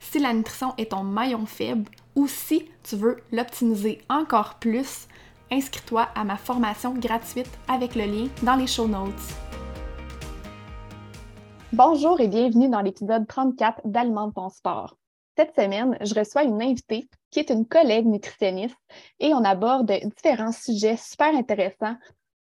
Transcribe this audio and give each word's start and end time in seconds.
si 0.00 0.18
la 0.18 0.32
nutrition 0.32 0.74
est 0.78 0.90
ton 0.90 1.02
maillon 1.02 1.46
faible 1.46 1.90
ou 2.14 2.26
si 2.26 2.68
tu 2.82 2.96
veux 2.96 3.18
l'optimiser 3.32 4.00
encore 4.08 4.54
plus, 4.56 5.06
inscris-toi 5.50 6.08
à 6.14 6.24
ma 6.24 6.36
formation 6.36 6.94
gratuite 6.94 7.50
avec 7.68 7.94
le 7.94 8.04
lien 8.04 8.28
dans 8.42 8.56
les 8.56 8.66
show 8.66 8.86
notes. 8.86 9.12
Bonjour 11.72 12.20
et 12.20 12.28
bienvenue 12.28 12.68
dans 12.68 12.80
l'épisode 12.80 13.26
34 13.26 13.82
d'Alimente 13.84 14.34
ton 14.34 14.48
sport. 14.48 14.96
Cette 15.36 15.54
semaine, 15.54 15.96
je 16.00 16.14
reçois 16.14 16.42
une 16.42 16.62
invitée 16.62 17.08
qui 17.30 17.38
est 17.38 17.50
une 17.50 17.66
collègue 17.66 18.06
nutritionniste 18.06 18.76
et 19.20 19.32
on 19.34 19.44
aborde 19.44 19.92
différents 20.16 20.52
sujets 20.52 20.96
super 20.96 21.34
intéressants 21.34 21.96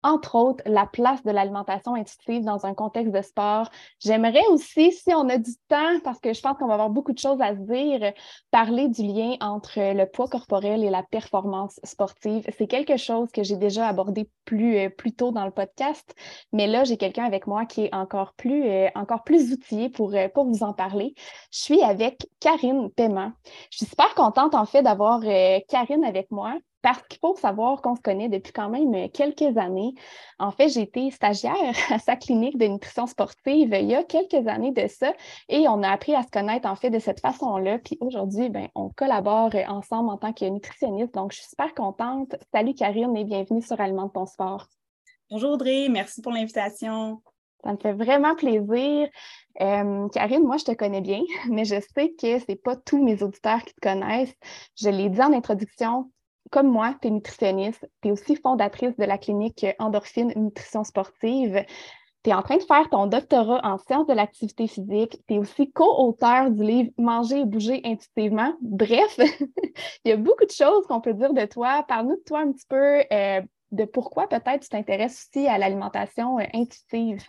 entre 0.03 0.35
autres, 0.35 0.63
la 0.65 0.85
place 0.85 1.23
de 1.23 1.31
l'alimentation 1.31 1.95
intuitive 1.95 2.43
dans 2.43 2.65
un 2.65 2.73
contexte 2.73 3.13
de 3.13 3.21
sport. 3.21 3.69
J'aimerais 3.99 4.45
aussi, 4.49 4.91
si 4.91 5.13
on 5.13 5.29
a 5.29 5.37
du 5.37 5.51
temps, 5.67 5.99
parce 6.03 6.19
que 6.19 6.33
je 6.33 6.41
pense 6.41 6.57
qu'on 6.57 6.67
va 6.67 6.73
avoir 6.73 6.89
beaucoup 6.89 7.13
de 7.13 7.19
choses 7.19 7.41
à 7.41 7.55
se 7.55 7.61
dire, 7.61 8.13
parler 8.51 8.87
du 8.87 9.03
lien 9.03 9.35
entre 9.41 9.93
le 9.93 10.05
poids 10.05 10.27
corporel 10.27 10.83
et 10.83 10.89
la 10.89 11.03
performance 11.03 11.79
sportive. 11.83 12.45
C'est 12.57 12.67
quelque 12.67 12.97
chose 12.97 13.29
que 13.31 13.43
j'ai 13.43 13.57
déjà 13.57 13.87
abordé 13.87 14.29
plus, 14.45 14.77
euh, 14.77 14.89
plus 14.89 15.13
tôt 15.13 15.31
dans 15.31 15.45
le 15.45 15.51
podcast, 15.51 16.15
mais 16.51 16.67
là, 16.67 16.83
j'ai 16.83 16.97
quelqu'un 16.97 17.25
avec 17.25 17.47
moi 17.47 17.65
qui 17.65 17.85
est 17.85 17.95
encore 17.95 18.33
plus, 18.33 18.65
euh, 18.67 18.89
encore 18.95 19.23
plus 19.23 19.51
outillé 19.53 19.89
pour, 19.89 20.13
euh, 20.13 20.27
pour 20.29 20.45
vous 20.45 20.63
en 20.63 20.73
parler. 20.73 21.13
Je 21.51 21.59
suis 21.59 21.81
avec 21.81 22.27
Karine 22.39 22.89
Paiement. 22.91 23.31
Je 23.71 23.77
suis 23.77 23.85
super 23.85 24.13
contente, 24.15 24.55
en 24.55 24.65
fait, 24.65 24.83
d'avoir 24.83 25.21
Karine 25.67 26.03
avec 26.03 26.31
moi 26.31 26.57
parce 26.81 27.01
qu'il 27.03 27.19
faut 27.19 27.35
savoir 27.35 27.81
qu'on 27.81 27.95
se 27.95 28.01
connaît 28.01 28.29
depuis 28.29 28.53
quand 28.53 28.69
même 28.69 29.09
quelques 29.11 29.57
années. 29.57 29.93
En 30.39 30.51
fait, 30.51 30.69
j'ai 30.69 30.81
été 30.81 31.11
stagiaire 31.11 31.53
à 31.89 31.99
sa 31.99 32.15
clinique 32.15 32.57
de 32.57 32.65
nutrition 32.65 33.07
sportive 33.07 33.75
il 33.79 33.87
y 33.87 33.95
a 33.95 34.03
quelques 34.03 34.47
années 34.47 34.71
de 34.71 34.87
ça 34.87 35.13
et 35.49 35.67
on 35.67 35.83
a 35.83 35.89
appris 35.89 36.15
à 36.15 36.23
se 36.23 36.29
connaître 36.29 36.67
en 36.67 36.75
fait 36.75 36.89
de 36.89 36.99
cette 36.99 37.19
façon-là. 37.19 37.79
Puis 37.79 37.97
aujourd'hui, 38.01 38.49
ben, 38.49 38.67
on 38.75 38.89
collabore 38.89 39.51
ensemble 39.67 40.09
en 40.09 40.17
tant 40.17 40.33
que 40.33 40.45
nutritionniste. 40.45 41.13
Donc, 41.13 41.31
je 41.31 41.37
suis 41.37 41.49
super 41.49 41.73
contente. 41.73 42.35
Salut 42.53 42.73
Karine 42.73 43.15
et 43.15 43.23
bienvenue 43.23 43.61
sur 43.61 43.79
Alimente 43.79 44.13
ton 44.13 44.25
sport. 44.25 44.67
Bonjour 45.29 45.51
Audrey, 45.51 45.87
merci 45.89 46.21
pour 46.21 46.31
l'invitation. 46.31 47.21
Ça 47.63 47.73
me 47.73 47.77
fait 47.77 47.93
vraiment 47.93 48.35
plaisir. 48.35 49.07
Euh, 49.61 50.07
Karine, 50.09 50.43
moi, 50.43 50.57
je 50.57 50.65
te 50.65 50.71
connais 50.71 51.01
bien, 51.01 51.21
mais 51.49 51.65
je 51.65 51.75
sais 51.79 52.13
que 52.19 52.39
ce 52.39 52.45
n'est 52.49 52.55
pas 52.55 52.75
tous 52.75 53.03
mes 53.03 53.21
auditeurs 53.21 53.63
qui 53.63 53.73
te 53.73 53.81
connaissent. 53.81 54.33
Je 54.75 54.89
l'ai 54.89 55.09
dit 55.09 55.21
en 55.21 55.33
introduction, 55.33 56.11
comme 56.51 56.67
moi, 56.67 56.95
tu 57.01 57.07
es 57.07 57.11
nutritionniste, 57.11 57.89
tu 58.01 58.09
es 58.09 58.11
aussi 58.11 58.35
fondatrice 58.35 58.95
de 58.97 59.05
la 59.05 59.17
clinique 59.17 59.65
Endorphine 59.79 60.33
Nutrition 60.35 60.83
Sportive. 60.83 61.65
Tu 62.23 62.29
es 62.29 62.33
en 62.33 62.43
train 62.43 62.57
de 62.57 62.63
faire 62.63 62.87
ton 62.89 63.07
doctorat 63.07 63.61
en 63.63 63.79
sciences 63.79 64.05
de 64.05 64.13
l'activité 64.13 64.67
physique. 64.67 65.17
Tu 65.27 65.35
es 65.35 65.37
aussi 65.39 65.71
co-auteur 65.71 66.51
du 66.51 66.63
livre 66.63 66.91
Manger 66.97 67.39
et 67.39 67.45
bouger 67.45 67.81
intuitivement. 67.83 68.53
Bref, 68.61 69.17
il 70.05 70.09
y 70.09 70.11
a 70.11 70.17
beaucoup 70.17 70.45
de 70.45 70.51
choses 70.51 70.85
qu'on 70.87 71.01
peut 71.01 71.13
dire 71.13 71.33
de 71.33 71.45
toi. 71.45 71.83
Parle-nous 71.87 72.17
de 72.17 72.23
toi 72.23 72.41
un 72.41 72.51
petit 72.51 72.67
peu, 72.67 73.01
euh, 73.11 73.41
de 73.71 73.85
pourquoi 73.85 74.27
peut-être 74.27 74.61
tu 74.61 74.69
t'intéresses 74.69 75.29
aussi 75.33 75.47
à 75.47 75.57
l'alimentation 75.57 76.37
euh, 76.37 76.45
intuitive. 76.53 77.23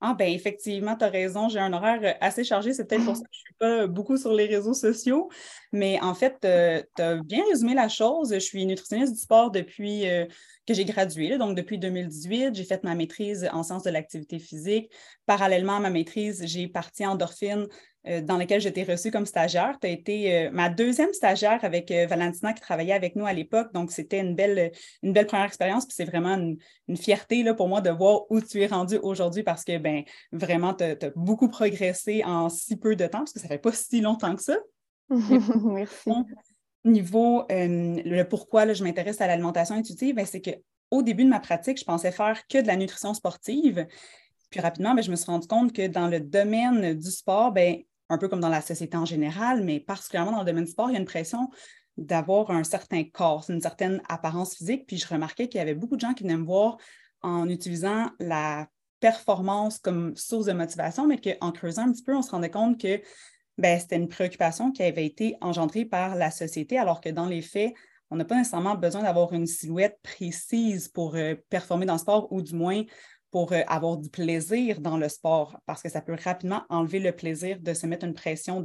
Ah 0.00 0.14
ben 0.14 0.30
effectivement, 0.30 0.96
tu 0.96 1.04
as 1.04 1.08
raison, 1.08 1.48
j'ai 1.48 1.58
un 1.58 1.72
horaire 1.72 2.00
euh, 2.02 2.12
assez 2.20 2.44
chargé, 2.44 2.74
c'est 2.74 2.84
peut-être 2.84 3.04
pour 3.04 3.16
ça 3.16 3.22
que 3.22 3.28
je 3.30 3.38
ne 3.38 3.44
suis 3.44 3.54
pas 3.58 3.86
beaucoup 3.86 4.16
sur 4.16 4.34
les 4.34 4.44
réseaux 4.44 4.74
sociaux, 4.74 5.30
mais 5.72 5.98
en 6.02 6.14
fait, 6.14 6.36
euh, 6.44 6.82
tu 6.94 7.02
as 7.02 7.16
bien 7.22 7.42
résumé 7.48 7.74
la 7.74 7.88
chose. 7.88 8.32
Je 8.34 8.38
suis 8.38 8.66
nutritionniste 8.66 9.14
du 9.14 9.18
sport 9.18 9.50
depuis 9.50 10.06
euh, 10.06 10.26
que 10.66 10.74
j'ai 10.74 10.84
gradué, 10.84 11.38
donc 11.38 11.56
depuis 11.56 11.78
2018. 11.78 12.54
J'ai 12.54 12.64
fait 12.64 12.84
ma 12.84 12.94
maîtrise 12.94 13.48
en 13.52 13.62
sciences 13.62 13.84
de 13.84 13.90
l'activité 13.90 14.38
physique. 14.38 14.92
Parallèlement 15.26 15.76
à 15.76 15.80
ma 15.80 15.90
maîtrise, 15.90 16.44
j'ai 16.46 16.68
parti 16.68 17.06
en 17.06 17.12
Endorphine 17.12 17.62
euh, 17.62 17.66
dans 18.04 18.36
lequel 18.36 18.60
j'étais 18.60 18.82
reçue 18.82 19.10
comme 19.10 19.24
stagiaire. 19.24 19.78
Tu 19.80 19.86
as 19.86 19.90
été 19.90 20.36
euh, 20.36 20.50
ma 20.52 20.68
deuxième 20.68 21.12
stagiaire 21.14 21.64
avec 21.64 21.90
euh, 21.90 22.06
Valentina 22.06 22.52
qui 22.52 22.60
travaillait 22.60 22.92
avec 22.92 23.16
nous 23.16 23.24
à 23.24 23.32
l'époque. 23.32 23.72
Donc, 23.72 23.90
c'était 23.90 24.20
une 24.20 24.34
belle, 24.34 24.72
une 25.02 25.12
belle 25.12 25.26
première 25.26 25.46
expérience. 25.46 25.86
Puis 25.86 25.94
c'est 25.96 26.04
vraiment 26.04 26.36
une, 26.36 26.96
fierté 26.96 27.42
là, 27.42 27.54
pour 27.54 27.68
moi 27.68 27.80
de 27.80 27.90
voir 27.90 28.30
où 28.30 28.40
tu 28.40 28.60
es 28.60 28.66
rendu 28.66 28.96
aujourd'hui 28.98 29.42
parce 29.42 29.64
que 29.64 29.78
ben, 29.78 30.02
vraiment, 30.32 30.74
tu 30.74 30.84
as, 30.84 30.96
beaucoup 31.16 31.48
progressé 31.48 32.22
en 32.24 32.50
si 32.50 32.76
peu 32.76 32.94
de 32.94 33.06
temps 33.06 33.20
parce 33.20 33.32
que 33.32 33.40
ça 33.40 33.46
ne 33.46 33.52
fait 33.52 33.58
pas 33.58 33.72
si 33.72 34.00
longtemps 34.00 34.36
que 34.36 34.42
ça. 34.42 34.58
Merci. 35.08 36.10
Niveau 36.84 37.46
le 37.48 38.22
pourquoi 38.24 38.70
je 38.74 38.84
m'intéresse 38.84 39.20
à 39.22 39.26
l'alimentation 39.26 39.74
intuitive, 39.74 40.14
ben, 40.14 40.26
c'est 40.26 40.42
qu'au 40.42 41.02
début 41.02 41.24
de 41.24 41.30
ma 41.30 41.40
pratique, 41.40 41.78
je 41.78 41.84
pensais 41.84 42.12
faire 42.12 42.46
que 42.46 42.60
de 42.60 42.66
la 42.66 42.76
nutrition 42.76 43.14
sportive. 43.14 43.86
Puis 44.50 44.60
rapidement, 44.60 44.94
ben, 44.94 45.02
je 45.02 45.10
me 45.10 45.16
suis 45.16 45.26
rendu 45.26 45.48
compte 45.48 45.72
que 45.72 45.86
dans 45.86 46.06
le 46.06 46.20
domaine 46.20 46.92
du 46.92 47.10
sport, 47.10 47.50
ben, 47.50 47.78
un 48.08 48.18
peu 48.18 48.28
comme 48.28 48.40
dans 48.40 48.48
la 48.48 48.60
société 48.60 48.96
en 48.96 49.04
général, 49.04 49.64
mais 49.64 49.80
particulièrement 49.80 50.32
dans 50.32 50.40
le 50.40 50.44
domaine 50.44 50.64
du 50.64 50.70
sport, 50.70 50.90
il 50.90 50.94
y 50.94 50.96
a 50.96 51.00
une 51.00 51.06
pression 51.06 51.50
d'avoir 51.96 52.50
un 52.50 52.64
certain 52.64 53.04
corps, 53.04 53.46
une 53.48 53.60
certaine 53.60 54.02
apparence 54.08 54.56
physique. 54.56 54.86
Puis 54.86 54.98
je 54.98 55.06
remarquais 55.06 55.48
qu'il 55.48 55.58
y 55.58 55.62
avait 55.62 55.74
beaucoup 55.74 55.96
de 55.96 56.00
gens 56.00 56.14
qui 56.14 56.24
venaient 56.24 56.36
me 56.36 56.44
voir 56.44 56.76
en 57.22 57.48
utilisant 57.48 58.10
la 58.18 58.66
performance 59.00 59.78
comme 59.78 60.16
source 60.16 60.46
de 60.46 60.52
motivation, 60.52 61.06
mais 61.06 61.18
qu'en 61.18 61.52
creusant 61.52 61.82
un 61.82 61.92
petit 61.92 62.02
peu, 62.02 62.16
on 62.16 62.22
se 62.22 62.30
rendait 62.30 62.50
compte 62.50 62.80
que 62.80 63.00
ben, 63.58 63.78
c'était 63.78 63.96
une 63.96 64.08
préoccupation 64.08 64.72
qui 64.72 64.82
avait 64.82 65.06
été 65.06 65.36
engendrée 65.40 65.84
par 65.84 66.16
la 66.16 66.30
société, 66.30 66.78
alors 66.78 67.00
que 67.00 67.08
dans 67.08 67.26
les 67.26 67.42
faits, 67.42 67.74
on 68.10 68.16
n'a 68.16 68.24
pas 68.24 68.36
nécessairement 68.36 68.74
besoin 68.74 69.02
d'avoir 69.02 69.32
une 69.32 69.46
silhouette 69.46 69.98
précise 70.02 70.88
pour 70.88 71.14
euh, 71.14 71.34
performer 71.50 71.86
dans 71.86 71.94
le 71.94 71.98
sport, 71.98 72.32
ou 72.32 72.42
du 72.42 72.54
moins 72.54 72.82
pour 73.34 73.52
euh, 73.52 73.62
avoir 73.66 73.96
du 73.96 74.08
plaisir 74.08 74.80
dans 74.80 74.96
le 74.96 75.08
sport, 75.08 75.58
parce 75.66 75.82
que 75.82 75.88
ça 75.88 76.00
peut 76.00 76.16
rapidement 76.22 76.62
enlever 76.68 77.00
le 77.00 77.10
plaisir 77.10 77.58
de 77.58 77.74
se 77.74 77.84
mettre 77.84 78.06
une 78.06 78.14
pression 78.14 78.62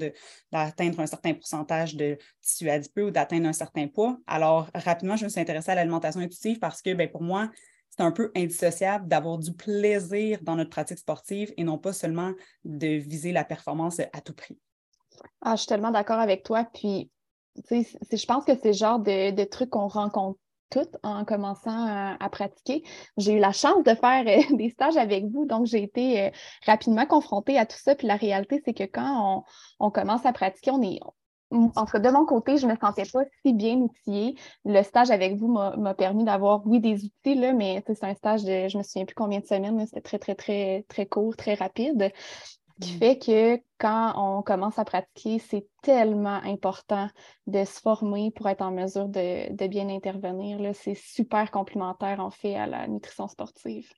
d'atteindre 0.52 1.00
un 1.00 1.08
certain 1.08 1.34
pourcentage 1.34 1.96
de 1.96 2.20
tissu 2.40 2.70
adipeux 2.70 3.06
ou 3.06 3.10
d'atteindre 3.10 3.48
un 3.48 3.54
certain 3.54 3.88
poids. 3.88 4.20
Alors, 4.28 4.70
rapidement, 4.76 5.16
je 5.16 5.24
me 5.24 5.30
suis 5.30 5.42
intéressée 5.42 5.72
à 5.72 5.76
l'alimentation 5.76 6.22
intuitive 6.22 6.60
parce 6.60 6.84
que 6.84 6.94
ben, 6.94 7.10
pour 7.10 7.24
moi, 7.24 7.50
c'est 7.90 8.04
un 8.04 8.12
peu 8.12 8.32
indissociable 8.36 9.08
d'avoir 9.08 9.40
du 9.40 9.54
plaisir 9.54 10.38
dans 10.44 10.56
notre 10.56 10.70
pratique 10.70 11.00
sportive 11.00 11.52
et 11.58 11.64
non 11.64 11.80
pas 11.80 11.92
seulement 11.92 12.34
de 12.64 12.90
viser 12.90 13.32
la 13.32 13.46
performance 13.46 14.00
à 14.00 14.22
tout 14.22 14.36
prix. 14.36 14.60
Ah, 15.42 15.56
je 15.56 15.62
suis 15.62 15.68
tellement 15.68 15.90
d'accord 15.90 16.20
avec 16.20 16.44
toi. 16.44 16.70
Puis, 16.76 17.10
je 17.72 18.26
pense 18.28 18.46
que 18.46 18.54
c'est 18.54 18.68
le 18.68 18.74
genre 18.74 19.00
de, 19.00 19.32
de 19.32 19.44
trucs 19.46 19.72
qu'on 19.72 19.88
rencontre 19.88 20.38
toutes 20.70 20.96
en 21.04 21.26
commençant 21.26 22.16
à, 22.20 22.30
pratiquer. 22.30 22.84
J'ai 23.18 23.34
eu 23.34 23.40
la 23.40 23.52
chance 23.52 23.84
de 23.84 23.94
faire 23.96 24.26
euh, 24.28 24.56
des 24.56 24.70
stages 24.70 24.98
avec 24.98 25.26
vous, 25.26 25.46
donc 25.46 25.66
j'ai 25.66 25.84
été 25.84 26.22
euh, 26.22 26.30
rapidement 26.66 27.06
confrontée 27.06 27.58
à 27.58 27.66
tout 27.66 27.78
ça. 27.78 27.96
Puis 27.96 28.08
la 28.08 28.16
réalité, 28.16 28.62
c'est 28.66 28.74
que 28.74 28.84
quand 28.84 29.44
on, 29.80 29.92
commence 29.92 30.26
à 30.26 30.34
pratiquer, 30.34 30.72
on 30.72 30.82
est, 30.82 31.00
entre 31.52 32.00
de 32.00 32.10
mon 32.10 32.26
côté, 32.26 32.58
je 32.58 32.68
ne 32.68 32.74
me 32.74 32.78
sentais 32.78 33.06
pas 33.12 33.24
si 33.44 33.54
bien 33.54 33.76
outillée. 33.78 34.36
Le 34.66 34.84
stage 34.84 35.10
avec 35.10 35.36
vous 35.36 35.48
m'a 35.48 35.94
permis 35.96 36.24
d'avoir, 36.24 36.66
oui, 36.68 36.80
des 36.80 37.06
outils, 37.06 37.36
là, 37.36 37.54
mais 37.54 37.84
c'est 37.88 38.04
un 38.04 38.14
stage 38.14 38.44
de, 38.44 38.68
je 38.68 38.78
ne 38.78 38.80
me 38.80 38.84
souviens 38.84 39.06
plus 39.06 39.16
combien 39.16 39.40
de 39.40 39.46
semaines, 39.46 39.86
c'était 39.88 40.02
très, 40.02 40.20
très, 40.20 40.36
très, 40.36 40.86
très 40.88 41.06
court, 41.08 41.36
très 41.36 41.56
rapide 41.56 42.12
qui 42.80 42.96
mm. 42.96 42.98
fait 42.98 43.18
que 43.18 43.62
quand 43.78 44.14
on 44.18 44.42
commence 44.42 44.80
à 44.80 44.86
pratiquer, 44.86 45.40
c'est 45.40 45.68
tellement 45.82 46.42
important 46.44 47.10
de 47.48 47.64
se 47.64 47.80
former 47.80 48.32
pour 48.32 48.48
être 48.50 48.62
en 48.62 48.72
mesure 48.72 49.08
de, 49.08 49.68
bien 49.68 49.90
intervenir. 49.90 50.60
C'est 50.76 50.96
super 50.96 51.52
complémentaire, 51.52 52.20
en 52.20 52.32
fait, 52.32 52.56
à 52.56 52.68
la 52.68 52.88
nutrition 52.88 53.28
sportive. 53.28 53.92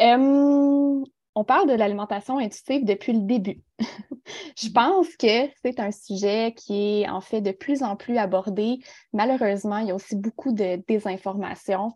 on 0.00 1.44
parle 1.44 1.68
de 1.68 1.74
l'alimentation 1.74 2.38
intuitive 2.38 2.84
depuis 2.84 3.12
le 3.12 3.20
début. 3.20 3.62
Je 4.56 4.68
mm. 4.68 4.72
pense 4.72 5.16
que 5.16 5.48
c'est 5.62 5.78
un 5.78 5.92
sujet 5.92 6.52
qui 6.56 7.02
est 7.02 7.08
en 7.08 7.20
fait 7.20 7.40
de 7.40 7.52
plus 7.52 7.82
en 7.82 7.96
plus 7.96 8.18
abordé. 8.18 8.78
Malheureusement, 9.12 9.78
il 9.78 9.88
y 9.88 9.90
a 9.90 9.94
aussi 9.94 10.16
beaucoup 10.16 10.52
de 10.52 10.82
désinformation 10.88 11.92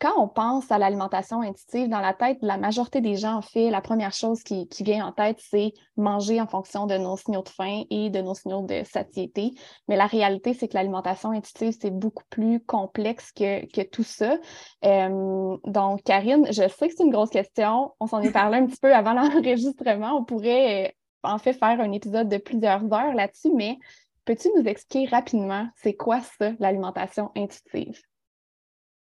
quand 0.00 0.14
on 0.16 0.28
pense 0.28 0.70
à 0.72 0.78
l'alimentation 0.78 1.42
intuitive, 1.42 1.88
dans 1.90 2.00
la 2.00 2.14
tête 2.14 2.38
la 2.40 2.56
majorité 2.56 3.02
des 3.02 3.16
gens, 3.16 3.34
en 3.34 3.42
fait, 3.42 3.70
la 3.70 3.82
première 3.82 4.14
chose 4.14 4.42
qui, 4.42 4.66
vient 4.80 5.06
en 5.06 5.12
tête, 5.12 5.38
c'est 5.38 5.74
manger 5.96 6.40
en 6.40 6.46
fonction 6.46 6.86
de 6.86 6.96
nos 6.96 7.18
signaux 7.18 7.42
de 7.42 7.50
faim 7.50 7.82
et 7.90 8.08
de 8.08 8.20
nos 8.22 8.34
signaux 8.34 8.62
de 8.62 8.82
satiété. 8.84 9.52
Mais 9.88 9.96
la 9.96 10.06
réalité, 10.06 10.54
c'est 10.54 10.68
que 10.68 10.74
l'alimentation 10.74 11.32
intuitive, 11.32 11.76
c'est 11.78 11.90
beaucoup 11.90 12.24
plus 12.30 12.60
complexe 12.60 13.30
que, 13.32 13.82
tout 13.90 14.02
ça. 14.02 14.38
Euh, 14.86 15.56
donc, 15.66 16.02
Karine, 16.02 16.46
je 16.46 16.66
sais 16.66 16.88
que 16.88 16.94
c'est 16.96 17.04
une 17.04 17.12
grosse 17.12 17.30
question. 17.30 17.92
On 18.00 18.06
s'en 18.06 18.22
est 18.22 18.32
parlé 18.32 18.56
un 18.56 18.66
petit 18.66 18.80
peu 18.80 18.94
avant 18.94 19.12
l'enregistrement. 19.14 20.16
On 20.16 20.24
pourrait, 20.24 20.86
euh, 20.86 20.90
en 21.24 21.36
fait, 21.36 21.52
faire 21.52 21.78
un 21.78 21.92
épisode 21.92 22.28
de 22.28 22.38
plusieurs 22.38 22.82
heures 22.92 23.14
là-dessus, 23.14 23.50
mais 23.54 23.76
peux-tu 24.24 24.48
nous 24.56 24.64
expliquer 24.64 25.08
rapidement, 25.08 25.68
c'est 25.76 25.94
quoi 25.94 26.20
ça, 26.38 26.52
l'alimentation 26.58 27.30
intuitive? 27.36 28.00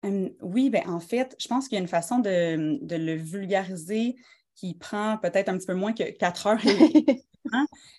Oui, 0.05 0.71
ben 0.71 0.83
en 0.87 1.01
fait, 1.01 1.35
je 1.39 1.49
pense 1.49 1.69
qu'il 1.69 1.77
y 1.77 1.79
a 1.79 1.83
une 1.83 1.89
façon 1.89 2.19
de, 2.19 2.79
le 2.97 3.15
vulgariser 3.15 4.17
qui 4.55 4.75
prend 4.75 5.19
peut-être 5.19 5.49
un 5.49 5.57
petit 5.57 5.67
peu 5.67 5.75
moins 5.75 5.93
que 5.93 6.11
quatre 6.11 6.47
heures. 6.47 6.61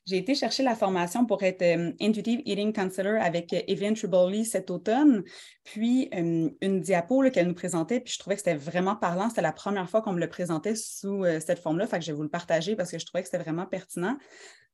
J'ai 0.06 0.18
été 0.18 0.36
chercher 0.36 0.64
la 0.64 0.76
formation 0.76 1.26
pour 1.26 1.42
être 1.44 1.64
Intuitive 2.00 2.42
Eating 2.46 2.74
Counselor 2.74 3.22
avec 3.22 3.54
euh, 3.54 3.62
Evelyn 3.68 3.94
Triboli 3.94 4.46
cet 4.46 4.70
automne, 4.70 5.24
puis 5.64 6.10
une 6.12 6.82
diapo 6.82 7.24
qu'elle 7.32 7.48
nous 7.48 7.54
présentait, 7.54 8.00
puis 8.00 8.14
je 8.14 8.20
trouvais 8.20 8.36
que 8.36 8.42
c'était 8.42 8.58
vraiment 8.58 8.96
parlant. 8.96 9.30
C'était 9.30 9.42
la 9.42 9.54
première 9.54 9.90
fois 9.90 10.02
qu'on 10.02 10.14
me 10.14 10.20
le 10.20 10.30
présentait 10.30 10.76
sous 10.76 11.24
euh, 11.24 11.40
cette 11.40 11.60
forme-là, 11.60 11.88
fait 11.88 12.00
que 12.00 12.06
je 12.06 12.12
vais 12.12 12.18
vous 12.18 12.24
le 12.24 12.30
partager 12.30 12.76
parce 12.76 12.92
que 12.92 13.00
je 13.00 13.06
trouvais 13.06 13.24
que 13.24 13.30
c'était 13.30 13.44
vraiment 13.44 13.66
pertinent. 13.66 14.18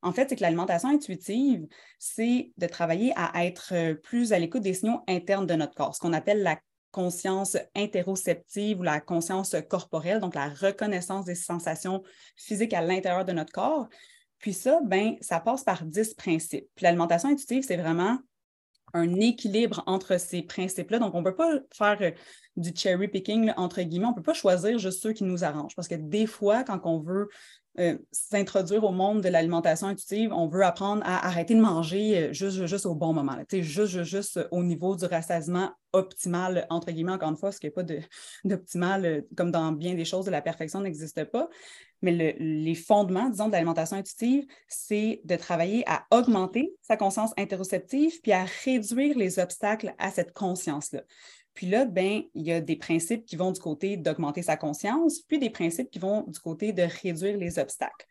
En 0.01 0.12
fait, 0.12 0.30
c'est 0.30 0.36
que 0.36 0.42
l'alimentation 0.42 0.89
intuitive, 0.89 1.66
c'est 2.00 2.51
de 2.57 2.68
travailler 2.68 3.13
à 3.16 3.45
être 3.45 3.74
euh, 3.74 3.95
plus 3.95 4.33
à 4.33 4.39
l'écoute 4.39 4.62
des 4.62 4.74
signaux 4.74 5.01
internes 5.07 5.48
de 5.48 5.56
notre 5.56 5.74
corps, 5.74 5.95
ce 5.95 6.00
qu'on 6.00 6.13
appelle 6.13 6.44
la 6.44 6.57
conscience 6.95 7.57
interoceptive 7.75 8.80
ou 8.80 8.83
la 8.83 9.01
conscience 9.01 9.53
corporelle, 9.69 10.21
donc 10.21 10.33
la 10.33 10.47
reconnaissance 10.47 11.25
des 11.25 11.36
sensations 11.36 12.01
physiques 12.38 12.74
à 12.74 12.80
l'intérieur 12.80 13.25
de 13.25 13.33
notre 13.33 13.51
corps. 13.51 13.89
Puis 14.39 14.53
ça, 14.53 14.80
ben, 14.81 15.18
ça 15.19 15.42
passe 15.42 15.65
par 15.65 15.83
dix 15.83 16.13
principes. 16.13 16.69
Puis 16.74 16.86
l'alimentation 16.86 17.27
intuitive, 17.27 17.65
c'est 17.68 17.75
vraiment 17.75 18.18
un 18.94 19.13
équilibre 19.19 19.83
entre 19.88 20.18
ces 20.18 20.42
principes-là. 20.42 21.00
Donc, 21.00 21.13
on 21.15 21.19
ne 21.19 21.25
peut 21.25 21.36
pas 21.36 21.59
faire 21.74 21.97
euh, 22.00 22.12
du 22.56 22.71
cherry 22.74 23.09
picking, 23.09 23.51
entre 23.57 23.81
guillemets. 23.81 24.06
On 24.06 24.12
ne 24.12 24.15
peut 24.15 24.24
pas 24.24 24.33
choisir 24.33 24.80
juste 24.80 25.01
ceux 25.03 25.12
qui 25.12 25.25
nous 25.25 25.44
arrangent. 25.44 25.75
Parce 25.75 25.89
que 25.89 25.95
des 25.95 26.27
fois, 26.27 26.63
quand 26.63 26.80
on 26.86 27.01
veut 27.01 27.27
euh, 27.77 27.98
s'introduire 28.12 28.83
au 28.86 28.92
monde 28.92 29.22
de 29.22 29.27
l'alimentation 29.27 29.88
intuitive, 29.88 30.31
on 30.31 30.48
veut 30.48 30.63
apprendre 30.63 31.01
à 31.06 31.27
arrêter 31.27 31.56
de 31.56 31.60
manger 31.60 32.18
euh, 32.18 32.33
juste, 32.33 32.66
juste 32.66 32.86
au 32.86 32.95
bon 32.95 33.12
moment, 33.12 33.36
juste, 33.51 34.04
juste 34.04 34.39
au 34.51 34.63
niveau 34.63 34.95
du 34.95 35.06
rassasiement 35.06 35.72
optimal, 35.92 36.68
entre 36.69 36.92
guillemets, 36.92 37.12
encore 37.12 37.30
une 37.30 37.38
fois, 37.38 37.51
ce 37.51 37.60
qui 37.60 37.68
n'est 37.68 37.72
pas 37.72 37.83
d'optimal, 38.45 39.06
euh, 39.06 39.22
comme 39.36 39.51
dans 39.51 39.74
bien 39.74 39.94
des 39.94 40.06
choses 40.06 40.25
de 40.25 40.31
la 40.31 40.42
perfection, 40.42 40.80
n'existe 40.80 41.25
pas. 41.25 41.50
Mais 42.01 42.36
les 42.39 42.75
fondements, 42.75 43.30
disons, 43.30 43.48
de 43.48 43.54
l'alimentation 43.54 43.98
intuitive, 43.98 44.45
c'est 44.68 45.22
de 45.24 45.36
travailler 45.36 45.83
à 45.88 46.06
augmenter 46.12 46.74
sa 46.81 46.98
conscience 46.98 47.31
interoceptive 47.38 48.22
puis 48.22 48.31
à 48.31 48.45
réduire 48.63 49.18
les 49.18 49.39
obstacles 49.39 49.94
à 49.98 50.12
cette 50.12 50.33
conscience-là. 50.33 51.01
Puis 51.55 51.67
là, 51.67 51.85
ben, 51.85 52.21
il 52.35 52.43
y 52.43 52.51
a 52.51 52.61
des 52.61 52.75
principes 52.75 53.25
qui 53.25 53.37
vont 53.37 53.51
du 53.51 53.59
côté 53.59 53.97
d'augmenter 53.97 54.41
sa 54.41 54.57
conscience, 54.57 55.21
puis 55.21 55.39
des 55.39 55.49
principes 55.49 55.89
qui 55.89 55.99
vont 55.99 56.23
du 56.27 56.39
côté 56.39 56.73
de 56.73 56.83
réduire 57.01 57.37
les 57.37 57.57
obstacles. 57.57 58.05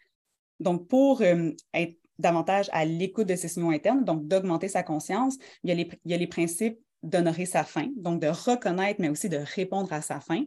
Donc, 0.61 0.89
pour 0.89 1.21
euh, 1.21 1.51
être 1.75 1.97
davantage 2.19 2.71
à 2.73 2.85
l'écoute 2.85 3.29
de 3.29 3.37
ses 3.37 3.49
signaux 3.49 3.71
internes, 3.71 4.05
donc 4.05 4.27
d'augmenter 4.27 4.69
sa 4.69 4.83
conscience, 4.83 5.37
il 5.63 5.69
y 5.69 5.73
a 5.73 5.75
les, 5.75 5.91
il 6.05 6.11
y 6.11 6.15
a 6.15 6.17
les 6.17 6.27
principes 6.27 6.79
d'honorer 7.03 7.45
sa 7.45 7.65
faim, 7.65 7.89
donc 7.97 8.21
de 8.21 8.29
reconnaître, 8.29 9.01
mais 9.01 9.11
aussi 9.11 9.29
de 9.29 9.37
répondre 9.37 9.93
à 9.93 10.01
sa 10.01 10.21
faim, 10.21 10.45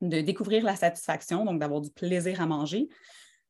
de 0.00 0.20
découvrir 0.20 0.64
la 0.64 0.76
satisfaction, 0.76 1.44
donc 1.44 1.58
d'avoir 1.58 1.80
du 1.80 1.90
plaisir 1.90 2.40
à 2.40 2.46
manger, 2.46 2.88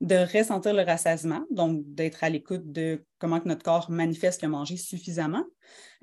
de 0.03 0.17
ressentir 0.37 0.75
le 0.75 0.83
rassasiement, 0.83 1.45
donc 1.51 1.83
d'être 1.87 2.25
à 2.25 2.29
l'écoute 2.29 2.73
de 2.73 3.05
comment 3.21 3.41
notre 3.45 3.63
corps 3.63 3.89
manifeste 3.89 4.43
le 4.43 4.49
manger 4.49 4.77
suffisamment, 4.77 5.45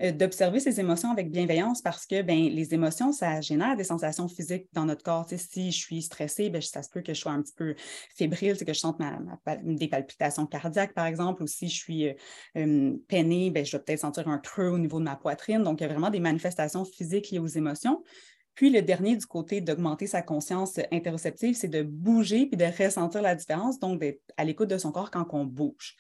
euh, 0.02 0.14
d'observer 0.14 0.62
ses 0.62 0.80
émotions 0.80 1.12
avec 1.12 1.30
bienveillance 1.30 1.82
parce 1.82 2.06
que 2.06 2.22
ben, 2.22 2.48
les 2.48 2.74
émotions, 2.74 3.12
ça 3.12 3.42
génère 3.42 3.76
des 3.76 3.84
sensations 3.84 4.30
physiques 4.30 4.70
dans 4.72 4.86
notre 4.86 5.04
corps. 5.04 5.28
si 5.30 5.72
je 5.74 5.78
suis 5.78 6.02
stressée, 6.02 6.50
ben, 6.50 6.62
ça 6.62 6.82
se 6.82 6.90
peut 6.90 7.02
que 7.02 7.14
je 7.14 7.20
sois 7.20 7.34
un 7.34 7.42
petit 7.42 7.54
peu 7.54 7.76
fébrile, 8.16 8.56
que 8.56 8.72
je 8.72 8.80
sente 8.80 9.02
des 9.64 9.90
palpitations 9.90 10.46
cardiaques, 10.46 10.94
par 10.94 11.06
exemple, 11.06 11.44
ou 11.44 11.48
si 11.48 11.68
je 11.68 11.76
suis 11.76 12.08
euh, 12.08 12.14
euh, 12.56 12.94
peinée, 13.10 13.52
ben, 13.52 13.66
je 13.66 13.76
vais 13.76 13.84
peut-être 13.84 14.00
sentir 14.00 14.30
un 14.30 14.38
creux 14.38 14.70
au 14.70 14.80
niveau 14.80 15.00
de 15.00 15.04
ma 15.04 15.18
poitrine. 15.18 15.62
Donc, 15.62 15.82
il 15.82 15.84
y 15.84 15.88
a 15.88 15.90
vraiment 15.90 16.10
des 16.10 16.22
manifestations 16.22 16.86
physiques 16.86 17.32
liées 17.32 17.40
aux 17.40 17.48
émotions. 17.48 18.02
Puis 18.60 18.72
le 18.72 18.82
dernier 18.82 19.16
du 19.16 19.26
côté 19.26 19.62
d'augmenter 19.62 20.06
sa 20.06 20.22
conscience 20.22 20.82
interoceptive, 20.92 21.56
c'est 21.56 21.70
de 21.70 21.82
bouger 21.82 22.46
puis 22.46 22.58
de 22.58 22.66
ressentir 22.66 23.22
la 23.22 23.34
différence, 23.34 23.80
donc 23.80 24.02
d'être 24.02 24.22
à 24.36 24.44
l'écoute 24.44 24.68
de 24.68 24.78
son 24.78 24.92
corps 24.92 25.12
quand 25.12 25.26
on 25.32 25.46
bouge. 25.46 25.96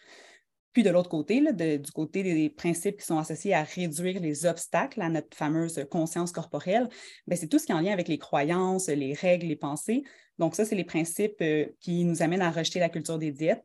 Puis 0.73 0.83
de 0.83 0.89
l'autre 0.89 1.07
côté, 1.07 1.39
du 1.53 1.91
côté 1.93 2.21
des 2.21 2.49
principes 2.49 2.97
qui 2.99 3.05
sont 3.05 3.17
associés 3.17 3.53
à 3.53 3.63
réduire 3.63 4.19
les 4.19 4.45
obstacles 4.45 5.01
à 5.01 5.07
notre 5.07 5.37
fameuse 5.37 5.85
conscience 5.89 6.33
corporelle, 6.33 6.89
ben, 7.27 7.37
c'est 7.37 7.47
tout 7.47 7.59
ce 7.59 7.65
qui 7.65 7.71
est 7.71 7.75
en 7.75 7.79
lien 7.79 7.93
avec 7.93 8.09
les 8.09 8.17
croyances, 8.17 8.89
les 8.89 9.13
règles, 9.13 9.47
les 9.47 9.55
pensées. 9.55 10.03
Donc 10.37 10.53
ça, 10.53 10.65
c'est 10.65 10.75
les 10.75 10.83
principes 10.83 11.41
euh, 11.41 11.65
qui 11.79 12.03
nous 12.03 12.21
amènent 12.21 12.41
à 12.41 12.51
rejeter 12.51 12.79
la 12.79 12.89
culture 12.89 13.17
des 13.17 13.31
diètes, 13.31 13.63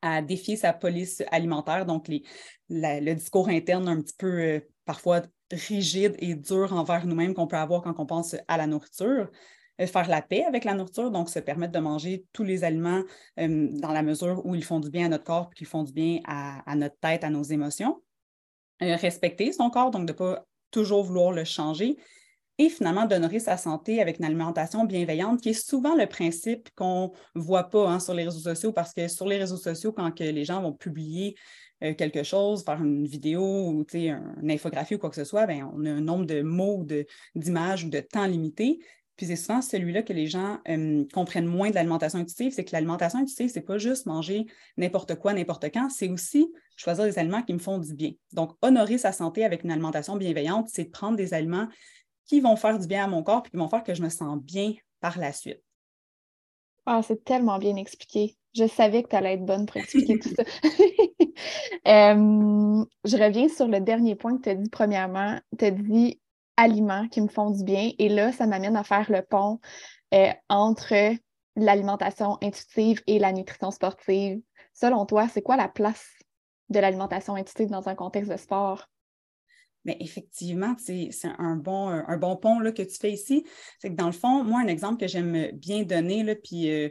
à 0.00 0.22
défier 0.22 0.56
sa 0.56 0.72
police 0.72 1.22
alimentaire, 1.30 1.84
donc 1.84 2.08
le 2.08 3.12
discours 3.12 3.50
interne 3.50 3.86
un 3.86 4.00
petit 4.00 4.16
peu 4.16 4.40
euh, 4.40 4.60
parfois 4.88 5.20
rigide 5.52 6.16
et 6.18 6.34
dur 6.34 6.72
envers 6.72 7.06
nous-mêmes 7.06 7.34
qu'on 7.34 7.46
peut 7.46 7.58
avoir 7.58 7.82
quand 7.82 8.00
on 8.00 8.06
pense 8.06 8.34
à 8.48 8.56
la 8.56 8.66
nourriture. 8.66 9.30
Euh, 9.82 9.86
faire 9.86 10.08
la 10.08 10.22
paix 10.22 10.44
avec 10.44 10.64
la 10.64 10.72
nourriture, 10.72 11.10
donc 11.10 11.28
se 11.28 11.38
permettre 11.40 11.74
de 11.74 11.78
manger 11.78 12.24
tous 12.32 12.42
les 12.42 12.64
aliments 12.64 13.02
euh, 13.38 13.68
dans 13.70 13.92
la 13.92 14.02
mesure 14.02 14.40
où 14.46 14.54
ils 14.54 14.64
font 14.64 14.80
du 14.80 14.88
bien 14.88 15.04
à 15.04 15.08
notre 15.10 15.24
corps 15.24 15.50
et 15.52 15.54
qu'ils 15.54 15.66
font 15.66 15.82
du 15.84 15.92
bien 15.92 16.20
à, 16.26 16.74
notre 16.74 16.96
tête, 17.00 17.22
à 17.22 17.28
nos 17.28 17.42
émotions. 17.42 18.02
Euh, 18.82 18.96
respecter 18.96 19.52
son 19.52 19.68
corps, 19.68 19.90
donc 19.90 20.06
de 20.06 20.12
ne 20.12 20.16
pas 20.16 20.46
toujours 20.70 21.04
vouloir 21.04 21.32
le 21.32 21.44
changer. 21.44 21.98
Et 22.56 22.70
finalement, 22.70 23.04
d'honorer 23.04 23.40
sa 23.40 23.58
santé 23.58 24.00
avec 24.00 24.18
une 24.20 24.24
alimentation 24.24 24.84
bienveillante, 24.84 25.42
qui 25.42 25.50
est 25.50 25.68
souvent 25.68 25.94
le 25.94 26.06
principe 26.06 26.70
qu'on 26.74 27.12
ne 27.34 27.40
voit 27.40 27.64
pas 27.64 27.88
hein, 27.88 28.00
sur 28.00 28.14
les 28.14 28.24
réseaux 28.24 28.40
sociaux, 28.40 28.72
parce 28.72 28.94
que 28.94 29.06
sur 29.06 29.26
les 29.26 29.36
réseaux 29.36 29.58
sociaux, 29.58 29.92
quand 29.92 30.10
que 30.12 30.24
les 30.24 30.44
gens 30.46 30.62
vont 30.62 30.72
publier 30.72 31.36
euh, 31.82 31.94
quelque 31.94 32.22
chose, 32.22 32.64
faire 32.64 32.82
une 32.82 33.06
vidéo 33.06 33.42
ou 33.42 33.86
une 33.94 34.50
infographie 34.50 34.96
ou 34.96 34.98
quoi 34.98 35.10
que 35.10 35.16
ce 35.16 35.24
soit, 35.24 35.46
bien, 35.46 35.70
on 35.74 35.84
a 35.84 35.90
un 35.90 36.00
nombre 36.00 36.26
de 36.26 36.42
mots, 36.42 36.86
d'images 37.34 37.84
ou 37.84 37.90
de 37.90 38.00
temps 38.00 38.26
limité. 38.26 38.80
Puis 39.16 39.26
c'est 39.26 39.36
souvent 39.36 39.60
celui-là 39.60 40.02
que 40.04 40.12
les 40.12 40.28
gens 40.28 40.58
comprennent 41.12 41.46
moins 41.46 41.70
de 41.70 41.74
l'alimentation 41.74 42.20
intuitive, 42.20 42.52
c'est 42.52 42.64
que 42.64 42.70
l'alimentation 42.72 43.18
intuitive, 43.18 43.50
c'est 43.52 43.62
pas 43.62 43.76
juste 43.76 44.06
manger 44.06 44.46
n'importe 44.76 45.16
quoi, 45.16 45.34
n'importe 45.34 45.72
quand, 45.74 45.90
c'est 45.90 46.08
aussi 46.08 46.52
choisir 46.76 47.04
des 47.04 47.18
aliments 47.18 47.42
qui 47.42 47.52
me 47.52 47.58
font 47.58 47.78
du 47.78 47.94
bien. 47.94 48.12
Donc, 48.32 48.52
honorer 48.62 48.96
sa 48.96 49.10
santé 49.10 49.44
avec 49.44 49.64
une 49.64 49.72
alimentation 49.72 50.14
bienveillante, 50.16 50.68
c'est 50.72 50.84
prendre 50.84 51.16
des 51.16 51.34
aliments 51.34 51.66
qui 52.26 52.40
vont 52.40 52.54
faire 52.54 52.78
du 52.78 52.86
bien 52.86 53.04
à 53.04 53.06
mon 53.08 53.24
corps 53.24 53.42
et 53.44 53.50
qui 53.50 53.56
vont 53.56 53.68
faire 53.68 53.82
que 53.82 53.92
je 53.92 54.02
me 54.02 54.08
sens 54.08 54.38
bien 54.40 54.74
par 55.00 55.18
la 55.18 55.32
suite. 55.32 55.62
Ah, 56.86 57.02
c'est 57.02 57.24
tellement 57.24 57.58
bien 57.58 57.74
expliqué. 57.74 58.37
Je 58.54 58.66
savais 58.66 59.02
que 59.02 59.08
tu 59.08 59.16
allais 59.16 59.34
être 59.34 59.44
bonne 59.44 59.66
pour 59.66 59.76
expliquer 59.76 60.18
tout 60.18 60.30
ça. 60.34 60.42
Euh, 61.86 62.84
je 63.04 63.16
reviens 63.16 63.48
sur 63.48 63.68
le 63.68 63.80
dernier 63.80 64.16
point 64.16 64.36
que 64.36 64.42
tu 64.42 64.48
as 64.50 64.54
dit 64.56 64.68
premièrement. 64.68 65.38
Tu 65.56 65.64
as 65.66 65.70
dit 65.70 66.20
aliments 66.56 67.08
qui 67.08 67.20
me 67.20 67.28
font 67.28 67.50
du 67.50 67.64
bien. 67.64 67.92
Et 67.98 68.08
là, 68.08 68.32
ça 68.32 68.46
m'amène 68.46 68.76
à 68.76 68.84
faire 68.84 69.10
le 69.10 69.22
pont 69.22 69.60
euh, 70.12 70.32
entre 70.48 71.14
l'alimentation 71.56 72.36
intuitive 72.42 73.02
et 73.06 73.18
la 73.18 73.32
nutrition 73.32 73.70
sportive. 73.70 74.40
Selon 74.74 75.06
toi, 75.06 75.28
c'est 75.28 75.42
quoi 75.42 75.56
la 75.56 75.68
place 75.68 76.06
de 76.68 76.80
l'alimentation 76.80 77.36
intuitive 77.36 77.70
dans 77.70 77.88
un 77.88 77.94
contexte 77.94 78.30
de 78.30 78.36
sport? 78.36 78.88
Mais 79.84 79.96
effectivement, 80.00 80.74
c'est 80.78 81.10
un 81.38 81.56
bon, 81.56 82.36
pont 82.36 82.58
là, 82.58 82.72
que 82.72 82.82
tu 82.82 82.96
fais 83.00 83.12
ici. 83.12 83.44
C'est 83.78 83.90
que 83.90 83.94
dans 83.94 84.06
le 84.06 84.12
fond, 84.12 84.44
moi, 84.44 84.60
un 84.60 84.66
exemple 84.66 84.98
que 84.98 85.06
j'aime 85.06 85.52
bien 85.52 85.84
donner, 85.84 86.34
puis 86.34 86.70
euh, 86.70 86.90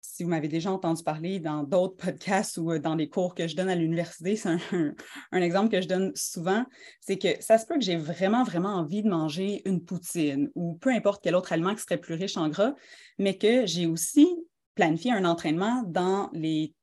si 0.00 0.24
vous 0.24 0.30
m'avez 0.30 0.48
déjà 0.48 0.70
entendu 0.72 1.02
parler 1.02 1.40
dans 1.40 1.62
d'autres 1.62 1.96
podcasts 2.04 2.58
ou 2.58 2.72
euh, 2.72 2.78
dans 2.78 2.94
les 2.94 3.08
cours 3.08 3.34
que 3.34 3.46
je 3.46 3.56
donne 3.56 3.68
à 3.68 3.74
l'université, 3.74 4.36
c'est 4.36 4.48
un, 5.32 5.40
exemple 5.40 5.70
que 5.70 5.80
je 5.80 5.88
donne 5.88 6.12
souvent, 6.14 6.64
c'est 7.00 7.18
que 7.18 7.28
ça 7.40 7.58
se 7.58 7.66
peut 7.66 7.74
que 7.74 7.84
j'ai 7.84 7.96
vraiment, 7.96 8.44
vraiment 8.44 8.74
envie 8.74 9.02
de 9.02 9.08
manger 9.08 9.62
une 9.68 9.84
poutine 9.84 10.50
ou 10.54 10.74
peu 10.74 10.90
importe 10.90 11.22
quel 11.22 11.34
autre 11.34 11.52
aliment 11.52 11.74
qui 11.74 11.82
serait 11.82 11.98
plus 11.98 12.14
riche 12.14 12.36
en 12.36 12.48
gras, 12.48 12.74
mais 13.18 13.36
que 13.36 13.66
j'ai 13.66 13.86
aussi 13.86 14.26
planifié 14.74 15.12
un 15.12 15.24
entraînement 15.24 15.82
dans 15.86 16.30
les 16.32 16.74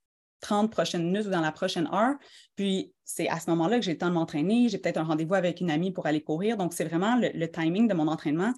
30 0.41 0.71
prochaines 0.71 1.03
minutes 1.03 1.25
ou 1.25 1.31
dans 1.31 1.41
la 1.41 1.51
prochaine 1.51 1.89
heure. 1.91 2.15
Puis 2.55 2.93
c'est 3.03 3.27
à 3.29 3.39
ce 3.39 3.49
moment-là 3.49 3.79
que 3.79 3.85
j'ai 3.85 3.93
le 3.93 3.97
temps 3.97 4.09
de 4.09 4.13
m'entraîner. 4.13 4.69
J'ai 4.69 4.77
peut-être 4.77 4.97
un 4.97 5.03
rendez-vous 5.03 5.33
avec 5.33 5.61
une 5.61 5.71
amie 5.71 5.91
pour 5.91 6.05
aller 6.05 6.21
courir. 6.21 6.57
Donc, 6.57 6.73
c'est 6.73 6.83
vraiment 6.83 7.17
le, 7.17 7.47
timing 7.47 7.87
de 7.87 7.93
mon 7.93 8.07
entraînement 8.07 8.53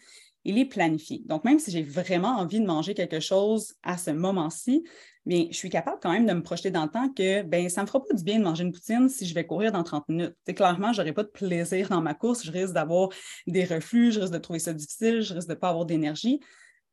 il 0.45 0.57
est 0.57 0.65
planifié. 0.65 1.21
Donc, 1.25 1.43
même 1.43 1.59
si 1.59 1.71
j'ai 1.71 1.83
vraiment 1.83 2.37
envie 2.37 2.59
de 2.59 2.65
manger 2.65 2.93
quelque 2.93 3.19
chose 3.19 3.73
à 3.83 3.97
ce 3.97 4.11
moment-ci, 4.11 4.83
bien, 5.25 5.47
je 5.51 5.57
suis 5.57 5.69
capable 5.69 5.99
quand 6.01 6.11
même 6.11 6.25
de 6.25 6.33
me 6.33 6.41
projeter 6.41 6.71
dans 6.71 6.83
le 6.83 6.89
temps 6.89 7.09
que 7.09 7.43
ben, 7.43 7.69
ça 7.69 7.81
ne 7.81 7.85
me 7.85 7.87
fera 7.87 8.03
pas 8.03 8.13
du 8.13 8.23
bien 8.23 8.39
de 8.39 8.43
manger 8.43 8.63
une 8.63 8.71
poutine 8.71 9.09
si 9.09 9.25
je 9.25 9.33
vais 9.33 9.45
courir 9.45 9.71
dans 9.71 9.83
30 9.83 10.07
minutes. 10.09 10.35
clairement, 10.55 10.93
je 10.93 11.01
n'aurai 11.01 11.13
pas 11.13 11.23
de 11.23 11.29
plaisir 11.29 11.89
dans 11.89 12.01
ma 12.01 12.13
course, 12.13 12.45
je 12.45 12.51
risque 12.51 12.73
d'avoir 12.73 13.09
des 13.47 13.65
reflux, 13.65 14.11
je 14.11 14.19
risque 14.21 14.33
de 14.33 14.39
trouver 14.39 14.59
ça 14.59 14.73
difficile, 14.73 15.21
je 15.21 15.33
risque 15.33 15.47
de 15.47 15.53
ne 15.53 15.59
pas 15.59 15.69
avoir 15.69 15.85
d'énergie. 15.85 16.39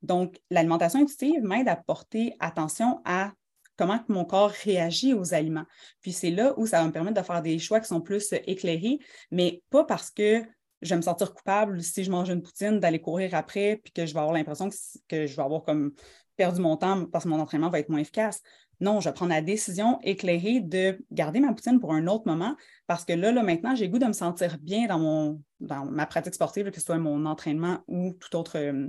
Donc, 0.03 0.38
l'alimentation 0.50 1.00
intuitive 1.00 1.43
m'aide 1.43 1.69
à 1.69 1.76
porter 1.76 2.35
attention 2.41 3.00
à 3.05 3.33
comment 3.76 4.00
mon 4.09 4.25
corps 4.25 4.50
réagit 4.50 5.15
aux 5.15 5.35
aliments. 5.35 5.67
Puis 6.00 6.12
c'est 6.12 6.31
là 6.31 6.55
où 6.57 6.67
ça 6.67 6.81
va 6.81 6.87
me 6.87 6.93
permettre 6.93 7.21
de 7.21 7.26
faire 7.26 7.43
des 7.43 7.59
choix 7.59 7.81
qui 7.81 7.88
sont 7.88 8.00
plus 8.00 8.33
éclairés, 8.47 8.99
mais 9.31 9.62
pas 9.71 9.85
parce 9.85 10.11
que 10.11 10.43
je 10.87 10.90
vais 10.90 10.97
me 10.97 11.02
sentir 11.02 11.35
coupable 11.35 11.83
si 11.83 12.05
je 12.05 12.11
mange 12.11 12.31
une 12.31 12.43
poutine 12.43 12.81
d'aller 12.81 13.00
courir 13.00 13.35
après, 13.35 13.81
puis 13.83 13.93
que 13.93 14.07
je 14.07 14.14
vais 14.14 14.21
avoir 14.21 14.35
l'impression 14.35 14.71
que, 15.09 15.26
je 15.26 15.37
vais 15.37 15.43
avoir 15.43 15.62
comme 15.62 15.93
perdu 16.37 16.61
mon 16.61 16.76
temps 16.76 17.07
parce 17.07 17.25
que 17.25 17.28
mon 17.28 17.40
entraînement 17.40 17.71
va 17.71 17.78
être 17.78 17.88
moins 17.88 18.00
efficace. 18.00 18.43
Non, 18.81 19.00
je 19.00 19.09
vais 19.09 19.14
prendre 19.14 19.33
la 19.33 19.40
décision 19.40 19.99
éclairée 20.02 20.61
de 20.61 20.99
garder 21.11 21.40
ma 21.40 21.52
poutine 21.55 21.81
pour 21.81 21.95
un 21.95 22.07
autre 22.07 22.25
moment 22.26 22.57
parce 22.87 23.05
que 23.05 23.14
là, 23.14 23.33
là 23.33 23.43
maintenant, 23.43 23.75
j'ai 23.75 23.88
goût 23.88 23.99
de 23.99 24.07
me 24.07 24.12
sentir 24.12 24.59
bien 24.59 24.87
dans, 24.87 24.99
mon, 24.99 25.43
dans 25.61 25.87
ma 25.87 26.07
pratique 26.07 26.35
sportive, 26.35 26.71
que 26.71 26.78
ce 26.78 26.85
soit 26.85 26.99
mon 26.99 27.25
entraînement 27.25 27.78
ou 27.88 28.12
tout 28.21 28.37
autre 28.37 28.59
euh, 28.59 28.88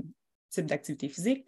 type 0.49 0.65
d'activité 0.65 1.07
physique. 1.07 1.45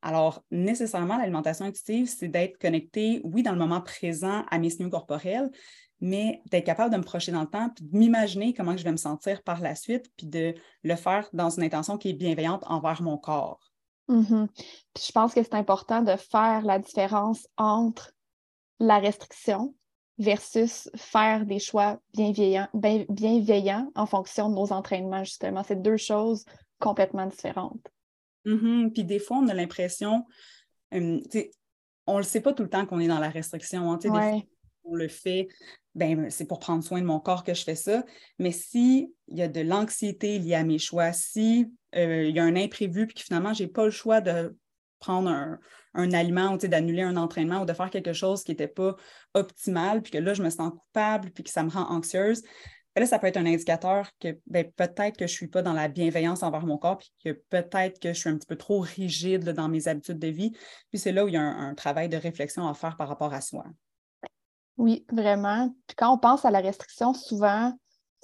Alors, 0.00 0.44
nécessairement, 0.50 1.16
l'alimentation 1.16 1.64
intuitive, 1.64 2.08
c'est 2.08 2.28
d'être 2.28 2.58
connecté, 2.58 3.20
oui, 3.24 3.42
dans 3.42 3.52
le 3.52 3.58
moment 3.58 3.80
présent 3.80 4.44
à 4.50 4.58
mes 4.58 4.68
signaux 4.68 4.90
corporels, 4.90 5.48
mais 6.02 6.42
d'être 6.50 6.66
capable 6.66 6.92
de 6.92 6.98
me 6.98 7.04
projeter 7.04 7.30
dans 7.30 7.42
le 7.42 7.46
temps, 7.46 7.70
puis 7.70 7.84
de 7.84 7.96
m'imaginer 7.96 8.52
comment 8.52 8.76
je 8.76 8.82
vais 8.82 8.90
me 8.90 8.96
sentir 8.96 9.40
par 9.44 9.60
la 9.60 9.76
suite, 9.76 10.10
puis 10.16 10.26
de 10.26 10.52
le 10.82 10.96
faire 10.96 11.28
dans 11.32 11.48
une 11.48 11.62
intention 11.62 11.96
qui 11.96 12.10
est 12.10 12.12
bienveillante 12.12 12.64
envers 12.66 13.00
mon 13.00 13.16
corps. 13.16 13.60
Mm-hmm. 14.08 14.48
je 14.98 15.12
pense 15.12 15.32
que 15.32 15.44
c'est 15.44 15.54
important 15.54 16.02
de 16.02 16.16
faire 16.16 16.62
la 16.62 16.80
différence 16.80 17.46
entre 17.56 18.12
la 18.80 18.98
restriction 18.98 19.76
versus 20.18 20.90
faire 20.96 21.46
des 21.46 21.60
choix 21.60 22.00
bienveillants, 22.12 22.68
bienveillants 22.74 23.88
en 23.94 24.06
fonction 24.06 24.48
de 24.48 24.56
nos 24.56 24.72
entraînements, 24.72 25.22
justement. 25.22 25.62
C'est 25.62 25.80
deux 25.80 25.96
choses 25.96 26.44
complètement 26.80 27.26
différentes. 27.26 27.86
Mm-hmm. 28.44 28.92
Puis 28.92 29.04
des 29.04 29.20
fois, 29.20 29.36
on 29.36 29.46
a 29.46 29.54
l'impression, 29.54 30.26
euh, 30.94 31.20
on 32.08 32.14
ne 32.14 32.18
le 32.18 32.24
sait 32.24 32.40
pas 32.40 32.52
tout 32.52 32.64
le 32.64 32.70
temps 32.70 32.86
qu'on 32.86 32.98
est 32.98 33.06
dans 33.06 33.20
la 33.20 33.30
restriction. 33.30 33.92
Hein, 33.92 34.00
on 34.84 34.94
le 34.94 35.08
fait, 35.08 35.46
ben, 35.94 36.30
c'est 36.30 36.46
pour 36.46 36.58
prendre 36.58 36.82
soin 36.82 37.00
de 37.00 37.06
mon 37.06 37.20
corps 37.20 37.44
que 37.44 37.54
je 37.54 37.64
fais 37.64 37.74
ça. 37.74 38.04
Mais 38.38 38.52
s'il 38.52 39.08
y 39.28 39.42
a 39.42 39.48
de 39.48 39.60
l'anxiété 39.60 40.38
liée 40.38 40.54
à 40.54 40.64
mes 40.64 40.78
choix, 40.78 41.12
si 41.12 41.70
euh, 41.94 42.24
il 42.24 42.34
y 42.34 42.40
a 42.40 42.44
un 42.44 42.56
imprévu, 42.56 43.06
puis 43.06 43.14
que 43.14 43.22
finalement, 43.22 43.52
je 43.52 43.64
n'ai 43.64 43.68
pas 43.68 43.84
le 43.84 43.90
choix 43.90 44.20
de 44.20 44.56
prendre 45.00 45.28
un, 45.28 46.12
aliment 46.12 46.54
ou 46.54 46.56
d'annuler 46.56 47.02
un 47.02 47.16
entraînement 47.16 47.62
ou 47.62 47.64
de 47.66 47.72
faire 47.72 47.90
quelque 47.90 48.12
chose 48.12 48.44
qui 48.44 48.52
n'était 48.52 48.68
pas 48.68 48.96
optimal, 49.34 50.00
puis 50.00 50.12
que 50.12 50.18
là, 50.18 50.32
je 50.32 50.42
me 50.42 50.48
sens 50.48 50.70
coupable, 50.70 51.30
puis 51.32 51.44
que 51.44 51.50
ça 51.50 51.62
me 51.62 51.70
rend 51.70 51.90
anxieuse, 51.90 52.42
là, 52.96 53.06
ça 53.06 53.18
peut 53.18 53.26
être 53.26 53.36
un 53.36 53.46
indicateur 53.46 54.10
que 54.20 54.38
ben, 54.46 54.70
peut-être 54.76 55.16
que 55.16 55.26
je 55.26 55.32
ne 55.32 55.36
suis 55.36 55.48
pas 55.48 55.62
dans 55.62 55.72
la 55.72 55.88
bienveillance 55.88 56.42
envers 56.42 56.66
mon 56.66 56.78
corps, 56.78 56.98
puis 56.98 57.10
que 57.24 57.30
peut-être 57.50 57.98
que 58.00 58.12
je 58.12 58.18
suis 58.18 58.28
un 58.28 58.36
petit 58.36 58.46
peu 58.46 58.56
trop 58.56 58.80
rigide 58.80 59.50
dans 59.50 59.68
mes 59.68 59.88
habitudes 59.88 60.18
de 60.18 60.28
vie. 60.28 60.52
Puis 60.90 60.98
c'est 60.98 61.12
là 61.12 61.24
où 61.24 61.28
il 61.28 61.34
y 61.34 61.38
a 61.38 61.42
un, 61.42 61.74
travail 61.74 62.08
de 62.08 62.16
réflexion 62.16 62.68
à 62.68 62.74
faire 62.74 62.96
par 62.96 63.08
rapport 63.08 63.32
à 63.32 63.40
soi. 63.40 63.64
Oui, 64.78 65.04
vraiment. 65.10 65.68
Puis 65.86 65.96
quand 65.96 66.12
on 66.12 66.18
pense 66.18 66.44
à 66.44 66.50
la 66.50 66.60
restriction, 66.60 67.14
souvent, 67.14 67.72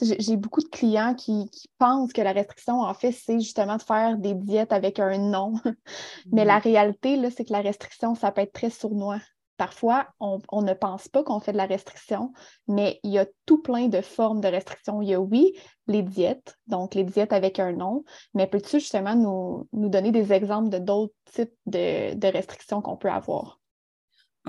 j'ai 0.00 0.36
beaucoup 0.36 0.60
de 0.60 0.68
clients 0.68 1.14
qui, 1.14 1.50
pensent 1.78 2.12
que 2.12 2.22
la 2.22 2.32
restriction, 2.32 2.80
en 2.80 2.94
fait, 2.94 3.12
c'est 3.12 3.40
justement 3.40 3.76
de 3.76 3.82
faire 3.82 4.16
des 4.16 4.34
diètes 4.34 4.72
avec 4.72 4.98
un 4.98 5.18
nom. 5.18 5.54
Mais 6.32 6.44
la 6.44 6.58
mmh. 6.58 6.62
réalité, 6.62 7.30
c'est 7.30 7.44
que 7.44 7.52
la 7.52 7.60
restriction, 7.60 8.14
ça 8.14 8.32
peut 8.32 8.42
être 8.42 8.52
très 8.52 8.70
sournois. 8.70 9.20
Parfois, 9.58 10.06
on, 10.20 10.62
ne 10.62 10.72
pense 10.72 11.08
pas 11.08 11.24
qu'on 11.24 11.40
fait 11.40 11.50
de 11.50 11.56
la 11.56 11.66
restriction, 11.66 12.32
mais 12.68 13.00
il 13.02 13.10
y 13.10 13.18
a 13.18 13.26
tout 13.44 13.60
plein 13.60 13.88
de 13.88 14.00
formes 14.00 14.40
de 14.40 14.46
restriction. 14.46 15.02
Il 15.02 15.08
y 15.08 15.14
a, 15.14 15.20
oui, 15.20 15.52
les 15.88 16.04
diètes, 16.04 16.56
donc 16.68 16.94
les 16.94 17.02
diètes 17.02 17.32
avec 17.32 17.58
un 17.58 17.72
nom, 17.72 18.04
mais 18.34 18.46
peux-tu 18.46 18.78
justement 18.78 19.16
nous, 19.16 19.68
donner 19.72 20.12
des 20.12 20.32
exemples 20.32 20.68
de 20.68 20.78
d'autres 20.78 21.12
types 21.24 21.52
de, 21.66 22.32
restrictions 22.32 22.80
qu'on 22.80 22.96
peut 22.96 23.10
avoir? 23.10 23.58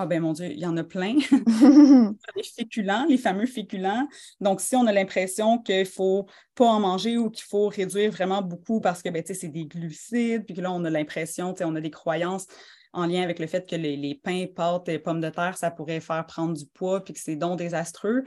Ah 0.01 0.05
ben 0.05 0.21
mon 0.21 0.31
Dieu, 0.31 0.45
il 0.45 0.59
y 0.59 0.65
en 0.65 0.77
a 0.77 0.83
plein. 0.85 1.15
les 2.37 2.43
féculents, 2.43 3.05
les 3.09 3.17
fameux 3.17 3.45
féculents. 3.45 4.07
Donc, 4.39 4.61
si 4.61 4.77
on 4.77 4.87
a 4.87 4.93
l'impression 4.93 5.57
qu'il 5.57 5.79
ne 5.79 5.83
faut 5.83 6.25
pas 6.55 6.67
en 6.67 6.79
manger 6.79 7.17
ou 7.17 7.29
qu'il 7.29 7.43
faut 7.43 7.67
réduire 7.67 8.09
vraiment 8.09 8.41
beaucoup 8.41 8.79
parce 8.79 9.01
que 9.01 9.09
ben, 9.09 9.21
c'est 9.25 9.49
des 9.49 9.65
glucides, 9.65 10.45
puis 10.45 10.55
que 10.55 10.61
là, 10.61 10.71
on 10.71 10.85
a 10.85 10.89
l'impression, 10.89 11.53
on 11.59 11.75
a 11.75 11.81
des 11.81 11.91
croyances 11.91 12.47
en 12.93 13.07
lien 13.07 13.23
avec 13.23 13.39
le 13.39 13.47
fait 13.47 13.69
que 13.69 13.75
les, 13.75 14.15
pains, 14.23 14.45
pâtes 14.55 14.87
et 14.87 14.99
pommes 14.99 15.19
de 15.19 15.29
terre, 15.29 15.57
ça 15.57 15.69
pourrait 15.69 15.99
faire 15.99 16.25
prendre 16.25 16.53
du 16.53 16.65
poids 16.65 17.03
puis 17.03 17.13
que 17.13 17.19
c'est 17.19 17.35
donc 17.35 17.57
désastreux. 17.57 18.23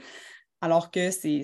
Alors 0.61 0.91
que 0.91 1.09
c'est 1.09 1.41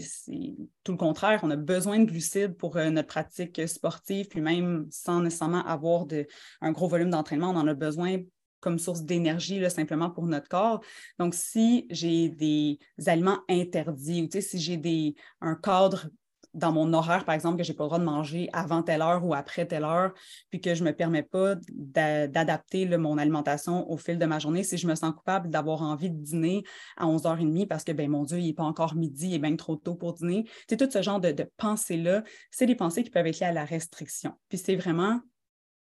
tout 0.83 0.91
le 0.91 0.97
contraire, 0.99 1.39
on 1.41 1.49
a 1.49 1.55
besoin 1.55 1.97
de 1.97 2.05
glucides 2.05 2.55
pour 2.55 2.77
euh, 2.77 2.91
notre 2.91 3.07
pratique 3.07 3.67
sportive, 3.67 4.27
puis 4.27 4.41
même 4.41 4.85
sans 4.91 5.21
nécessairement 5.21 5.65
avoir 5.65 6.05
de, 6.05 6.27
un 6.61 6.71
gros 6.71 6.87
volume 6.87 7.09
d'entraînement, 7.09 7.49
on 7.49 7.55
en 7.55 7.67
a 7.67 7.73
besoin 7.73 8.19
comme 8.59 8.79
source 8.79 9.03
d'énergie 9.03 9.67
simplement 9.69 10.09
pour 10.09 10.25
notre 10.25 10.47
corps. 10.47 10.81
Donc, 11.17 11.33
si 11.33 11.87
j'ai 11.89 12.29
des 12.29 12.79
aliments 13.07 13.39
interdits 13.49 14.23
ou 14.23 14.41
si 14.41 14.59
j'ai 14.59 15.15
un 15.41 15.55
cadre 15.55 16.09
dans 16.53 16.71
mon 16.71 16.93
horaire, 16.93 17.25
par 17.25 17.35
exemple, 17.35 17.57
que 17.57 17.63
je 17.63 17.71
n'ai 17.71 17.75
pas 17.75 17.83
le 17.83 17.89
droit 17.89 17.99
de 17.99 18.03
manger 18.03 18.49
avant 18.53 18.81
telle 18.81 19.01
heure 19.01 19.23
ou 19.23 19.33
après 19.33 19.65
telle 19.67 19.83
heure, 19.83 20.13
puis 20.49 20.59
que 20.59 20.73
je 20.73 20.83
ne 20.83 20.89
me 20.89 20.95
permets 20.95 21.23
pas 21.23 21.55
d'adapter 21.71 22.85
mon 22.97 23.17
alimentation 23.17 23.89
au 23.89 23.97
fil 23.97 24.17
de 24.17 24.25
ma 24.25 24.39
journée, 24.39 24.63
si 24.63 24.77
je 24.77 24.87
me 24.87 24.95
sens 24.95 25.13
coupable 25.13 25.49
d'avoir 25.49 25.83
envie 25.83 26.09
de 26.09 26.17
dîner 26.17 26.63
à 26.97 27.05
11h30 27.05 27.67
parce 27.67 27.83
que, 27.83 27.91
ben 27.91 28.09
mon 28.09 28.23
Dieu, 28.23 28.39
il 28.39 28.47
n'est 28.47 28.53
pas 28.53 28.63
encore 28.63 28.95
midi, 28.95 29.27
il 29.27 29.33
est 29.35 29.39
bien 29.39 29.55
trop 29.55 29.75
tôt 29.75 29.95
pour 29.95 30.13
dîner. 30.13 30.45
C'est 30.67 30.77
tout 30.77 30.89
ce 30.91 31.01
genre 31.01 31.19
de, 31.19 31.31
de 31.31 31.47
pensées-là, 31.57 32.23
c'est 32.51 32.65
des 32.65 32.75
pensées 32.75 33.03
qui 33.03 33.09
peuvent 33.09 33.27
être 33.27 33.39
liées 33.39 33.47
à 33.47 33.51
la 33.51 33.65
restriction. 33.65 34.33
Puis 34.49 34.57
c'est 34.57 34.75
vraiment 34.75 35.21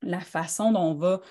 la 0.01 0.19
façon 0.19 0.71
dont 0.71 0.81
on 0.81 0.95
va 0.95 1.21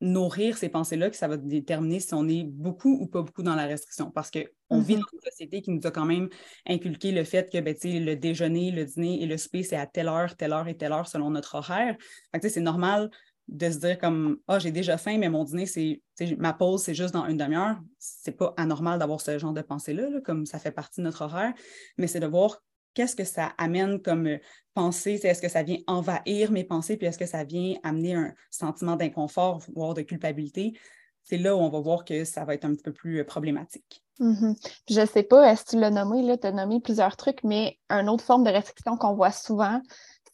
nourrir 0.00 0.56
ces 0.56 0.68
pensées-là 0.68 1.10
que 1.10 1.16
ça 1.16 1.28
va 1.28 1.36
déterminer 1.36 2.00
si 2.00 2.14
on 2.14 2.28
est 2.28 2.44
beaucoup 2.44 2.96
ou 3.00 3.06
pas 3.06 3.22
beaucoup 3.22 3.42
dans 3.42 3.54
la 3.54 3.66
restriction. 3.66 4.10
Parce 4.10 4.30
qu'on 4.30 4.80
vit 4.80 4.94
mm-hmm. 4.94 4.98
dans 4.98 5.06
une 5.12 5.20
société 5.30 5.62
qui 5.62 5.70
nous 5.70 5.86
a 5.86 5.90
quand 5.90 6.04
même 6.04 6.28
inculqué 6.66 7.12
le 7.12 7.24
fait 7.24 7.50
que 7.50 7.58
ben, 7.58 7.74
le 7.84 8.14
déjeuner, 8.14 8.70
le 8.70 8.84
dîner 8.84 9.22
et 9.22 9.26
le 9.26 9.36
souper, 9.36 9.62
c'est 9.62 9.76
à 9.76 9.86
telle 9.86 10.08
heure, 10.08 10.36
telle 10.36 10.52
heure 10.52 10.68
et 10.68 10.76
telle 10.76 10.92
heure 10.92 11.08
selon 11.08 11.30
notre 11.30 11.56
horaire. 11.56 11.96
C'est 12.40 12.60
normal 12.60 13.10
de 13.48 13.70
se 13.70 13.78
dire 13.78 13.98
comme 13.98 14.38
Ah, 14.48 14.58
j'ai 14.58 14.70
déjà 14.70 14.96
faim, 14.96 15.18
mais 15.18 15.28
mon 15.28 15.44
dîner, 15.44 15.66
c'est 15.66 16.00
ma 16.38 16.52
pause, 16.52 16.82
c'est 16.82 16.94
juste 16.94 17.14
dans 17.14 17.26
une 17.26 17.36
demi-heure. 17.36 17.78
C'est 17.98 18.36
pas 18.36 18.54
anormal 18.56 18.98
d'avoir 18.98 19.20
ce 19.20 19.38
genre 19.38 19.52
de 19.52 19.62
pensée-là, 19.62 20.20
comme 20.24 20.46
ça 20.46 20.58
fait 20.58 20.72
partie 20.72 21.00
de 21.00 21.04
notre 21.06 21.22
horaire, 21.22 21.52
mais 21.98 22.06
c'est 22.06 22.20
de 22.20 22.26
voir 22.26 22.62
qu'est-ce 22.94 23.16
que 23.16 23.24
ça 23.24 23.52
amène 23.58 24.00
comme 24.00 24.26
euh, 24.26 24.38
pensée? 24.74 25.20
Est-ce 25.22 25.42
que 25.42 25.48
ça 25.48 25.62
vient 25.62 25.78
envahir 25.86 26.50
mes 26.50 26.64
pensées, 26.64 26.96
puis 26.96 27.06
est-ce 27.06 27.18
que 27.18 27.26
ça 27.26 27.44
vient 27.44 27.74
amener 27.82 28.14
un 28.14 28.34
sentiment 28.50 28.96
d'inconfort, 28.96 29.60
voire 29.74 29.94
de 29.94 30.02
culpabilité? 30.02 30.78
C'est 31.22 31.38
là 31.38 31.54
où 31.54 31.60
on 31.60 31.68
va 31.68 31.80
voir 31.80 32.04
que 32.04 32.24
ça 32.24 32.44
va 32.44 32.54
être 32.54 32.64
un 32.64 32.74
petit 32.74 32.82
peu 32.82 32.92
plus 32.92 33.20
euh, 33.20 33.24
problématique. 33.24 34.02
Mm-hmm. 34.20 34.82
Je 34.90 35.00
ne 35.00 35.06
sais 35.06 35.22
pas, 35.22 35.50
est-ce 35.50 35.64
que 35.64 35.70
tu 35.70 35.78
l'as 35.78 35.90
nommé, 35.90 36.38
tu 36.38 36.46
as 36.46 36.52
nommé 36.52 36.80
plusieurs 36.80 37.16
trucs, 37.16 37.42
mais 37.44 37.78
une 37.90 38.08
autre 38.08 38.24
forme 38.24 38.44
de 38.44 38.50
restriction 38.50 38.96
qu'on 38.96 39.14
voit 39.14 39.32
souvent, 39.32 39.80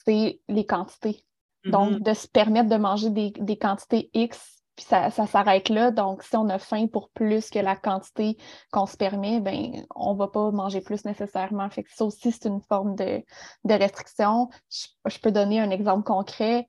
c'est 0.05 0.41
les 0.49 0.67
quantités. 0.67 1.25
Donc, 1.65 1.93
mm-hmm. 1.93 2.03
de 2.03 2.15
se 2.15 2.29
permettre 2.29 2.69
de 2.69 2.77
manger 2.77 3.11
des, 3.11 3.31
des 3.31 3.59
quantités 3.59 4.11
X 4.15 4.58
puis 4.79 4.87
ça, 4.87 5.11
s'arrête 5.11 5.71
là. 5.71 5.91
Donc, 5.91 6.23
si 6.23 6.37
on 6.37 6.49
a 6.49 6.61
faim 6.61 6.87
pour 6.87 7.11
plus 7.11 7.51
que 7.51 7.59
la 7.59 7.75
quantité 7.75 8.37
qu'on 8.71 8.87
se 8.87 8.97
permet, 8.97 9.41
ben, 9.41 9.85
on 9.97 10.13
ne 10.13 10.19
va 10.19 10.29
pas 10.29 10.53
manger 10.53 10.81
plus 10.81 11.05
nécessairement. 11.05 11.69
Fait 11.69 11.83
que 11.83 11.93
ça 11.93 12.05
aussi, 12.05 12.31
c'est 12.31 12.47
une 12.47 12.61
forme 12.61 12.95
de, 12.95 13.25
restriction. 13.69 14.51
Je, 14.71 15.19
peux 15.19 15.33
donner 15.33 15.59
un 15.59 15.71
exemple 15.71 16.05
concret, 16.05 16.69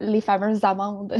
les 0.00 0.22
fameuses 0.22 0.64
amendes. 0.64 1.14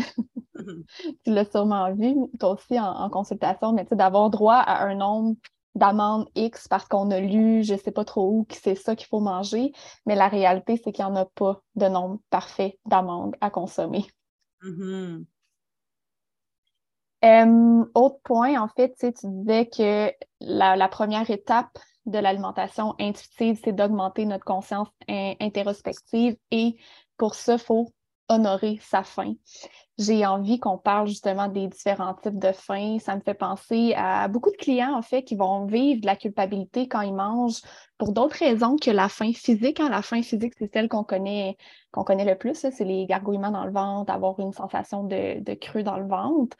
tu 0.56 1.30
l'as 1.30 1.44
sûrement 1.50 1.92
vu, 1.92 2.16
toi 2.40 2.52
aussi 2.52 2.80
en, 2.80 3.10
consultation, 3.10 3.74
mais 3.74 3.86
d'avoir 3.90 4.30
droit 4.30 4.54
à 4.54 4.84
un 4.84 4.94
nombre 4.94 5.36
d'amande 5.74 6.30
X 6.34 6.66
parce 6.66 6.86
qu'on 6.86 7.10
a 7.10 7.20
lu, 7.20 7.62
je 7.62 7.74
ne 7.74 7.78
sais 7.78 7.92
pas 7.92 8.06
trop 8.06 8.26
où, 8.26 8.44
que 8.44 8.56
c'est 8.56 8.74
ça 8.74 8.96
qu'il 8.96 9.08
faut 9.08 9.20
manger, 9.20 9.72
mais 10.06 10.14
la 10.14 10.28
réalité, 10.28 10.80
c'est 10.82 10.92
qu'il 10.92 11.04
n'y 11.04 11.10
en 11.10 11.16
a 11.16 11.26
pas 11.26 11.60
de 11.74 11.88
nombre 11.88 12.20
parfait 12.30 12.78
d'amandes 12.86 13.36
à 13.42 13.50
consommer. 13.50 14.06
Mm-hmm. 17.22 17.90
autre 17.94 18.18
point, 18.24 18.60
en 18.60 18.68
fait, 18.68 18.94
tu 18.98 19.12
disais 19.22 19.66
que 19.66 20.12
la, 20.40 20.88
première 20.88 21.30
étape 21.30 21.78
de 22.06 22.18
l'alimentation 22.18 22.94
intuitive, 22.98 23.60
c'est 23.62 23.72
d'augmenter 23.72 24.26
notre 24.26 24.44
conscience 24.44 24.88
introspective 25.08 26.36
et 26.50 26.76
pour 27.16 27.34
ça, 27.34 27.54
il 27.54 27.58
faut 27.60 27.92
honorer 28.28 28.78
sa 28.82 29.02
faim 29.04 29.34
j'ai 30.02 30.26
envie 30.26 30.58
qu'on 30.58 30.78
parle 30.78 31.06
justement 31.06 31.48
des 31.48 31.68
différents 31.68 32.14
types 32.14 32.38
de 32.38 32.52
faim. 32.52 32.98
Ça 33.00 33.16
me 33.16 33.20
fait 33.20 33.34
penser 33.34 33.94
à 33.96 34.28
beaucoup 34.28 34.50
de 34.50 34.56
clients, 34.56 34.94
en 34.94 35.02
fait, 35.02 35.22
qui 35.22 35.36
vont 35.36 35.66
vivre 35.66 36.00
de 36.00 36.06
la 36.06 36.16
culpabilité 36.16 36.88
quand 36.88 37.00
ils 37.00 37.14
mangent 37.14 37.62
pour 38.02 38.12
d'autres 38.12 38.38
raisons 38.38 38.76
que 38.76 38.90
la 38.90 39.08
faim 39.08 39.32
physique. 39.32 39.78
Hein. 39.78 39.88
La 39.88 40.02
faim 40.02 40.22
physique, 40.22 40.54
c'est 40.58 40.72
celle 40.72 40.88
qu'on 40.88 41.04
connaît, 41.04 41.56
qu'on 41.92 42.02
connaît 42.02 42.24
le 42.24 42.36
plus. 42.36 42.54
C'est 42.56 42.84
les 42.84 43.06
gargouillements 43.06 43.52
dans 43.52 43.64
le 43.64 43.70
ventre, 43.70 44.12
avoir 44.12 44.40
une 44.40 44.52
sensation 44.52 45.04
de, 45.04 45.38
de 45.40 45.82
dans 45.82 45.98
le 45.98 46.08
ventre. 46.08 46.56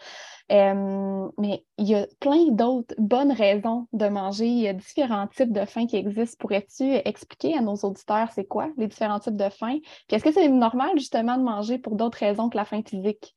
mais 0.49 1.65
il 1.79 1.89
y 1.89 1.97
a 1.97 2.07
plein 2.21 2.47
d'autres 2.51 2.95
bonnes 2.97 3.33
raisons 3.33 3.89
de 3.93 4.07
manger. 4.07 4.47
Il 4.47 4.61
y 4.61 4.69
a 4.69 4.73
différents 4.73 5.27
types 5.27 5.53
de 5.53 5.65
faim 5.65 5.87
qui 5.87 5.97
existent. 5.97 6.37
Pourrais-tu 6.39 6.85
expliquer 7.05 7.57
à 7.59 7.61
nos 7.61 7.75
auditeurs 7.75 8.31
c'est 8.33 8.45
quoi 8.45 8.69
les 8.77 8.87
différents 8.87 9.19
types 9.19 9.37
de 9.37 9.49
faim? 9.49 9.79
Puis 10.07 10.17
est-ce 10.17 10.25
que 10.25 10.33
c'est 10.33 10.49
normal 10.49 10.91
justement 10.97 11.37
de 11.37 11.43
manger 11.43 11.79
pour 11.79 11.97
d'autres 11.97 12.19
raisons 12.19 12.51
que 12.51 12.57
la 12.57 12.65
faim 12.65 12.83
physique? 12.87 13.32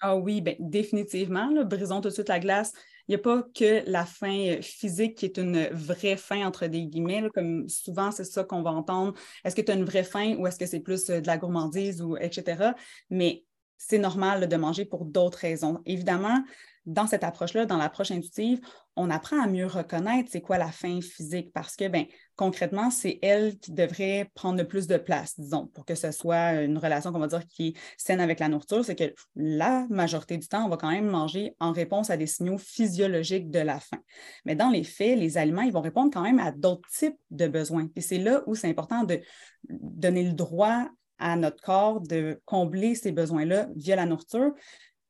Ah 0.00 0.16
oui, 0.16 0.40
ben, 0.40 0.56
définitivement. 0.58 1.48
brisons 1.64 2.00
tout 2.00 2.08
de 2.08 2.14
suite 2.14 2.28
la 2.28 2.40
glace. 2.40 2.72
Il 3.06 3.12
n'y 3.12 3.16
a 3.16 3.18
pas 3.18 3.42
que 3.54 3.88
la 3.88 4.06
faim 4.06 4.56
physique 4.62 5.18
qui 5.18 5.26
est 5.26 5.38
une 5.38 5.66
vraie 5.72 6.16
faim, 6.16 6.46
entre 6.46 6.66
des 6.66 6.86
guillemets, 6.86 7.24
comme 7.34 7.68
souvent 7.68 8.10
c'est 8.10 8.24
ça 8.24 8.44
qu'on 8.44 8.62
va 8.62 8.70
entendre. 8.70 9.14
Est-ce 9.44 9.54
que 9.54 9.60
tu 9.60 9.70
as 9.70 9.74
une 9.74 9.84
vraie 9.84 10.04
faim 10.04 10.36
ou 10.38 10.46
est-ce 10.46 10.58
que 10.58 10.66
c'est 10.66 10.80
plus 10.80 11.10
euh, 11.10 11.20
de 11.20 11.26
la 11.26 11.36
gourmandise 11.36 12.00
ou 12.00 12.16
etc. 12.16 12.72
Mais 13.10 13.44
c'est 13.76 13.98
normal 13.98 14.48
de 14.48 14.56
manger 14.56 14.86
pour 14.86 15.04
d'autres 15.04 15.38
raisons. 15.38 15.80
Évidemment, 15.84 16.42
dans 16.86 17.06
cette 17.06 17.24
approche-là, 17.24 17.66
dans 17.66 17.76
l'approche 17.76 18.10
intuitive, 18.10 18.60
on 18.96 19.10
apprend 19.10 19.42
à 19.42 19.46
mieux 19.46 19.66
reconnaître 19.66 20.28
c'est 20.30 20.40
quoi 20.40 20.58
la 20.58 20.70
faim 20.70 21.00
physique 21.00 21.52
parce 21.52 21.76
que, 21.76 21.88
ben, 21.88 22.04
concrètement, 22.36 22.90
c'est 22.90 23.18
elle 23.22 23.58
qui 23.58 23.72
devrait 23.72 24.30
prendre 24.34 24.58
le 24.58 24.68
plus 24.68 24.86
de 24.86 24.96
place, 24.96 25.38
disons, 25.38 25.66
pour 25.68 25.84
que 25.84 25.94
ce 25.94 26.12
soit 26.12 26.62
une 26.62 26.78
relation, 26.78 27.10
qu'on 27.10 27.18
va 27.18 27.26
dire, 27.26 27.46
qui 27.46 27.68
est 27.68 27.74
saine 27.96 28.20
avec 28.20 28.38
la 28.38 28.48
nourriture. 28.48 28.84
C'est 28.84 28.94
que 28.94 29.12
la 29.34 29.86
majorité 29.88 30.36
du 30.36 30.46
temps, 30.46 30.64
on 30.64 30.68
va 30.68 30.76
quand 30.76 30.90
même 30.90 31.08
manger 31.08 31.54
en 31.58 31.72
réponse 31.72 32.10
à 32.10 32.16
des 32.16 32.26
signaux 32.26 32.58
physiologiques 32.58 33.50
de 33.50 33.60
la 33.60 33.80
faim. 33.80 34.00
Mais 34.44 34.54
dans 34.54 34.70
les 34.70 34.84
faits, 34.84 35.18
les 35.18 35.38
aliments, 35.38 35.62
ils 35.62 35.72
vont 35.72 35.80
répondre 35.80 36.10
quand 36.12 36.22
même 36.22 36.38
à 36.38 36.52
d'autres 36.52 36.88
types 36.90 37.18
de 37.30 37.48
besoins. 37.48 37.88
Et 37.96 38.00
c'est 38.00 38.18
là 38.18 38.42
où 38.46 38.54
c'est 38.54 38.68
important 38.68 39.04
de 39.04 39.20
donner 39.68 40.22
le 40.24 40.32
droit 40.32 40.88
à 41.18 41.36
notre 41.36 41.62
corps 41.62 42.00
de 42.00 42.40
combler 42.44 42.94
ces 42.94 43.12
besoins-là 43.12 43.68
via 43.76 43.96
la 43.96 44.06
nourriture, 44.06 44.52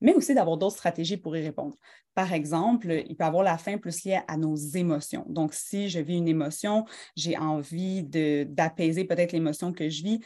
mais 0.04 0.14
aussi 0.14 0.34
d'avoir 0.34 0.58
d'autres 0.58 0.76
stratégies 0.76 1.16
pour 1.16 1.34
y 1.36 1.42
répondre. 1.42 1.74
Par 2.14 2.32
exemple, 2.32 3.02
il 3.08 3.16
peut 3.16 3.24
avoir 3.24 3.42
la 3.42 3.56
faim 3.58 3.78
plus 3.78 4.04
liée 4.04 4.20
à 4.28 4.36
nos 4.36 4.54
émotions. 4.54 5.24
Donc, 5.28 5.54
si 5.54 5.88
je 5.88 5.98
vis 5.98 6.18
une 6.18 6.28
émotion, 6.28 6.84
j'ai 7.16 7.36
envie 7.38 8.04
d'apaiser 8.04 9.04
peut-être 9.04 9.32
l'émotion 9.32 9.72
que 9.72 9.88
je 9.88 10.02
vis, 10.02 10.20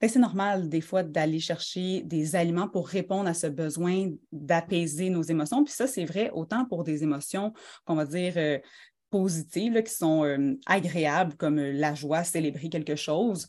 ben, 0.00 0.10
c'est 0.10 0.18
normal 0.18 0.68
des 0.68 0.82
fois 0.82 1.02
d'aller 1.02 1.40
chercher 1.40 2.02
des 2.02 2.36
aliments 2.36 2.68
pour 2.68 2.88
répondre 2.88 3.28
à 3.28 3.34
ce 3.34 3.46
besoin 3.46 4.10
d'apaiser 4.32 5.08
nos 5.08 5.22
émotions. 5.22 5.64
Puis 5.64 5.72
ça, 5.72 5.86
c'est 5.86 6.04
vrai 6.04 6.30
autant 6.34 6.66
pour 6.66 6.84
des 6.84 7.02
émotions 7.02 7.54
qu'on 7.86 7.94
va 7.94 8.04
dire 8.04 8.34
euh, 8.36 8.58
positives, 9.08 9.82
qui 9.82 9.94
sont 9.94 10.24
euh, 10.24 10.54
agréables, 10.66 11.36
comme 11.36 11.58
euh, 11.58 11.72
la 11.72 11.94
joie, 11.94 12.24
célébrer 12.24 12.68
quelque 12.68 12.96
chose, 12.96 13.48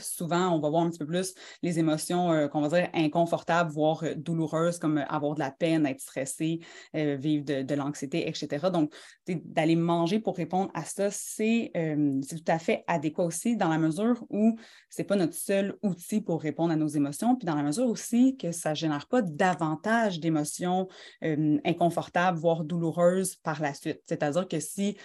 souvent, 0.00 0.50
on 0.50 0.60
va 0.60 0.68
voir 0.68 0.82
un 0.82 0.90
petit 0.90 0.98
peu 0.98 1.06
plus 1.06 1.34
les 1.62 1.78
émotions 1.78 2.32
euh, 2.32 2.48
qu'on 2.48 2.60
va 2.60 2.68
dire 2.68 2.88
inconfortables, 2.94 3.70
voire 3.70 4.02
euh, 4.04 4.14
douloureuses, 4.14 4.78
comme 4.78 4.98
euh, 4.98 5.06
avoir 5.06 5.34
de 5.34 5.40
la 5.40 5.50
peine, 5.50 5.86
être 5.86 6.00
stressé, 6.00 6.60
vivre 6.94 7.44
de, 7.44 7.74
l'anxiété, 7.74 8.28
etc. 8.28 8.70
Donc, 8.72 8.92
d'aller 9.26 9.76
manger 9.76 10.20
pour 10.20 10.36
répondre 10.36 10.70
à 10.74 10.84
ça, 10.84 11.10
c'est 11.10 11.72
tout 11.74 12.44
à 12.46 12.58
fait 12.58 12.84
adéquat 12.86 13.24
aussi 13.24 13.56
dans 13.56 13.68
la 13.68 13.78
mesure 13.78 14.24
où 14.30 14.56
ce 14.90 15.02
n'est 15.02 15.06
pas 15.06 15.16
notre 15.16 15.34
seul 15.34 15.76
outil 15.82 16.20
pour 16.20 16.40
répondre 16.40 16.72
à 16.72 16.76
nos 16.76 16.86
émotions, 16.86 17.36
puis 17.36 17.46
dans 17.46 17.56
la 17.56 17.62
mesure 17.62 17.86
aussi 17.86 18.36
que 18.36 18.52
ça 18.52 18.70
ne 18.70 18.74
génère 18.74 19.06
pas 19.08 19.22
davantage 19.22 20.20
d'émotions 20.20 20.88
inconfortables, 21.22 22.38
voire 22.38 22.64
douloureuses 22.64 23.36
par 23.36 23.60
la 23.60 23.74
suite. 23.74 24.00
C'est-à-dire 24.06 24.46
que 24.46 24.60
si 24.60 24.96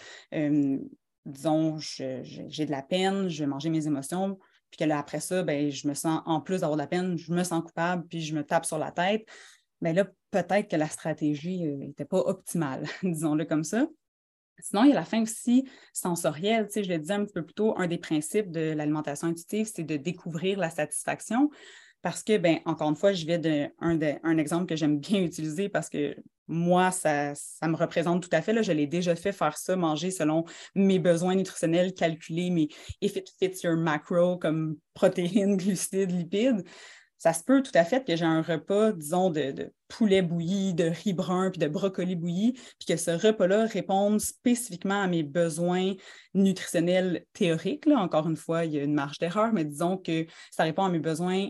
disons, 1.25 1.77
j'ai 1.77 2.65
de 2.65 2.71
la 2.71 2.81
peine, 2.81 3.27
je 3.29 3.43
vais 3.43 3.47
manger 3.47 3.69
mes 3.69 3.87
émotions, 3.87 4.39
puis 4.69 4.79
que 4.79 4.83
là, 4.83 4.99
après 4.99 5.19
ça, 5.19 5.43
ben, 5.43 5.71
je 5.71 5.87
me 5.87 5.93
sens, 5.93 6.21
en 6.25 6.41
plus 6.41 6.61
d'avoir 6.61 6.77
de 6.77 6.81
la 6.81 6.87
peine, 6.87 7.17
je 7.17 7.31
me 7.31 7.43
sens 7.43 7.63
coupable, 7.63 8.05
puis 8.07 8.21
je 8.21 8.35
me 8.35 8.43
tape 8.43 8.65
sur 8.65 8.77
la 8.77 8.91
tête. 8.91 9.25
Ben 9.81 9.95
là, 9.95 10.05
peut-être 10.31 10.69
que 10.69 10.75
la 10.75 10.89
stratégie 10.89 11.63
n'était 11.63 12.03
euh, 12.03 12.07
pas 12.07 12.19
optimale, 12.19 12.85
disons-le 13.03 13.45
comme 13.45 13.63
ça. 13.63 13.87
Sinon, 14.61 14.83
il 14.83 14.89
y 14.89 14.91
a 14.91 14.95
la 14.95 15.05
fin 15.05 15.21
aussi 15.21 15.67
sensorielle. 15.93 16.67
Tu 16.67 16.73
sais, 16.73 16.83
je 16.83 16.89
le 16.89 16.99
disais 16.99 17.13
un 17.13 17.23
petit 17.23 17.33
peu 17.33 17.45
plus 17.45 17.53
tôt, 17.53 17.73
un 17.77 17.87
des 17.87 17.97
principes 17.97 18.51
de 18.51 18.73
l'alimentation 18.73 19.27
intuitive, 19.27 19.71
c'est 19.73 19.83
de 19.83 19.95
découvrir 19.95 20.59
la 20.59 20.69
satisfaction. 20.69 21.49
Parce 22.01 22.23
que, 22.23 22.37
ben, 22.37 22.59
encore 22.65 22.89
une 22.89 22.95
fois, 22.95 23.13
je 23.13 23.25
vais 23.25 23.39
d'un 23.39 23.69
un, 23.79 24.37
exemple 24.37 24.65
que 24.65 24.75
j'aime 24.75 24.99
bien 24.99 25.21
utiliser 25.23 25.69
parce 25.69 25.89
que 25.89 26.15
moi, 26.49 26.91
ça, 26.91 27.33
me 27.63 27.75
représente 27.75 28.23
tout 28.23 28.35
à 28.35 28.41
fait. 28.41 28.53
Là. 28.53 28.61
Je 28.61 28.71
l'ai 28.71 28.87
déjà 28.87 29.15
fait 29.15 29.31
faire 29.31 29.57
ça, 29.57 29.75
manger 29.75 30.11
selon 30.11 30.43
mes 30.75 30.99
besoins 30.99 31.35
nutritionnels, 31.35 31.93
calculer 31.93 32.49
mes 32.49 32.67
if 33.01 33.15
it 33.15 33.29
fits 33.39 33.63
your 33.63 33.77
macro 33.77 34.37
comme 34.37 34.77
protéines, 34.93 35.55
glucides, 35.55 36.11
lipides. 36.11 36.63
Ça 37.17 37.33
se 37.33 37.43
peut 37.43 37.61
tout 37.61 37.71
à 37.73 37.83
fait 37.83 38.07
que 38.07 38.15
j'ai 38.15 38.25
un 38.25 38.41
repas, 38.41 38.93
disons, 38.93 39.29
de, 39.29 39.73
poulet 39.89 40.21
bouilli, 40.21 40.73
de 40.73 40.85
riz 40.85 41.11
brun, 41.11 41.51
puis 41.51 41.59
de 41.59 41.67
brocoli 41.67 42.15
bouilli, 42.15 42.53
puis 42.53 42.87
que 42.87 42.95
ce 42.95 43.11
repas-là 43.11 43.65
réponde 43.65 44.21
spécifiquement 44.21 45.01
à 45.01 45.07
mes 45.07 45.23
besoins 45.23 45.95
nutritionnels 46.33 47.25
théoriques. 47.33 47.85
Là. 47.85 47.99
Encore 47.99 48.29
une 48.29 48.37
fois, 48.37 48.63
il 48.63 48.71
y 48.71 48.79
a 48.79 48.83
une 48.83 48.93
marge 48.93 49.17
d'erreur, 49.19 49.51
mais 49.51 49.65
disons 49.65 49.97
que 49.97 50.25
ça 50.49 50.63
répond 50.63 50.85
à 50.85 50.89
mes 50.89 50.99
besoins 50.99 51.49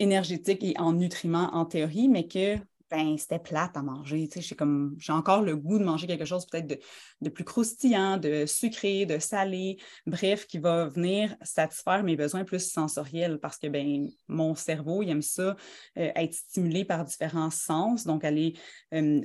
énergétiques 0.00 0.64
et 0.64 0.74
en 0.78 0.94
nutriments 0.94 1.54
en 1.54 1.64
théorie, 1.64 2.08
mais 2.08 2.26
que 2.26 2.58
ben, 2.90 3.16
c'était 3.18 3.38
plate 3.38 3.76
à 3.76 3.82
manger. 3.82 4.28
J'ai 4.34 4.56
j'ai 4.98 5.12
encore 5.12 5.42
le 5.42 5.56
goût 5.56 5.78
de 5.78 5.84
manger 5.84 6.06
quelque 6.06 6.24
chose 6.24 6.46
peut-être 6.46 6.80
de, 7.20 7.28
plus 7.28 7.44
croustillant, 7.44 8.16
de 8.16 8.46
sucré, 8.46 9.06
de 9.06 9.18
salé, 9.18 9.78
bref, 10.06 10.46
qui 10.46 10.58
va 10.58 10.86
venir 10.86 11.36
satisfaire 11.42 12.02
mes 12.02 12.16
besoins 12.16 12.44
plus 12.44 12.70
sensoriels 12.70 13.38
parce 13.38 13.58
que 13.58 13.66
ben, 13.66 14.08
mon 14.28 14.54
cerveau, 14.54 15.02
aime 15.02 15.22
ça, 15.22 15.56
euh, 15.98 16.10
être 16.14 16.34
stimulé 16.34 16.84
par 16.84 17.04
différents 17.04 17.50
sens, 17.50 18.04
donc 18.04 18.24
aller 18.24 18.54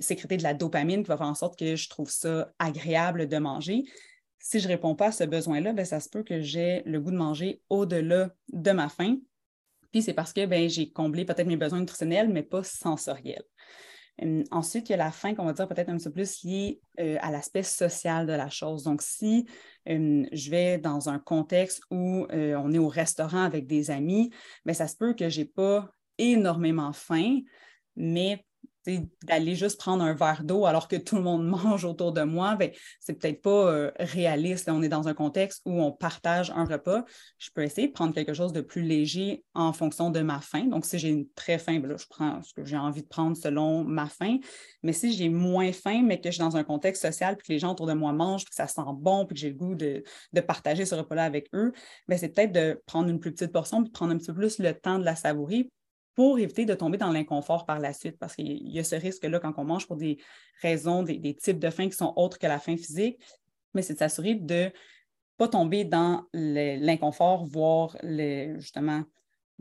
sécréter 0.01 0.37
de 0.37 0.43
la 0.43 0.53
dopamine 0.53 1.03
qui 1.03 1.07
va 1.07 1.17
faire 1.17 1.27
en 1.27 1.35
sorte 1.35 1.57
que 1.57 1.75
je 1.75 1.89
trouve 1.89 2.09
ça 2.09 2.51
agréable 2.59 3.27
de 3.27 3.37
manger. 3.37 3.83
Si 4.39 4.59
je 4.59 4.67
ne 4.67 4.73
réponds 4.73 4.95
pas 4.95 5.07
à 5.07 5.11
ce 5.11 5.23
besoin-là, 5.23 5.73
ben, 5.73 5.85
ça 5.85 5.99
se 5.99 6.09
peut 6.09 6.23
que 6.23 6.41
j'ai 6.41 6.81
le 6.85 6.99
goût 6.99 7.11
de 7.11 7.17
manger 7.17 7.61
au-delà 7.69 8.31
de 8.51 8.71
ma 8.71 8.89
faim 8.89 9.17
puis 9.91 10.01
c'est 10.01 10.13
parce 10.13 10.33
que 10.33 10.45
ben, 10.45 10.69
j'ai 10.69 10.91
comblé 10.91 11.25
peut-être 11.25 11.47
mes 11.47 11.57
besoins 11.57 11.79
nutritionnels, 11.79 12.29
mais 12.29 12.43
pas 12.43 12.63
sensoriels. 12.63 13.43
Ensuite, 14.51 14.89
il 14.89 14.91
y 14.91 14.95
a 14.95 14.97
la 14.97 15.11
faim 15.11 15.33
qu'on 15.33 15.45
va 15.45 15.53
dire 15.53 15.67
peut-être 15.67 15.89
un 15.89 15.97
petit 15.97 16.05
peu 16.05 16.11
plus 16.11 16.43
liée 16.43 16.79
euh, 16.99 17.17
à 17.21 17.31
l'aspect 17.31 17.63
social 17.63 18.27
de 18.27 18.33
la 18.33 18.49
chose. 18.49 18.83
Donc, 18.83 19.01
si 19.01 19.47
je 19.87 20.49
vais 20.51 20.77
dans 20.77 21.09
un 21.09 21.17
contexte 21.17 21.81
où 21.89 22.27
euh, 22.31 22.55
on 22.55 22.71
est 22.71 22.77
au 22.77 22.87
restaurant 22.87 23.43
avec 23.43 23.65
des 23.65 23.89
amis, 23.89 24.29
bien, 24.63 24.75
ça 24.75 24.87
se 24.87 24.95
peut 24.95 25.13
que 25.13 25.29
je 25.29 25.39
n'ai 25.39 25.45
pas 25.45 25.89
énormément 26.19 26.93
faim, 26.93 27.39
mais 27.95 28.45
d'aller 29.23 29.55
juste 29.55 29.79
prendre 29.79 30.03
un 30.03 30.13
verre 30.13 30.43
d'eau 30.43 30.65
alors 30.65 30.87
que 30.87 30.95
tout 30.95 31.15
le 31.15 31.21
monde 31.21 31.45
mange 31.47 31.85
autour 31.85 32.11
de 32.11 32.23
moi, 32.23 32.55
ben, 32.55 32.71
c'est 32.99 33.13
peut-être 33.13 33.41
pas 33.41 33.71
euh, 33.71 33.91
réaliste. 33.99 34.69
on 34.69 34.81
est 34.81 34.89
dans 34.89 35.07
un 35.07 35.13
contexte 35.13 35.61
où 35.65 35.81
on 35.81 35.91
partage 35.91 36.51
un 36.55 36.65
repas. 36.65 37.03
Je 37.37 37.49
peux 37.53 37.63
essayer 37.63 37.87
de 37.87 37.93
prendre 37.93 38.13
quelque 38.13 38.33
chose 38.33 38.53
de 38.53 38.61
plus 38.61 38.81
léger 38.81 39.43
en 39.53 39.73
fonction 39.73 40.09
de 40.09 40.21
ma 40.21 40.39
faim. 40.41 40.65
Donc, 40.65 40.85
si 40.85 40.99
j'ai 40.99 41.09
une 41.09 41.27
très 41.35 41.57
faim, 41.57 41.79
ben 41.79 41.97
je 41.97 42.05
prends 42.09 42.41
ce 42.41 42.53
que 42.53 42.65
j'ai 42.65 42.77
envie 42.77 43.03
de 43.03 43.07
prendre 43.07 43.35
selon 43.37 43.83
ma 43.83 44.07
faim. 44.07 44.37
Mais 44.83 44.93
si 44.93 45.13
j'ai 45.13 45.29
moins 45.29 45.71
faim, 45.71 46.03
mais 46.05 46.19
que 46.19 46.29
je 46.29 46.35
suis 46.35 46.43
dans 46.43 46.57
un 46.57 46.63
contexte 46.63 47.01
social, 47.01 47.37
puis 47.37 47.47
que 47.47 47.53
les 47.53 47.59
gens 47.59 47.71
autour 47.71 47.87
de 47.87 47.93
moi 47.93 48.13
mangent, 48.13 48.45
puis 48.45 48.49
que 48.49 48.55
ça 48.55 48.67
sent 48.67 48.81
bon, 48.95 49.25
puis 49.25 49.35
que 49.35 49.41
j'ai 49.41 49.49
le 49.49 49.55
goût 49.55 49.75
de, 49.75 50.03
partager 50.47 50.85
ce 50.85 50.95
repas-là 50.95 51.23
avec 51.23 51.49
eux, 51.53 51.71
ben, 52.07 52.17
c'est 52.17 52.29
peut-être 52.29 52.51
de 52.51 52.81
prendre 52.85 53.09
une 53.09 53.19
plus 53.19 53.31
petite 53.31 53.51
portion, 53.51 53.81
puis 53.83 53.89
de 53.89 53.93
prendre 53.93 54.13
un 54.13 54.17
petit 54.17 54.27
peu 54.27 54.35
plus 54.35 54.59
le 54.59 54.73
temps 54.73 54.97
de 54.97 55.05
la 55.05 55.15
savourer 55.15 55.69
pour 56.15 56.39
éviter 56.39 56.65
de 56.65 56.73
tomber 56.73 56.97
dans 56.97 57.11
l'inconfort 57.11 57.65
par 57.65 57.79
la 57.79 57.93
suite, 57.93 58.17
parce 58.17 58.35
qu'il 58.35 58.67
y 58.69 58.79
a 58.79 58.83
ce 58.83 58.95
risque-là 58.95 59.39
quand 59.39 59.53
on 59.57 59.63
mange 59.63 59.87
pour 59.87 59.95
des 59.95 60.17
raisons, 60.61 61.03
des, 61.03 61.35
types 61.35 61.59
de 61.59 61.69
faim 61.69 61.89
qui 61.89 61.95
sont 61.95 62.13
autres 62.15 62.37
que 62.37 62.47
la 62.47 62.59
faim 62.59 62.75
physique, 62.75 63.19
mais 63.73 63.81
c'est 63.81 63.93
de 63.93 63.99
s'assurer 63.99 64.35
de 64.35 64.65
ne 64.65 64.69
pas 65.37 65.47
tomber 65.47 65.85
dans 65.85 66.25
l'inconfort, 66.33 67.45
voire 67.45 67.95
justement 68.03 69.03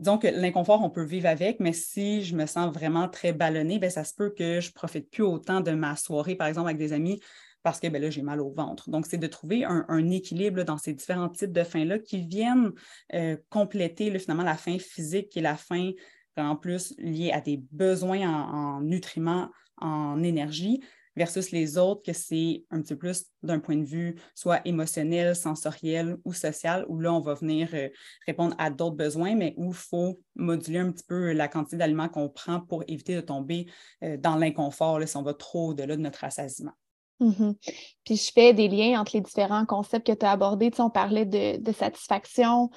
disons 0.01 0.17
que 0.17 0.27
l'inconfort, 0.27 0.83
on 0.83 0.89
peut 0.89 1.03
vivre 1.03 1.27
avec, 1.27 1.59
mais 1.59 1.73
si 1.73 2.23
je 2.23 2.35
me 2.35 2.47
sens 2.47 2.73
vraiment 2.73 3.07
très 3.07 3.33
ballonnée, 3.33 3.77
bien, 3.77 3.89
ça 3.91 4.03
se 4.03 4.15
peut 4.15 4.33
que 4.35 4.59
je 4.59 4.69
ne 4.69 4.73
profite 4.73 5.11
plus 5.11 5.21
autant 5.21 5.61
de 5.61 5.71
ma 5.71 5.95
soirée, 5.95 6.35
par 6.35 6.47
exemple, 6.47 6.69
avec 6.69 6.79
des 6.79 6.91
amis, 6.91 7.21
parce 7.61 7.79
que 7.79 7.87
ben 7.87 8.01
là, 8.01 8.09
j'ai 8.09 8.23
mal 8.23 8.41
au 8.41 8.49
ventre. 8.49 8.89
Donc, 8.89 9.05
c'est 9.05 9.19
de 9.19 9.27
trouver 9.27 9.63
un, 9.63 10.09
équilibre 10.09 10.63
dans 10.63 10.79
ces 10.79 10.93
différents 10.93 11.29
types 11.29 11.51
de 11.51 11.63
fins-là 11.63 11.99
qui 11.99 12.25
viennent 12.25 12.71
euh, 13.13 13.37
compléter 13.49 14.17
finalement 14.17 14.43
la 14.43 14.57
faim 14.57 14.77
physique 14.79 15.37
et 15.37 15.41
la 15.41 15.55
faim 15.55 15.91
en 16.37 16.55
plus 16.55 16.93
liée 16.97 17.31
à 17.31 17.41
des 17.41 17.57
besoins 17.71 18.27
en 18.27 18.81
nutriments, 18.81 19.49
en 19.77 20.21
énergie, 20.23 20.81
versus 21.15 21.51
les 21.51 21.77
autres, 21.77 22.01
que 22.03 22.13
c'est 22.13 22.63
un 22.71 22.81
petit 22.81 22.93
peu 22.93 22.99
plus 22.99 23.25
d'un 23.43 23.59
point 23.59 23.75
de 23.75 23.83
vue 23.83 24.15
soit 24.33 24.61
émotionnel, 24.65 25.35
sensoriel 25.35 26.17
ou 26.23 26.33
social, 26.33 26.85
où 26.87 26.99
là, 26.99 27.13
on 27.13 27.19
va 27.19 27.33
venir 27.33 27.69
euh, 27.73 27.89
répondre 28.25 28.55
à 28.57 28.69
d'autres 28.69 28.95
besoins, 28.95 29.35
mais 29.35 29.53
où 29.57 29.71
il 29.71 29.75
faut 29.75 30.19
moduler 30.35 30.79
un 30.79 30.91
petit 30.91 31.03
peu 31.03 31.33
la 31.33 31.47
quantité 31.47 31.77
d'aliments 31.77 32.09
qu'on 32.09 32.29
prend 32.29 32.61
pour 32.61 32.83
éviter 32.87 33.15
de 33.15 33.21
tomber 33.21 33.67
euh, 34.03 34.17
dans 34.17 34.35
l'inconfort 34.35 34.99
si 35.05 35.17
on 35.17 35.23
va 35.23 35.33
trop 35.33 35.69
au-delà 35.69 35.95
de 35.97 36.01
notre 36.01 36.19
rassasiement. 36.19 36.73
Mm-hmm. 37.19 37.55
Puis 38.03 38.15
je 38.15 38.31
fais 38.33 38.53
des 38.53 38.67
liens 38.67 38.99
entre 38.99 39.11
les 39.15 39.21
différents 39.21 39.65
concepts 39.65 40.07
que 40.07 40.13
tu 40.13 40.25
as 40.25 40.31
abordés. 40.31 40.71
Tu 40.71 40.81
on 40.81 40.89
parlait 40.89 41.25
de, 41.25 41.71
satisfaction 41.71 42.71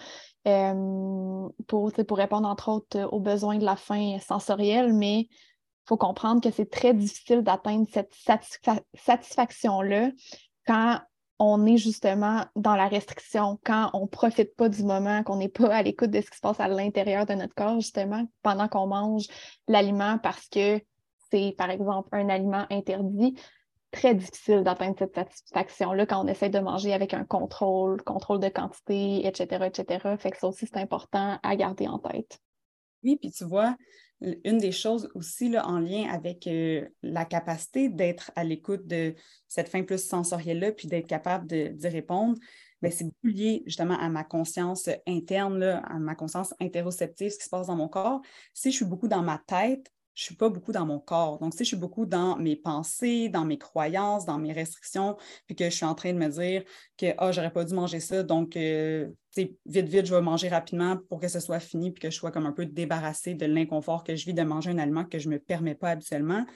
euh, 0.46 1.48
pour, 1.66 1.92
pour 1.92 2.16
répondre 2.16 2.48
entre 2.48 2.70
autres 2.70 3.02
aux 3.12 3.20
besoins 3.20 3.59
de 3.59 3.64
la 3.64 3.76
faim 3.76 4.18
sensorielle, 4.20 4.92
mais 4.92 5.20
il 5.20 5.88
faut 5.88 5.96
comprendre 5.96 6.40
que 6.40 6.50
c'est 6.50 6.70
très 6.70 6.94
difficile 6.94 7.42
d'atteindre 7.42 7.87
cette 7.92 8.14
satisfaction-là 8.94 10.11
quand 10.66 11.00
on 11.38 11.66
est 11.66 11.76
justement 11.76 12.44
dans 12.57 12.76
la 12.76 12.87
restriction, 12.87 13.59
quand 13.64 13.90
on 13.92 14.02
ne 14.02 14.07
profite 14.07 14.54
pas 14.57 14.68
du 14.68 14.85
moment, 14.85 15.22
qu'on 15.24 15.37
n'est 15.37 15.48
pas 15.48 15.74
à 15.74 15.83
l'écoute 15.83 16.11
de 16.11 16.20
ce 16.20 16.30
qui 16.30 16.37
se 16.37 16.40
passe 16.40 16.61
à 16.61 16.68
l'intérieur 16.68 17.26
de 17.26 17.35
notre 17.35 17.54
corps, 17.54 17.80
justement, 17.80 18.24
pendant 18.42 18.68
qu'on 18.68 18.87
mange 18.87 19.26
l'aliment 19.66 20.18
parce 20.18 20.48
que 20.48 20.80
c'est, 21.30 21.54
par 21.59 21.70
exemple, 21.70 22.09
un 22.12 22.28
aliment 22.28 22.66
interdit. 22.70 23.35
Très 23.94 24.14
difficile 24.16 24.64
d'atteindre 24.64 24.96
cette 24.98 25.14
satisfaction-là 25.14 26.04
quand 26.04 26.24
on 26.24 26.26
essaie 26.26 26.48
de 26.48 26.59
manger 26.59 26.92
avec 26.92 27.14
un 27.14 27.24
contrôle, 27.24 28.02
contrôle 28.02 28.40
de 28.40 28.48
quantité, 28.48 29.24
etc., 29.24 29.66
etc. 29.66 30.16
Fait 30.18 30.33
que 30.33 30.38
ça 30.38 30.48
aussi, 30.48 30.66
c'est 30.66 30.78
important 30.78 31.38
à 31.44 31.54
garder 31.54 31.87
en 31.87 32.00
tête. 32.00 32.40
Oui, 33.04 33.16
puis 33.16 33.30
tu 33.30 33.44
vois, 33.44 33.76
une 34.20 34.59
des 34.59 34.72
choses 34.72 35.09
aussi 35.14 35.48
là, 35.48 35.64
en 35.68 35.78
lien 35.78 36.09
avec 36.11 36.48
euh, 36.48 36.88
la 37.02 37.24
capacité 37.24 37.88
d'être 37.88 38.33
à 38.35 38.42
l'écoute 38.42 38.85
de 38.85 39.14
cette 39.46 39.68
fin 39.68 39.85
plus 39.85 40.04
sensorielle-là, 40.04 40.72
puis 40.72 40.88
d'être 40.88 41.07
capable 41.07 41.46
d'y 41.46 41.88
répondre, 41.88 42.37
ben, 42.83 42.90
c'est 42.90 43.04
beaucoup 43.04 43.28
lié 43.28 43.62
justement 43.64 43.96
à 43.96 44.09
ma 44.09 44.24
conscience 44.24 44.90
interne, 45.07 45.62
à 45.62 45.98
ma 46.00 46.16
conscience 46.16 46.52
interoceptive, 46.61 47.30
ce 47.30 47.38
qui 47.38 47.44
se 47.44 47.50
passe 47.50 47.68
dans 47.68 47.76
mon 47.76 47.88
corps. 47.88 48.20
Si 48.54 48.72
je 48.72 48.76
suis 48.76 48.85
beaucoup 48.85 49.09
dans 49.09 49.22
ma 49.22 49.40
tête, 49.46 49.90
je 50.14 50.22
ne 50.22 50.27
suis 50.27 50.35
pas 50.37 50.48
beaucoup 50.48 50.70
dans 50.70 50.87
mon 50.87 51.00
corps. 51.00 51.38
Donc, 51.38 51.55
si 51.55 51.61
je 51.61 51.68
suis 51.68 51.77
beaucoup 51.77 52.07
dans 52.07 52.37
mes 52.37 52.55
pensées, 52.55 53.29
dans 53.29 53.44
mes 53.44 53.59
croyances, 53.59 54.24
dans 54.24 54.38
mes 54.38 54.53
restrictions, 54.53 55.16
puis 55.46 55.57
que 55.57 55.64
je 55.64 55.70
suis 55.70 55.85
en 55.85 55.94
train 55.94 56.12
de 56.12 56.18
me 56.18 56.29
dire 56.29 56.62
que 56.96 57.07
oh, 57.18 57.33
j'aurais 57.33 57.53
pas 57.53 57.64
dû 57.64 57.74
manger 57.74 57.98
ça, 57.98 58.22
donc 58.22 58.57
euh, 58.57 59.09
vite, 59.37 59.59
vite, 59.66 60.07
je 60.07 60.14
vais 60.14 60.22
manger 60.22 60.48
rapidement 60.48 60.96
pour 61.09 61.18
que 61.20 61.27
ce 61.27 61.40
soit 61.40 61.59
fini, 61.59 61.90
puis 61.90 62.00
que 62.00 62.11
je 62.11 62.16
sois 62.16 62.31
comme 62.31 62.46
un 62.46 62.53
peu 62.53 62.64
débarrassée 62.64 63.35
de 63.35 63.46
l'inconfort 63.46 64.05
que 64.05 64.14
je 64.14 64.24
vis 64.24 64.35
de 64.35 64.42
manger 64.42 64.70
un 64.70 64.79
aliment 64.79 65.05
que 65.05 65.18
je 65.18 65.29
ne 65.29 65.35
me 65.35 65.40
permets 65.40 65.74
pas 65.74 65.90
habituellement, 65.90 66.46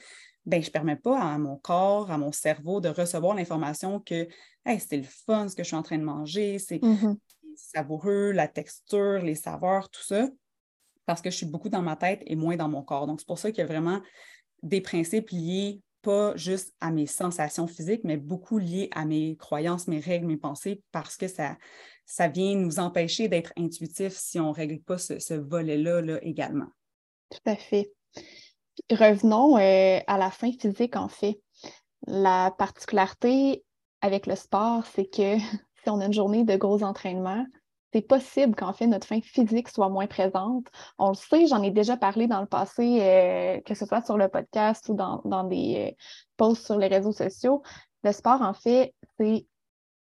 ben, 0.47 0.63
je 0.63 0.69
ne 0.69 0.73
permets 0.73 0.97
pas 0.97 1.19
à 1.19 1.37
mon 1.37 1.57
corps, 1.57 2.13
à 2.13 2.17
mon 2.17 2.33
cerveau 2.33 2.81
de 2.81 2.89
recevoir 2.89 3.35
l'information 3.35 3.99
que 3.99 4.29
hey, 4.65 4.79
c'était 4.79 4.99
le 4.99 5.03
fun 5.03 5.49
ce 5.49 5.57
que 5.57 5.65
je 5.65 5.69
suis 5.69 5.77
en 5.77 5.83
train 5.83 5.99
de 5.99 6.05
manger, 6.05 6.61
c'est 6.61 6.79
mm-hmm. 6.79 7.17
savoureux, 7.57 8.31
la 8.31 8.47
texture, 8.47 9.21
les 9.21 9.35
saveurs, 9.35 9.91
tout 9.91 10.05
ça 10.05 10.29
parce 11.09 11.23
que 11.23 11.31
je 11.31 11.37
suis 11.37 11.47
beaucoup 11.47 11.71
dans 11.71 11.81
ma 11.81 11.97
tête 11.97 12.23
et 12.27 12.37
moins 12.37 12.57
dans 12.57 12.69
mon 12.69 12.83
corps. 12.83 13.07
Donc, 13.07 13.21
c'est 13.21 13.27
pour 13.27 13.39
ça 13.39 13.51
qu'il 13.51 13.61
y 13.61 13.63
a 13.63 13.67
vraiment 13.67 14.03
des 14.63 14.83
principes 14.83 15.31
liés 15.31 15.81
pas 16.03 16.37
juste 16.37 16.75
à 16.81 16.91
mes 16.91 17.07
sensations 17.07 17.67
physiques, 17.67 18.03
mais 18.05 18.19
beaucoup 18.19 18.59
liés 18.59 18.91
à 18.95 19.07
mes 19.07 19.35
croyances, 19.37 19.89
mes 19.89 20.01
règles, 20.01 20.27
mes 20.27 20.37
pensées, 20.37 20.83
parce 20.93 21.17
que 21.17 21.27
ça, 21.27 21.57
ça 22.05 22.29
vient 22.29 22.55
nous 22.55 22.79
empêcher 22.79 23.27
d'être 23.27 23.55
intuitifs 23.57 24.19
si 24.19 24.39
on 24.39 24.51
ne 24.51 24.55
règle 24.55 24.81
pas 24.81 24.99
ce, 24.99 25.35
volet-là 25.35 26.03
là, 26.03 26.19
également. 26.21 26.69
Tout 27.31 27.51
à 27.51 27.57
fait. 27.57 27.91
Revenons 28.91 29.57
euh, 29.57 30.01
à 30.07 30.19
la 30.19 30.31
fin 30.31 30.53
physique, 30.53 30.95
en 30.95 31.09
fait. 31.09 31.41
La 32.07 32.55
particularité 32.59 33.65
avec 34.03 34.27
le 34.27 34.37
sport, 34.37 34.85
c'est 34.95 35.07
que 35.07 35.39
si 35.83 35.89
on 35.89 36.01
a 36.01 36.07
une 36.07 36.13
journée 36.13 36.45
de 36.45 36.57
gros 36.57 36.83
entraînements, 36.83 37.47
c'est 37.93 38.03
possible 38.03 38.55
qu'en 38.55 38.73
fait 38.73 38.87
notre 38.87 39.07
fin 39.07 39.21
physique 39.21 39.69
soit 39.69 39.89
moins 39.89 40.07
présente. 40.07 40.67
On 40.99 41.09
le 41.11 41.15
sait, 41.15 41.47
j'en 41.47 41.63
ai 41.63 41.71
déjà 41.71 41.97
parlé 41.97 42.27
dans 42.27 42.41
le 42.41 42.47
passé, 42.47 43.01
euh, 43.01 43.61
que 43.63 43.75
ce 43.75 43.87
soit 43.87 44.05
sur 44.05 44.19
le 44.19 44.29
podcast 44.29 44.89
ou 44.89 44.95
dans, 44.95 45.45
des 45.45 45.91
euh, 45.91 45.95
posts 46.37 46.67
sur 46.67 46.79
les 46.79 46.89
réseaux 46.89 47.13
sociaux. 47.13 47.63
Le 48.05 48.13
sport, 48.13 48.43
en 48.43 48.55
fait, 48.55 48.95
c'est 49.19 49.47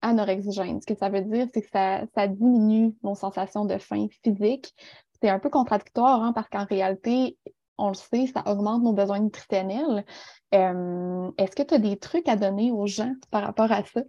anorexigène. 0.01 0.81
Ce 0.81 0.85
que 0.85 0.95
ça 0.95 1.09
veut 1.09 1.21
dire, 1.21 1.47
c'est 1.53 1.61
que 1.61 1.69
ça, 1.71 2.27
diminue 2.27 2.95
nos 3.03 3.15
sensations 3.15 3.65
de 3.65 3.77
faim 3.77 4.07
physique. 4.23 4.73
C'est 5.21 5.29
un 5.29 5.39
peu 5.39 5.49
contradictoire 5.49 6.21
hein, 6.21 6.33
parce 6.33 6.47
qu'en 6.49 6.65
réalité, 6.65 7.37
on 7.77 7.89
le 7.89 7.95
sait, 7.95 8.27
ça 8.27 8.43
augmente 8.47 8.83
nos 8.83 8.93
besoins 8.93 9.19
nutritionnels. 9.19 10.05
Euh, 10.53 11.31
est-ce 11.37 11.55
que 11.55 11.63
tu 11.63 11.73
as 11.73 11.79
des 11.79 11.97
trucs 11.97 12.27
à 12.27 12.35
donner 12.35 12.71
aux 12.71 12.87
gens 12.87 13.13
par 13.31 13.43
rapport 13.43 13.71
à 13.71 13.83
ça? 13.83 14.01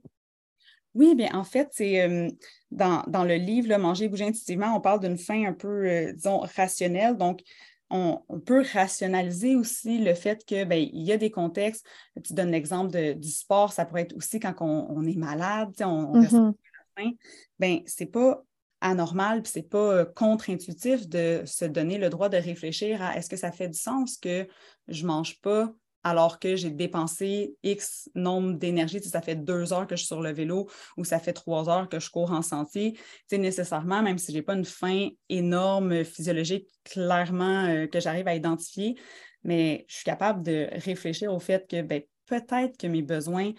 Oui, 0.94 1.14
bien, 1.14 1.30
en 1.34 1.44
fait, 1.44 1.68
c'est 1.72 2.02
euh, 2.02 2.28
dans, 2.70 3.02
le 3.06 3.34
livre 3.34 3.76
Manger 3.76 4.06
et 4.06 4.08
bouger 4.08 4.24
intuitivement, 4.24 4.74
on 4.76 4.80
parle 4.80 5.00
d'une 5.00 5.18
faim 5.18 5.44
un 5.46 5.52
peu, 5.52 5.86
euh, 5.86 6.12
disons, 6.12 6.38
rationnelle. 6.56 7.16
Donc, 7.16 7.42
on, 7.90 8.20
peut 8.44 8.64
rationaliser 8.72 9.56
aussi 9.56 9.98
le 9.98 10.14
fait 10.14 10.44
que 10.44 10.64
ben, 10.64 10.76
il 10.76 11.02
y 11.02 11.12
a 11.12 11.16
des 11.16 11.30
contextes. 11.30 11.86
Tu 12.22 12.34
donnes 12.34 12.50
l'exemple 12.50 13.14
du 13.14 13.30
sport, 13.30 13.72
ça 13.72 13.86
pourrait 13.86 14.02
être 14.02 14.16
aussi 14.16 14.40
quand 14.40 14.54
on, 14.60 15.06
est 15.06 15.16
malade, 15.16 15.72
on, 15.80 15.86
on 15.86 16.12
reste 16.20 16.34
mm-hmm. 16.34 16.52
faim. 16.98 17.10
Ben, 17.58 17.80
c'est 17.86 18.06
pas 18.06 18.42
anormal, 18.80 19.42
puis 19.42 19.52
c'est 19.52 19.68
pas 19.68 20.04
contre-intuitif 20.04 21.08
de 21.08 21.42
se 21.46 21.64
donner 21.64 21.98
le 21.98 22.10
droit 22.10 22.28
de 22.28 22.36
réfléchir 22.36 23.02
à 23.02 23.16
est-ce 23.16 23.30
que 23.30 23.36
ça 23.36 23.52
fait 23.52 23.68
du 23.68 23.78
sens 23.78 24.18
que 24.18 24.46
je 24.88 25.06
mange 25.06 25.40
pas 25.40 25.72
alors 26.04 26.38
que 26.38 26.56
j'ai 26.56 26.70
dépensé 26.70 27.56
X 27.62 28.08
nombre 28.14 28.52
d'énergie. 28.52 29.02
ça 29.02 29.20
fait 29.20 29.36
deux 29.36 29.72
heures 29.72 29.86
que 29.86 29.96
je 29.96 30.00
suis 30.00 30.06
sur 30.06 30.22
le 30.22 30.32
vélo 30.32 30.68
ou 30.96 31.04
ça 31.04 31.18
fait 31.18 31.32
trois 31.32 31.68
heures 31.68 31.88
que 31.88 32.00
je 32.00 32.10
cours 32.10 32.32
en 32.32 32.42
sentier. 32.42 32.98
C'est 33.26 33.38
nécessairement, 33.38 34.02
même 34.02 34.18
si 34.18 34.32
je 34.32 34.38
n'ai 34.38 34.42
pas 34.42 34.54
une 34.54 34.64
faim 34.64 35.08
énorme 35.28 36.04
physiologique 36.04 36.68
clairement 36.84 37.64
euh, 37.64 37.86
que 37.86 38.00
j'arrive 38.00 38.28
à 38.28 38.34
identifier, 38.34 38.96
mais 39.42 39.84
je 39.88 39.96
suis 39.96 40.04
capable 40.04 40.42
de 40.42 40.68
réfléchir 40.72 41.32
au 41.32 41.40
fait 41.40 41.68
que 41.68 41.82
ben, 41.82 42.02
peut-être 42.26 42.76
que 42.76 42.86
mes 42.86 43.02
besoins 43.02 43.52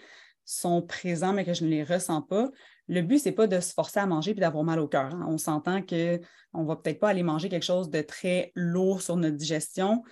sont 0.44 0.82
présents, 0.82 1.32
mais 1.32 1.44
que 1.44 1.54
je 1.54 1.64
ne 1.64 1.70
les 1.70 1.84
ressens 1.84 2.22
pas. 2.22 2.50
Le 2.88 3.02
but, 3.02 3.20
ce 3.20 3.28
n'est 3.28 3.34
pas 3.34 3.46
de 3.46 3.60
se 3.60 3.72
forcer 3.72 4.00
à 4.00 4.06
manger 4.06 4.32
et 4.32 4.34
d'avoir 4.34 4.64
mal 4.64 4.80
au 4.80 4.88
cœur. 4.88 5.14
Hein. 5.14 5.24
On 5.28 5.38
s'entend 5.38 5.80
qu'on 5.82 6.18
ne 6.62 6.66
va 6.66 6.76
peut-être 6.76 6.98
pas 6.98 7.10
aller 7.10 7.22
manger 7.22 7.48
quelque 7.48 7.64
chose 7.64 7.88
de 7.88 8.00
très 8.00 8.50
lourd 8.56 9.00
sur 9.00 9.16
notre 9.16 9.36
digestion, 9.36 10.02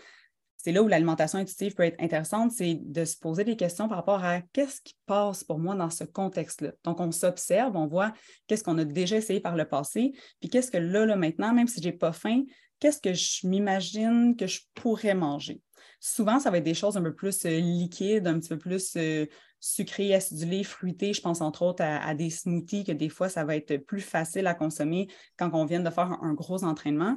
c'est 0.59 0.73
là 0.73 0.83
où 0.83 0.88
l'alimentation 0.88 1.38
intuitive 1.38 1.75
peut 1.75 1.85
être 1.85 2.03
intéressante, 2.03 2.51
c'est 2.51 2.75
de 2.75 3.05
se 3.05 3.16
poser 3.16 3.44
des 3.44 3.57
questions 3.57 3.88
par 3.88 3.97
rapport 3.97 4.25
à 4.25 4.42
qu'est-ce 4.53 4.81
qui 4.83 4.97
passe 5.07 5.44
pour 5.44 5.61
moi 5.61 5.77
dans 5.77 5.88
ce 5.88 6.03
contexte-là. 6.03 6.73
Donc, 6.83 6.99
on 6.99 7.12
s'observe, 7.12 7.77
on 7.77 7.87
voit 7.87 8.12
qu'est-ce 8.49 8.64
qu'on 8.64 8.77
a 8.79 8.85
déjà 8.85 9.16
essayé 9.16 9.40
par 9.40 9.57
le 9.57 9.66
passé, 9.66 10.12
puis 10.40 10.51
qu'est-ce 10.51 10.73
que 10.73 10.79
là, 10.79 11.07
là, 11.07 11.14
maintenant, 11.14 11.55
même 11.55 11.68
si 11.68 11.81
je 11.81 11.88
n'ai 11.88 11.92
pas 11.92 12.12
faim, 12.12 12.42
qu'est-ce 12.81 13.01
que 13.01 13.14
je 13.14 13.47
m'imagine 13.47 14.37
que 14.37 14.49
je 14.49 14.62
pourrais 14.75 15.14
manger? 15.14 15.62
Souvent, 16.01 16.40
ça 16.40 16.51
va 16.51 16.59
être 16.59 16.64
des 16.64 16.75
choses 16.75 16.97
un 16.97 17.03
peu 17.03 17.14
plus 17.14 17.44
euh, 17.44 17.61
liquides, 17.61 18.27
un 18.27 18.38
petit 18.40 18.49
peu 18.49 18.59
plus 18.59 18.97
euh, 18.97 19.27
sucrées, 19.61 20.14
acidulées, 20.14 20.64
fruitées. 20.64 21.12
Je 21.12 21.21
pense 21.21 21.40
entre 21.40 21.62
autres 21.62 21.83
à, 21.83 22.14
des 22.14 22.31
smoothies 22.31 22.85
que 22.85 22.92
des 22.92 23.09
fois, 23.09 23.29
ça 23.29 23.44
va 23.44 23.57
être 23.57 23.77
plus 23.77 24.01
facile 24.01 24.47
à 24.47 24.55
consommer 24.55 25.09
quand 25.37 25.51
on 25.53 25.64
vient 25.64 25.81
de 25.81 25.90
faire 25.90 26.18
un 26.23 26.35
gros 26.35 26.64
entraînement. 26.64 27.16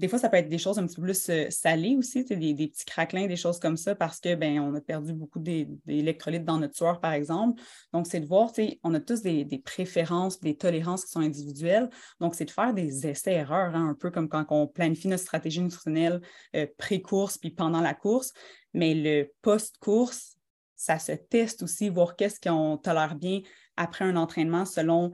Des 0.00 0.08
fois, 0.08 0.18
ça 0.18 0.30
peut 0.30 0.38
être 0.38 0.48
des 0.48 0.56
choses 0.56 0.78
un 0.78 0.86
petit 0.86 0.96
peu 0.96 1.02
plus 1.02 1.28
euh, 1.28 1.50
salées 1.50 1.94
aussi, 1.94 2.24
des, 2.24 2.54
des, 2.54 2.68
petits 2.68 2.86
craquelins, 2.86 3.26
des 3.26 3.36
choses 3.36 3.58
comme 3.58 3.76
ça, 3.76 3.94
parce 3.94 4.18
que 4.18 4.34
ben, 4.34 4.58
on 4.58 4.74
a 4.74 4.80
perdu 4.80 5.12
beaucoup 5.12 5.38
d'électrolytes 5.38 6.46
dans 6.46 6.58
notre 6.58 6.74
sueur, 6.74 7.00
par 7.00 7.12
exemple. 7.12 7.60
Donc, 7.92 8.06
c'est 8.06 8.20
de 8.20 8.24
voir, 8.24 8.50
on 8.82 8.94
a 8.94 9.00
tous 9.00 9.20
des, 9.20 9.62
préférences, 9.62 10.40
des 10.40 10.56
tolérances 10.56 11.04
qui 11.04 11.10
sont 11.10 11.20
individuelles. 11.20 11.90
Donc, 12.18 12.34
c'est 12.34 12.46
de 12.46 12.50
faire 12.50 12.72
des 12.72 13.06
essais-erreurs, 13.06 13.76
hein, 13.76 13.90
un 13.90 13.94
peu 13.94 14.10
comme 14.10 14.30
quand 14.30 14.46
on 14.48 14.66
planifie 14.66 15.06
notre 15.06 15.22
stratégie 15.22 15.60
nutritionnelle 15.60 16.22
euh, 16.56 16.66
pré-course 16.78 17.36
puis 17.36 17.50
pendant 17.50 17.82
la 17.82 17.92
course. 17.92 18.32
Mais 18.72 18.94
le 18.94 19.30
post-course, 19.42 20.38
ça 20.76 20.98
se 20.98 21.12
teste 21.12 21.62
aussi, 21.62 21.90
voir 21.90 22.16
qu'est-ce 22.16 22.40
qu'on 22.40 22.78
tolère 22.78 23.16
bien 23.16 23.42
après 23.80 24.04
un 24.04 24.16
entraînement 24.16 24.66
selon 24.66 25.12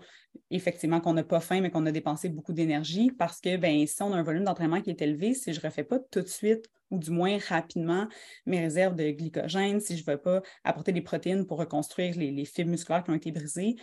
effectivement 0.50 1.00
qu'on 1.00 1.14
n'a 1.14 1.22
pas 1.22 1.38
faim, 1.38 1.60
mais 1.60 1.70
qu'on 1.70 1.86
a 1.86 1.92
dépensé 1.92 2.28
beaucoup 2.28 2.52
d'énergie 2.52 3.12
parce 3.12 3.40
que 3.40 3.56
ben, 3.56 3.86
si 3.86 4.02
on 4.02 4.12
a 4.12 4.16
un 4.16 4.24
volume 4.24 4.42
d'entraînement 4.42 4.82
qui 4.82 4.90
est 4.90 5.00
élevé, 5.00 5.34
si 5.34 5.52
je 5.52 5.60
ne 5.60 5.64
refais 5.64 5.84
pas 5.84 6.00
tout 6.10 6.20
de 6.20 6.26
suite 6.26 6.66
ou 6.90 6.98
du 6.98 7.12
moins 7.12 7.38
rapidement 7.48 8.08
mes 8.44 8.60
réserves 8.60 8.96
de 8.96 9.10
glycogène, 9.10 9.80
si 9.80 9.96
je 9.96 10.02
ne 10.04 10.12
veux 10.12 10.20
pas 10.20 10.42
apporter 10.64 10.92
des 10.92 11.00
protéines 11.00 11.46
pour 11.46 11.58
reconstruire 11.58 12.16
les, 12.16 12.44
fibres 12.44 12.70
musculaires 12.70 13.04
qui 13.04 13.10
ont 13.10 13.14
été 13.14 13.30
brisées, 13.30 13.76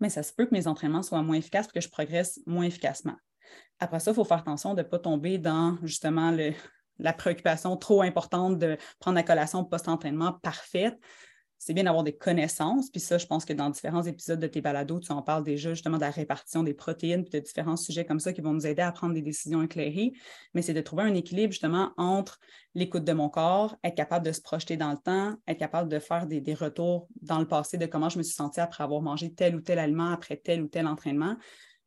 mais 0.00 0.08
ça 0.08 0.22
se 0.22 0.32
peut 0.32 0.46
que 0.46 0.54
mes 0.54 0.66
entraînements 0.66 1.02
soient 1.02 1.22
moins 1.22 1.36
efficaces 1.36 1.66
et 1.66 1.78
que 1.78 1.84
je 1.84 1.90
progresse 1.90 2.40
moins 2.46 2.64
efficacement. 2.64 3.16
Après 3.80 4.00
ça, 4.00 4.12
il 4.12 4.14
faut 4.14 4.24
faire 4.24 4.38
attention 4.38 4.72
de 4.72 4.82
ne 4.82 4.86
pas 4.86 4.98
tomber 4.98 5.36
dans 5.36 5.76
justement 5.82 6.34
la 6.98 7.12
préoccupation 7.12 7.76
trop 7.76 8.00
importante 8.00 8.58
de 8.58 8.78
prendre 8.98 9.16
la 9.16 9.22
collation 9.22 9.62
post-entraînement 9.64 10.38
parfaite 10.42 10.98
c'est 11.64 11.74
bien 11.74 11.84
d'avoir 11.84 12.02
des 12.02 12.16
connaissances. 12.16 12.90
Puis 12.90 13.00
ça, 13.00 13.18
je 13.18 13.26
pense 13.26 13.44
que 13.44 13.52
dans 13.52 13.70
différents 13.70 14.02
épisodes 14.02 14.40
de 14.40 14.48
tes 14.48 14.60
balados, 14.60 14.98
tu 14.98 15.12
en 15.12 15.22
parles 15.22 15.44
déjà 15.44 15.74
justement 15.74 15.96
de 15.96 16.00
la 16.00 16.10
répartition 16.10 16.64
des 16.64 16.74
protéines, 16.74 17.22
puis 17.22 17.38
de 17.38 17.44
différents 17.44 17.76
sujets 17.76 18.04
comme 18.04 18.18
ça 18.18 18.32
qui 18.32 18.40
vont 18.40 18.52
nous 18.52 18.66
aider 18.66 18.82
à 18.82 18.90
prendre 18.90 19.14
des 19.14 19.22
décisions 19.22 19.62
éclairées. 19.62 20.12
Mais 20.54 20.62
c'est 20.62 20.74
de 20.74 20.80
trouver 20.80 21.04
un 21.04 21.14
équilibre 21.14 21.52
justement 21.52 21.92
entre 21.96 22.40
l'écoute 22.74 23.04
de 23.04 23.12
mon 23.12 23.28
corps, 23.28 23.76
être 23.84 23.94
capable 23.94 24.26
de 24.26 24.32
se 24.32 24.40
projeter 24.40 24.76
dans 24.76 24.90
le 24.90 24.96
temps, 24.96 25.36
être 25.46 25.58
capable 25.58 25.88
de 25.88 26.00
faire 26.00 26.26
des, 26.26 26.40
des 26.40 26.54
retours 26.54 27.06
dans 27.20 27.38
le 27.38 27.46
passé 27.46 27.78
de 27.78 27.86
comment 27.86 28.08
je 28.08 28.18
me 28.18 28.24
suis 28.24 28.34
sentie 28.34 28.58
après 28.58 28.82
avoir 28.82 29.00
mangé 29.00 29.32
tel 29.32 29.54
ou 29.54 29.60
tel 29.60 29.78
aliment, 29.78 30.10
après 30.10 30.38
tel 30.38 30.62
ou 30.62 30.66
tel 30.66 30.88
entraînement, 30.88 31.36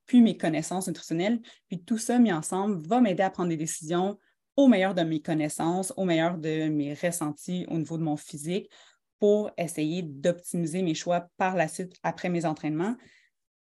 puis 0.05 0.21
mes 0.21 0.37
connaissances 0.37 0.87
nutritionnelles. 0.87 1.41
Puis 1.67 1.83
tout 1.83 1.97
ça 1.97 2.17
mis 2.17 2.31
ensemble 2.31 2.81
va 2.87 3.01
m'aider 3.01 3.23
à 3.23 3.29
prendre 3.29 3.49
des 3.49 3.57
décisions 3.57 4.17
au 4.55 4.69
meilleur 4.69 4.93
de 4.95 5.01
mes 5.01 5.21
connaissances, 5.21 5.91
au 5.97 6.05
meilleur 6.05 6.37
de 6.37 6.69
mes 6.69 6.93
ressentis 6.93 7.65
au 7.67 7.77
niveau 7.77 7.97
de 7.97 8.03
mon 8.03 8.15
physique 8.15 8.69
pour 9.19 9.51
essayer 9.57 10.01
d'optimiser 10.01 10.81
mes 10.81 10.95
choix 10.95 11.27
par 11.37 11.55
la 11.55 11.67
suite 11.67 11.93
après 12.03 12.29
mes 12.29 12.45
entraînements. 12.45 12.95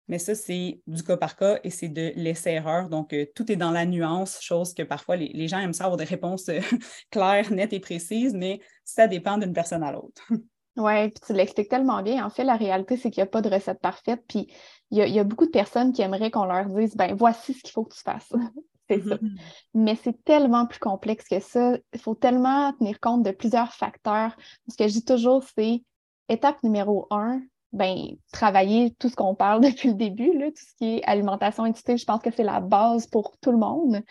Mais 0.08 0.20
ça, 0.20 0.36
c'est 0.36 0.82
du 0.88 1.04
cas 1.04 1.16
par 1.16 1.38
cas 1.38 1.60
et 1.64 1.70
c'est 1.70 1.88
de 1.88 2.12
l'essai-erreur. 2.16 2.90
Donc, 2.90 3.14
euh, 3.14 3.26
tout 3.34 3.50
est 3.52 3.56
dans 3.56 3.72
la 3.72 3.86
nuance, 3.86 4.42
chose 4.42 4.74
que 4.74 4.84
parfois 4.84 5.16
les, 5.16 5.48
gens 5.48 5.60
aiment 5.60 5.74
ça 5.74 5.86
avoir 5.86 5.98
des 5.98 6.04
réponses 6.04 6.50
euh, 6.50 6.60
claires, 7.12 7.52
nettes 7.52 7.72
et 7.74 7.80
précises, 7.80 8.34
mais 8.34 8.60
ça 8.84 9.08
dépend 9.08 9.38
d'une 9.38 9.54
personne 9.54 9.84
à 9.84 9.92
l'autre. 9.92 10.22
Oui, 10.78 11.10
puis 11.10 11.22
tu 11.28 11.34
l'expliques 11.34 11.68
tellement 11.68 12.02
bien. 12.02 12.26
En 12.26 12.30
fait, 12.30 12.46
la 12.46 12.56
réalité, 12.56 12.96
c'est 12.96 13.12
qu'il 13.12 13.22
n'y 13.22 13.28
a 13.28 13.30
pas 13.30 13.42
de 13.42 13.50
recette 13.50 13.82
parfaite. 13.82 14.24
Puis 14.26 14.48
il 14.90 15.00
y, 15.00 15.20
a 15.20 15.24
beaucoup 15.26 15.46
de 15.46 15.52
personnes 15.52 15.92
qui 15.92 16.02
aimeraient 16.02 16.32
qu'on 16.32 16.46
leur 16.46 16.66
dise 16.70 16.96
ben 16.96 17.14
voici 17.14 17.54
ce 17.54 17.62
qu'il 17.62 17.72
faut 17.72 17.84
que 17.84 17.94
tu 17.94 18.02
fasses. 18.02 18.32
c'est 18.92 19.08
ça. 19.08 19.16
Mm-hmm. 19.16 19.40
Mais 19.74 19.96
c'est 19.96 20.24
tellement 20.24 20.66
plus 20.66 20.80
complexe 20.80 21.28
que 21.28 21.40
ça. 21.40 21.78
Il 21.94 22.00
faut 22.00 22.16
tellement 22.16 22.74
tenir 22.74 23.00
compte 23.00 23.24
de 23.24 23.32
plusieurs 23.32 23.74
facteurs. 23.74 24.36
Ce 24.68 24.76
que 24.76 24.88
je 24.88 24.94
dis 24.94 25.06
toujours, 25.06 25.44
c'est 25.56 25.84
étape 26.30 26.62
numéro 26.64 27.08
un, 27.12 27.42
ben, 27.72 28.18
travailler 28.32 28.94
tout 29.00 29.10
ce 29.10 29.16
qu'on 29.16 29.36
parle 29.36 29.62
depuis 29.66 29.90
le 29.90 29.96
début, 29.96 30.38
là, 30.38 30.48
tout 30.48 30.64
ce 30.64 30.76
qui 30.76 30.98
est 30.98 31.04
alimentation 31.06 31.66
étudiée, 31.66 31.98
je 31.98 32.06
pense 32.06 32.22
que 32.22 32.32
c'est 32.32 32.44
la 32.44 32.60
base 32.60 33.08
pour 33.08 33.38
tout 33.40 33.52
le 33.52 33.58
monde. 33.58 34.02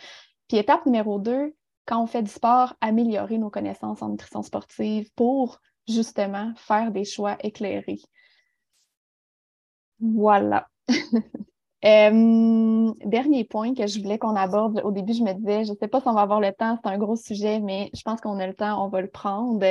Puis 0.49 0.57
étape 0.57 0.87
numéro 0.87 1.19
deux, 1.19 1.55
quand 1.87 2.03
on 2.03 2.07
fait 2.07 2.23
du 2.23 2.31
sport, 2.31 2.75
améliorer 2.81 3.39
nos 3.39 3.51
connaissances 3.51 4.03
en 4.03 4.09
nutrition 4.09 4.43
sportive 4.43 5.11
pour 5.15 5.61
justement 5.89 6.53
faire 6.57 6.93
des 6.93 7.05
choix 7.05 7.37
éclairés. 7.41 8.01
Voilà. 9.99 10.69
Euh, 11.85 12.93
dernier 13.05 13.45
point 13.45 13.75
que 13.75 13.87
je 13.87 14.01
voulais 14.01 14.19
qu'on 14.19 14.37
aborde. 14.37 14.81
Au 14.85 14.91
début, 14.91 15.15
je 15.15 15.23
me 15.23 15.33
disais, 15.33 15.65
je 15.65 15.73
ne 15.73 15.77
sais 15.77 15.89
pas 15.89 16.01
si 16.01 16.09
on 16.09 16.13
va 16.13 16.23
avoir 16.23 16.41
le 16.41 16.53
temps, 16.53 16.79
c'est 16.83 16.91
un 16.91 16.99
gros 16.99 17.17
sujet, 17.17 17.61
mais 17.61 17.91
je 17.95 18.03
pense 18.03 18.21
qu'on 18.21 18.39
a 18.39 18.47
le 18.47 18.55
temps, 18.55 18.85
on 18.85 18.89
va 18.89 19.01
le 19.01 19.09
prendre. 19.09 19.65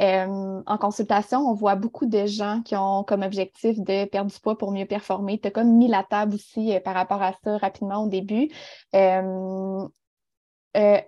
Euh, 0.00 0.62
en 0.64 0.78
consultation, 0.78 1.40
on 1.40 1.54
voit 1.54 1.74
beaucoup 1.74 2.06
de 2.06 2.26
gens 2.26 2.62
qui 2.64 2.76
ont 2.76 3.02
comme 3.02 3.22
objectif 3.22 3.80
de 3.80 4.04
perdre 4.04 4.30
du 4.30 4.38
poids 4.38 4.56
pour 4.56 4.70
mieux 4.72 4.86
performer. 4.86 5.40
Tu 5.40 5.48
as 5.48 5.50
comme 5.50 5.76
mis 5.76 5.88
la 5.88 6.04
table 6.04 6.34
aussi 6.34 6.74
euh, 6.74 6.80
par 6.80 6.94
rapport 6.94 7.22
à 7.22 7.32
ça 7.42 7.56
rapidement 7.56 8.04
au 8.04 8.08
début. 8.08 8.48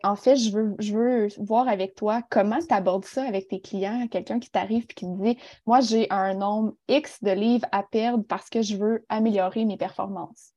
En 0.02 0.16
fait, 0.16 0.36
je 0.36 0.50
veux, 0.50 1.28
voir 1.38 1.68
avec 1.68 1.94
toi 1.94 2.22
comment 2.30 2.58
tu 2.58 2.74
abordes 2.74 3.04
ça 3.04 3.24
avec 3.24 3.48
tes 3.48 3.60
clients, 3.60 4.08
quelqu'un 4.08 4.40
qui 4.40 4.50
t'arrive 4.50 4.84
et 4.84 4.94
qui 4.94 5.06
te 5.06 5.22
dit 5.22 5.38
Moi, 5.66 5.80
j'ai 5.80 6.10
un 6.10 6.34
nombre 6.34 6.74
X 6.88 7.22
de 7.22 7.30
livres 7.30 7.66
à 7.70 7.82
perdre 7.82 8.24
parce 8.24 8.50
que 8.50 8.62
je 8.62 8.76
veux 8.76 9.04
améliorer 9.08 9.64
mes 9.64 9.76
performances. 9.76 10.52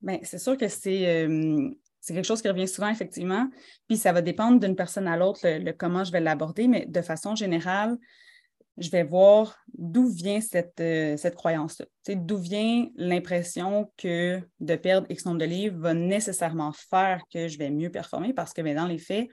Bien, 0.00 0.18
c'est 0.22 0.38
sûr 0.38 0.56
que 0.56 0.68
c'est, 0.68 1.26
euh, 1.26 1.70
c'est 2.00 2.14
quelque 2.14 2.26
chose 2.26 2.42
qui 2.42 2.48
revient 2.48 2.68
souvent, 2.68 2.88
effectivement. 2.88 3.48
Puis 3.88 3.96
ça 3.96 4.12
va 4.12 4.22
dépendre 4.22 4.60
d'une 4.60 4.76
personne 4.76 5.08
à 5.08 5.16
l'autre, 5.16 5.40
le 5.44 5.72
comment 5.72 6.04
je 6.04 6.12
vais 6.12 6.20
l'aborder, 6.20 6.68
mais 6.68 6.86
de 6.86 7.00
façon 7.00 7.34
générale, 7.34 7.96
je 8.76 8.90
vais 8.90 9.04
voir 9.04 9.58
d'où 9.72 10.08
vient 10.08 10.40
cette, 10.40 10.80
euh, 10.80 11.16
croyance-là. 11.16 11.86
D'où 12.16 12.36
vient 12.36 12.88
l'impression 12.96 13.92
que 13.96 14.40
de 14.60 14.76
perdre 14.76 15.06
X 15.10 15.24
nombre 15.24 15.38
de 15.38 15.44
livres 15.44 15.78
va 15.78 15.94
nécessairement 15.94 16.72
faire 16.72 17.22
que 17.32 17.48
je 17.48 17.58
vais 17.58 17.70
mieux 17.70 17.90
performer 17.90 18.32
parce 18.32 18.52
que 18.52 18.62
bien, 18.62 18.74
dans 18.74 18.86
les 18.86 18.98
faits, 18.98 19.28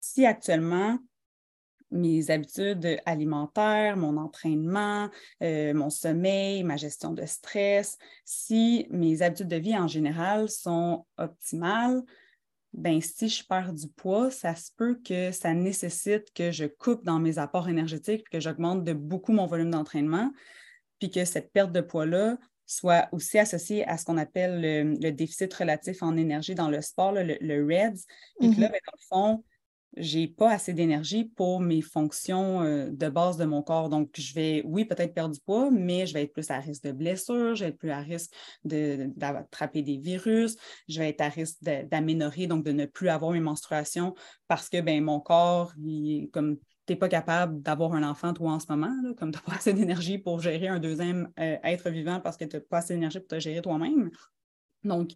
si 0.00 0.26
actuellement 0.26 0.98
mes 1.90 2.30
habitudes 2.30 3.00
alimentaires, 3.06 3.96
mon 3.96 4.18
entraînement, 4.18 5.08
euh, 5.42 5.72
mon 5.72 5.88
sommeil, 5.88 6.62
ma 6.62 6.76
gestion 6.76 7.12
de 7.12 7.24
stress, 7.24 7.96
si 8.26 8.86
mes 8.90 9.22
habitudes 9.22 9.48
de 9.48 9.56
vie 9.56 9.76
en 9.76 9.88
général 9.88 10.50
sont 10.50 11.06
optimales, 11.16 12.02
ben, 12.72 13.00
si 13.00 13.28
je 13.28 13.44
perds 13.44 13.72
du 13.72 13.88
poids, 13.88 14.30
ça 14.30 14.54
se 14.54 14.70
peut 14.76 14.98
que 15.04 15.32
ça 15.32 15.54
nécessite 15.54 16.32
que 16.34 16.50
je 16.50 16.66
coupe 16.66 17.04
dans 17.04 17.18
mes 17.18 17.38
apports 17.38 17.68
énergétiques, 17.68 18.28
que 18.28 18.40
j'augmente 18.40 18.84
de 18.84 18.92
beaucoup 18.92 19.32
mon 19.32 19.46
volume 19.46 19.70
d'entraînement, 19.70 20.32
puis 20.98 21.10
que 21.10 21.24
cette 21.24 21.52
perte 21.52 21.72
de 21.72 21.80
poids-là 21.80 22.36
soit 22.66 23.08
aussi 23.12 23.38
associée 23.38 23.86
à 23.88 23.96
ce 23.96 24.04
qu'on 24.04 24.18
appelle 24.18 24.60
le, 25.00 25.10
déficit 25.10 25.52
relatif 25.54 26.02
en 26.02 26.16
énergie 26.16 26.54
dans 26.54 26.68
le 26.68 26.82
sport, 26.82 27.12
le, 27.12 27.66
REDS, 27.66 28.04
puis 28.38 28.54
que 28.54 28.60
là, 28.60 28.68
mm-hmm. 28.68 28.72
ben, 28.72 28.80
dans 28.86 28.92
le 28.92 29.06
fond, 29.08 29.44
j'ai 29.96 30.28
pas 30.28 30.52
assez 30.52 30.74
d'énergie 30.74 31.24
pour 31.24 31.60
mes 31.60 31.80
fonctions 31.80 32.62
euh, 32.62 32.90
de 32.90 33.08
base 33.08 33.36
de 33.36 33.44
mon 33.44 33.62
corps. 33.62 33.88
Donc, 33.88 34.10
je 34.16 34.34
vais, 34.34 34.62
oui, 34.64 34.84
peut-être 34.84 35.14
perdre 35.14 35.34
du 35.34 35.40
poids, 35.40 35.70
mais 35.70 36.06
je 36.06 36.14
vais 36.14 36.24
être 36.24 36.32
plus 36.32 36.50
à 36.50 36.58
risque 36.58 36.84
de 36.84 36.92
blessures, 36.92 37.54
je 37.54 37.64
vais 37.64 37.70
être 37.70 37.78
plus 37.78 37.90
à 37.90 38.00
risque 38.00 38.32
d'attraper 38.64 39.82
des 39.82 39.98
virus, 39.98 40.56
je 40.88 40.98
vais 40.98 41.08
être 41.08 41.20
à 41.20 41.28
risque 41.28 41.62
d'aménorer, 41.62 42.46
donc 42.46 42.64
de 42.64 42.72
ne 42.72 42.86
plus 42.86 43.08
avoir 43.08 43.32
mes 43.32 43.40
menstruations 43.40 44.14
parce 44.46 44.68
que 44.68 44.80
ben, 44.80 45.02
mon 45.02 45.20
corps, 45.20 45.72
comme 46.32 46.58
tu 46.86 46.92
n'es 46.92 46.96
pas 46.96 47.08
capable 47.08 47.60
d'avoir 47.62 47.92
un 47.94 48.02
enfant, 48.02 48.32
toi, 48.32 48.52
en 48.52 48.60
ce 48.60 48.66
moment, 48.70 48.94
comme 49.18 49.30
tu 49.30 49.38
n'as 49.38 49.44
pas 49.44 49.56
assez 49.56 49.72
d'énergie 49.72 50.18
pour 50.18 50.40
gérer 50.40 50.68
un 50.68 50.78
deuxième 50.78 51.30
euh, 51.38 51.56
être 51.62 51.90
vivant 51.90 52.20
parce 52.20 52.36
que 52.36 52.44
tu 52.44 52.56
n'as 52.56 52.62
pas 52.62 52.78
assez 52.78 52.94
d'énergie 52.94 53.20
pour 53.20 53.28
te 53.28 53.40
gérer 53.40 53.62
toi-même. 53.62 54.10
Donc, 54.84 55.10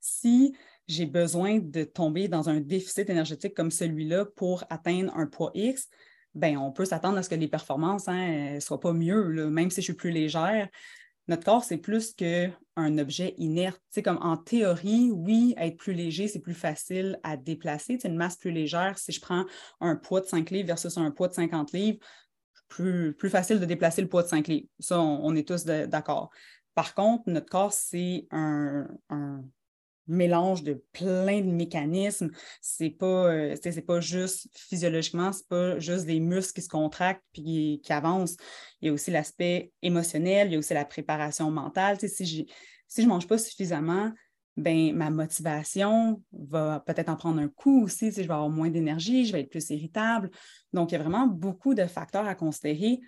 si 0.00 0.54
j'ai 0.88 1.06
besoin 1.06 1.58
de 1.58 1.84
tomber 1.84 2.28
dans 2.28 2.48
un 2.48 2.60
déficit 2.60 3.08
énergétique 3.10 3.54
comme 3.54 3.70
celui-là 3.70 4.24
pour 4.24 4.64
atteindre 4.70 5.14
un 5.14 5.26
poids 5.26 5.50
X, 5.54 5.88
ben, 6.34 6.56
on 6.56 6.72
peut 6.72 6.84
s'attendre 6.84 7.18
à 7.18 7.22
ce 7.22 7.28
que 7.28 7.34
les 7.34 7.48
performances 7.48 8.06
ne 8.06 8.56
hein, 8.56 8.60
soient 8.60 8.80
pas 8.80 8.92
mieux, 8.92 9.50
même 9.50 9.70
si 9.70 9.80
je 9.80 9.84
suis 9.84 9.94
plus 9.94 10.10
légère. 10.10 10.68
Notre 11.26 11.44
corps, 11.44 11.64
c'est 11.64 11.76
plus 11.76 12.14
qu'un 12.14 12.98
objet 12.98 13.34
inerte. 13.36 13.80
C'est 13.90 14.02
comme 14.02 14.18
en 14.22 14.38
théorie, 14.38 15.10
oui, 15.12 15.54
être 15.58 15.76
plus 15.76 15.92
léger, 15.92 16.26
c'est 16.26 16.38
plus 16.38 16.54
facile 16.54 17.20
à 17.22 17.36
déplacer. 17.36 17.98
C'est 18.00 18.08
une 18.08 18.16
masse 18.16 18.36
plus 18.36 18.50
légère. 18.50 18.98
Si 18.98 19.12
je 19.12 19.20
prends 19.20 19.44
un 19.80 19.96
poids 19.96 20.22
de 20.22 20.26
5 20.26 20.48
livres 20.50 20.68
versus 20.68 20.96
un 20.96 21.10
poids 21.10 21.28
de 21.28 21.34
50 21.34 21.72
livres, 21.72 21.98
plus, 22.68 23.14
plus 23.14 23.30
facile 23.30 23.60
de 23.60 23.66
déplacer 23.66 24.00
le 24.00 24.08
poids 24.08 24.22
de 24.22 24.28
5 24.28 24.48
livres. 24.48 24.68
Ça, 24.78 25.00
on, 25.00 25.34
est 25.34 25.46
tous 25.46 25.64
d'accord. 25.64 26.30
Par 26.74 26.94
contre, 26.94 27.24
notre 27.26 27.48
corps, 27.48 27.72
c'est 27.72 28.26
un, 28.30 28.86
mélange 30.08 30.62
de 30.62 30.82
plein 30.92 31.40
de 31.40 31.50
mécanismes. 31.50 32.30
C'est 32.60 32.90
pas, 32.90 33.32
euh, 33.32 33.56
pas 33.86 34.00
juste 34.00 34.48
physiologiquement, 34.52 35.32
c'est 35.32 35.48
pas 35.48 35.78
juste 35.78 36.06
des 36.06 36.20
muscles 36.20 36.54
qui 36.54 36.62
se 36.62 36.68
contractent 36.68 37.24
puis 37.32 37.80
qui, 37.84 37.92
avancent. 37.92 38.36
Il 38.80 38.86
y 38.86 38.90
a 38.90 38.92
aussi 38.92 39.10
l'aspect 39.10 39.72
émotionnel, 39.82 40.48
il 40.48 40.52
y 40.54 40.56
a 40.56 40.58
aussi 40.58 40.74
la 40.74 40.84
préparation 40.84 41.50
mentale. 41.50 41.98
si 42.00 42.26
je 42.26 42.44
si 42.88 43.02
je 43.02 43.06
mange 43.06 43.26
pas 43.26 43.38
suffisamment, 43.38 44.12
ben 44.56 44.94
ma 44.94 45.10
motivation 45.10 46.22
va 46.32 46.80
peut-être 46.80 47.08
en 47.08 47.16
prendre 47.16 47.40
un 47.40 47.48
coup 47.48 47.84
aussi. 47.84 48.12
Si 48.12 48.22
je 48.22 48.26
vais 48.26 48.34
avoir 48.34 48.50
moins 48.50 48.70
d'énergie, 48.70 49.24
je 49.24 49.32
vais 49.32 49.42
être 49.42 49.50
plus 49.50 49.70
irritable. 49.70 50.30
Donc, 50.72 50.90
il 50.90 50.96
y 50.96 50.98
a 50.98 51.02
vraiment 51.02 51.26
beaucoup 51.26 51.74
de 51.74 51.86
facteurs 51.86 52.26
à 52.26 52.34
considérer 52.34 53.00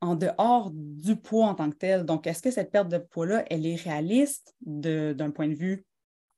en 0.00 0.14
dehors 0.14 0.70
du 0.72 1.16
poids 1.16 1.46
en 1.46 1.54
tant 1.54 1.70
que 1.70 1.76
tel. 1.76 2.04
Donc, 2.04 2.26
est-ce 2.26 2.42
que 2.42 2.50
cette 2.50 2.70
perte 2.70 2.88
de 2.88 2.98
poids-là, 2.98 3.44
elle 3.50 3.66
est 3.66 3.76
réaliste 3.76 4.54
d'un 4.60 5.30
point 5.30 5.48
de 5.48 5.54
vue 5.54 5.84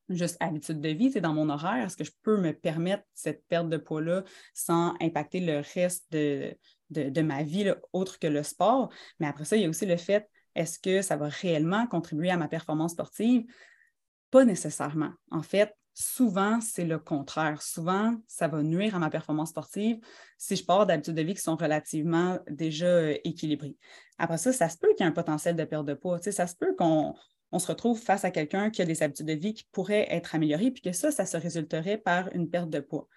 juste 0.09 0.37
habitude 0.41 0.81
de 0.81 0.89
vie, 0.91 1.11
c'est 1.11 1.21
dans 1.21 1.33
mon 1.33 1.49
horaire, 1.49 1.87
est-ce 1.87 1.97
que 1.97 2.05
je 2.05 2.13
peux 2.23 2.37
me 2.37 2.53
permettre 2.53 3.05
cette 3.15 3.47
perte 3.47 3.69
de 3.69 3.77
poids-là 3.77 4.25
sans 4.53 4.95
impacter 5.01 5.41
le 5.41 5.63
reste 5.75 6.11
de, 6.11 7.21
ma 7.23 7.43
vie, 7.43 7.73
autre 7.93 8.19
que 8.19 8.27
le 8.27 8.43
sport? 8.43 8.91
Mais 9.19 9.27
après 9.27 9.45
ça, 9.45 9.57
il 9.57 9.63
y 9.63 9.67
a 9.67 9.69
aussi 9.69 9.87
le 9.87 9.97
fait, 9.97 10.29
est-ce 10.55 10.79
que 10.79 11.03
ça 11.03 11.17
va 11.17 11.29
réellement 11.29 11.87
contribuer 11.87 12.31
à 12.31 12.37
ma 12.37 12.49
performance 12.49 12.93
sportive? 12.93 13.45
Pas 14.31 14.45
nécessairement. 14.45 15.13
En 15.31 15.43
fait, 15.43 15.75
souvent, 15.95 16.61
c'est 16.61 16.85
le 16.85 16.99
contraire. 16.99 17.63
Souvent, 17.63 18.17
ça 18.27 18.49
va 18.49 18.63
nuire 18.63 18.95
à 18.95 18.99
ma 18.99 19.11
performance 19.11 19.51
sportive 19.51 19.99
si 20.39 20.57
je 20.57 20.65
pars 20.65 20.87
d'habitudes 20.87 21.15
de 21.15 21.23
vie 21.23 21.35
qui 21.35 21.41
sont 21.41 21.57
relativement 21.57 22.39
déjà 22.51 22.87
euh, 22.87 23.17
équilibrées. 23.25 23.77
Après 24.19 24.39
ça, 24.39 24.53
ça 24.53 24.69
se 24.69 24.77
peut 24.77 24.89
qu'il 24.89 25.01
y 25.01 25.03
ait 25.09 25.11
un 25.11 25.13
potentiel 25.13 25.57
de 25.57 25.65
perte 25.65 25.87
de 25.87 25.95
poids. 25.95 26.19
ça 26.21 26.47
se 26.47 26.57
peut 26.57 26.75
qu'on 26.77 27.15
on 27.55 27.61
se 27.61 27.69
retrouve 27.69 28.01
face 28.01 28.25
à 28.25 28.33
quelqu'un 28.33 28.71
qui 28.71 28.83
a 28.83 28.85
des 28.85 29.05
habitudes 29.05 29.27
de 29.27 29.33
vie 29.33 29.55
qui 29.55 29.65
pourraient 29.71 30.09
être 30.11 30.35
améliorées, 30.35 30.73
puis 30.73 30.83
que 30.83 30.93
ça, 30.93 31.13
ça 31.13 31.25
se 31.25 31.37
résulterait 31.37 31.99
par 31.99 32.35
une 32.35 32.51
perte 32.51 32.69
de 32.69 32.81
poids. 32.81 33.09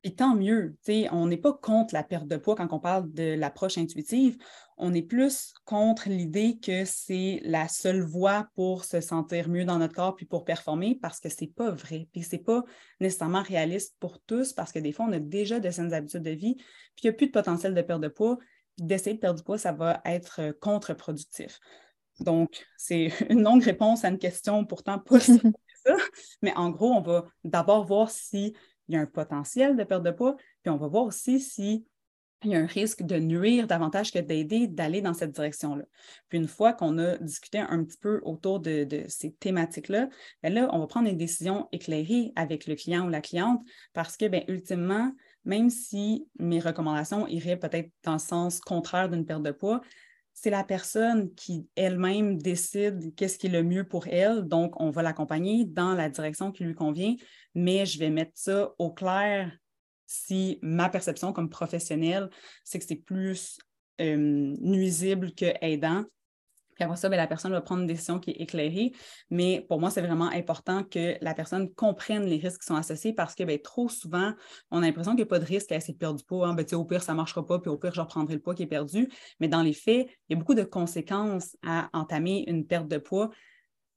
Puis 0.00 0.14
tant 0.14 0.36
mieux, 0.36 0.76
on 1.10 1.26
n'est 1.26 1.38
pas 1.38 1.54
contre 1.54 1.92
la 1.92 2.04
perte 2.04 2.28
de 2.28 2.36
poids 2.36 2.54
quand 2.54 2.72
on 2.72 2.78
parle 2.78 3.10
de 3.12 3.34
l'approche 3.34 3.76
intuitive, 3.78 4.36
on 4.76 4.94
est 4.94 5.02
plus 5.02 5.54
contre 5.64 6.08
l'idée 6.08 6.58
que 6.62 6.84
c'est 6.84 7.40
la 7.42 7.68
seule 7.68 8.02
voie 8.02 8.46
pour 8.54 8.84
se 8.84 9.00
sentir 9.00 9.48
mieux 9.48 9.64
dans 9.64 9.78
notre 9.78 9.94
corps 9.94 10.14
puis 10.14 10.26
pour 10.26 10.44
performer 10.44 10.98
parce 11.00 11.20
que 11.20 11.28
c'est 11.28 11.46
pas 11.46 11.70
vrai. 11.70 12.06
Puis 12.12 12.22
c'est 12.22 12.38
pas 12.38 12.62
nécessairement 13.00 13.42
réaliste 13.42 13.96
pour 13.98 14.20
tous 14.20 14.52
parce 14.52 14.72
que 14.72 14.78
des 14.78 14.92
fois, 14.92 15.06
on 15.08 15.12
a 15.12 15.18
déjà 15.18 15.58
de 15.58 15.70
saines 15.70 15.94
habitudes 15.94 16.22
de 16.22 16.30
vie, 16.30 16.54
puis 16.54 17.04
il 17.04 17.06
n'y 17.06 17.10
a 17.10 17.14
plus 17.14 17.26
de 17.26 17.32
potentiel 17.32 17.74
de 17.74 17.82
perte 17.82 18.02
de 18.02 18.08
poids. 18.08 18.38
D'essayer 18.76 19.14
de 19.14 19.20
perdre 19.20 19.38
du 19.38 19.44
poids, 19.44 19.56
ça 19.58 19.72
va 19.72 20.00
être 20.04 20.54
contre-productif. 20.60 21.60
Donc, 22.20 22.66
c'est 22.76 23.08
une 23.30 23.42
longue 23.42 23.62
réponse 23.62 24.04
à 24.04 24.08
une 24.08 24.18
question 24.18 24.64
pourtant 24.64 24.98
pas 24.98 25.20
ça, 25.20 25.32
mais 26.42 26.54
en 26.56 26.70
gros, 26.70 26.92
on 26.92 27.00
va 27.00 27.26
d'abord 27.42 27.84
voir 27.84 28.10
s'il 28.10 28.54
y 28.88 28.96
a 28.96 29.00
un 29.00 29.06
potentiel 29.06 29.76
de 29.76 29.84
perte 29.84 30.02
de 30.02 30.10
poids, 30.10 30.36
puis 30.62 30.70
on 30.70 30.76
va 30.76 30.86
voir 30.86 31.04
aussi 31.04 31.40
s'il 31.40 31.82
y 32.44 32.54
a 32.54 32.58
un 32.58 32.66
risque 32.66 33.02
de 33.02 33.16
nuire 33.16 33.66
davantage 33.66 34.12
que 34.12 34.18
d'aider 34.18 34.66
d'aller 34.66 35.00
dans 35.00 35.14
cette 35.14 35.32
direction-là. 35.32 35.84
Puis 36.28 36.38
une 36.38 36.48
fois 36.48 36.72
qu'on 36.72 36.98
a 36.98 37.16
discuté 37.18 37.58
un 37.58 37.84
petit 37.84 37.98
peu 37.98 38.20
autour 38.22 38.60
de, 38.60 39.04
ces 39.08 39.32
thématiques-là, 39.32 40.08
bien 40.42 40.52
là, 40.52 40.68
on 40.72 40.78
va 40.78 40.86
prendre 40.86 41.08
une 41.08 41.16
décision 41.16 41.68
éclairée 41.72 42.32
avec 42.36 42.66
le 42.66 42.74
client 42.74 43.06
ou 43.06 43.08
la 43.08 43.20
cliente 43.20 43.62
parce 43.92 44.16
que, 44.16 44.26
bien, 44.26 44.42
ultimement, 44.48 45.12
même 45.44 45.70
si 45.70 46.26
mes 46.38 46.60
recommandations 46.60 47.26
iraient 47.28 47.58
peut-être 47.58 47.90
dans 48.02 48.14
le 48.14 48.18
sens 48.18 48.60
contraire 48.60 49.10
d'une 49.10 49.26
perte 49.26 49.42
de 49.42 49.50
poids, 49.50 49.82
c'est 50.34 50.50
la 50.50 50.64
personne 50.64 51.32
qui 51.34 51.68
elle-même 51.76 52.36
décide 52.36 53.14
qu'est-ce 53.14 53.38
qui 53.38 53.46
est 53.46 53.50
le 53.50 53.62
mieux 53.62 53.84
pour 53.84 54.08
elle. 54.08 54.42
Donc, 54.42 54.78
on 54.80 54.90
va 54.90 55.02
l'accompagner 55.02 55.64
dans 55.64 55.94
la 55.94 56.10
direction 56.10 56.50
qui 56.50 56.64
lui 56.64 56.74
convient, 56.74 57.14
mais 57.54 57.86
je 57.86 57.98
vais 58.00 58.10
mettre 58.10 58.32
ça 58.34 58.74
au 58.78 58.92
clair 58.92 59.50
si 60.06 60.58
ma 60.60 60.88
perception 60.88 61.32
comme 61.32 61.48
professionnelle, 61.48 62.28
c'est 62.62 62.78
que 62.78 62.84
c'est 62.84 62.96
plus 62.96 63.58
euh, 64.00 64.16
nuisible 64.60 65.32
que 65.34 65.46
aidant. 65.60 66.04
Puis 66.74 66.84
après 66.84 66.96
ça, 66.96 67.08
ben, 67.08 67.16
la 67.16 67.26
personne 67.26 67.52
va 67.52 67.60
prendre 67.60 67.82
une 67.82 67.86
décision 67.86 68.18
qui 68.18 68.30
est 68.30 68.40
éclairée. 68.40 68.92
Mais 69.30 69.64
pour 69.68 69.80
moi, 69.80 69.90
c'est 69.90 70.02
vraiment 70.02 70.28
important 70.30 70.84
que 70.84 71.16
la 71.20 71.34
personne 71.34 71.72
comprenne 71.74 72.24
les 72.24 72.36
risques 72.36 72.60
qui 72.60 72.66
sont 72.66 72.76
associés 72.76 73.12
parce 73.12 73.34
que 73.34 73.44
ben, 73.44 73.58
trop 73.58 73.88
souvent, 73.88 74.32
on 74.70 74.78
a 74.78 74.86
l'impression 74.86 75.12
qu'il 75.12 75.18
n'y 75.18 75.22
a 75.22 75.26
pas 75.26 75.38
de 75.38 75.44
risque 75.44 75.72
à 75.72 75.76
essayer 75.76 75.94
de 75.94 75.98
perdre 75.98 76.18
du 76.18 76.24
poids. 76.24 76.54
Au 76.72 76.84
pire, 76.84 77.02
ça 77.02 77.12
ne 77.12 77.16
marchera 77.16 77.46
pas, 77.46 77.58
puis 77.58 77.70
au 77.70 77.76
pire, 77.76 77.94
je 77.94 78.00
reprendrai 78.00 78.34
le 78.34 78.40
poids 78.40 78.54
qui 78.54 78.62
est 78.62 78.66
perdu. 78.66 79.08
Mais 79.40 79.48
dans 79.48 79.62
les 79.62 79.72
faits, 79.72 80.08
il 80.28 80.32
y 80.32 80.34
a 80.34 80.38
beaucoup 80.38 80.54
de 80.54 80.64
conséquences 80.64 81.56
à 81.66 81.88
entamer 81.92 82.44
une 82.48 82.66
perte 82.66 82.88
de 82.88 82.98
poids. 82.98 83.30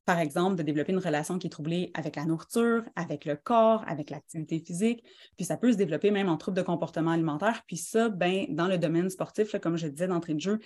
Par 0.05 0.19
exemple, 0.19 0.55
de 0.55 0.63
développer 0.63 0.93
une 0.93 0.99
relation 0.99 1.37
qui 1.37 1.47
est 1.47 1.49
troublée 1.49 1.91
avec 1.93 2.15
la 2.15 2.23
nourriture, 2.23 2.83
avec 2.95 3.25
le 3.25 3.35
corps, 3.35 3.83
avec 3.87 4.09
l'activité 4.09 4.59
physique. 4.59 5.03
Puis 5.35 5.45
ça 5.45 5.57
peut 5.57 5.69
se 5.69 5.77
développer 5.77 6.11
même 6.11 6.29
en 6.29 6.37
troubles 6.37 6.55
de 6.55 6.61
comportement 6.61 7.11
alimentaire. 7.11 7.61
Puis 7.67 7.75
ça, 7.75 8.07
ben, 8.07 8.45
dans 8.47 8.67
le 8.67 8.77
domaine 8.77 9.09
sportif, 9.09 9.53
comme 9.59 9.75
je 9.75 9.87
disais 9.87 10.07
d'entrée 10.07 10.33
de 10.33 10.39
jeu, 10.39 10.59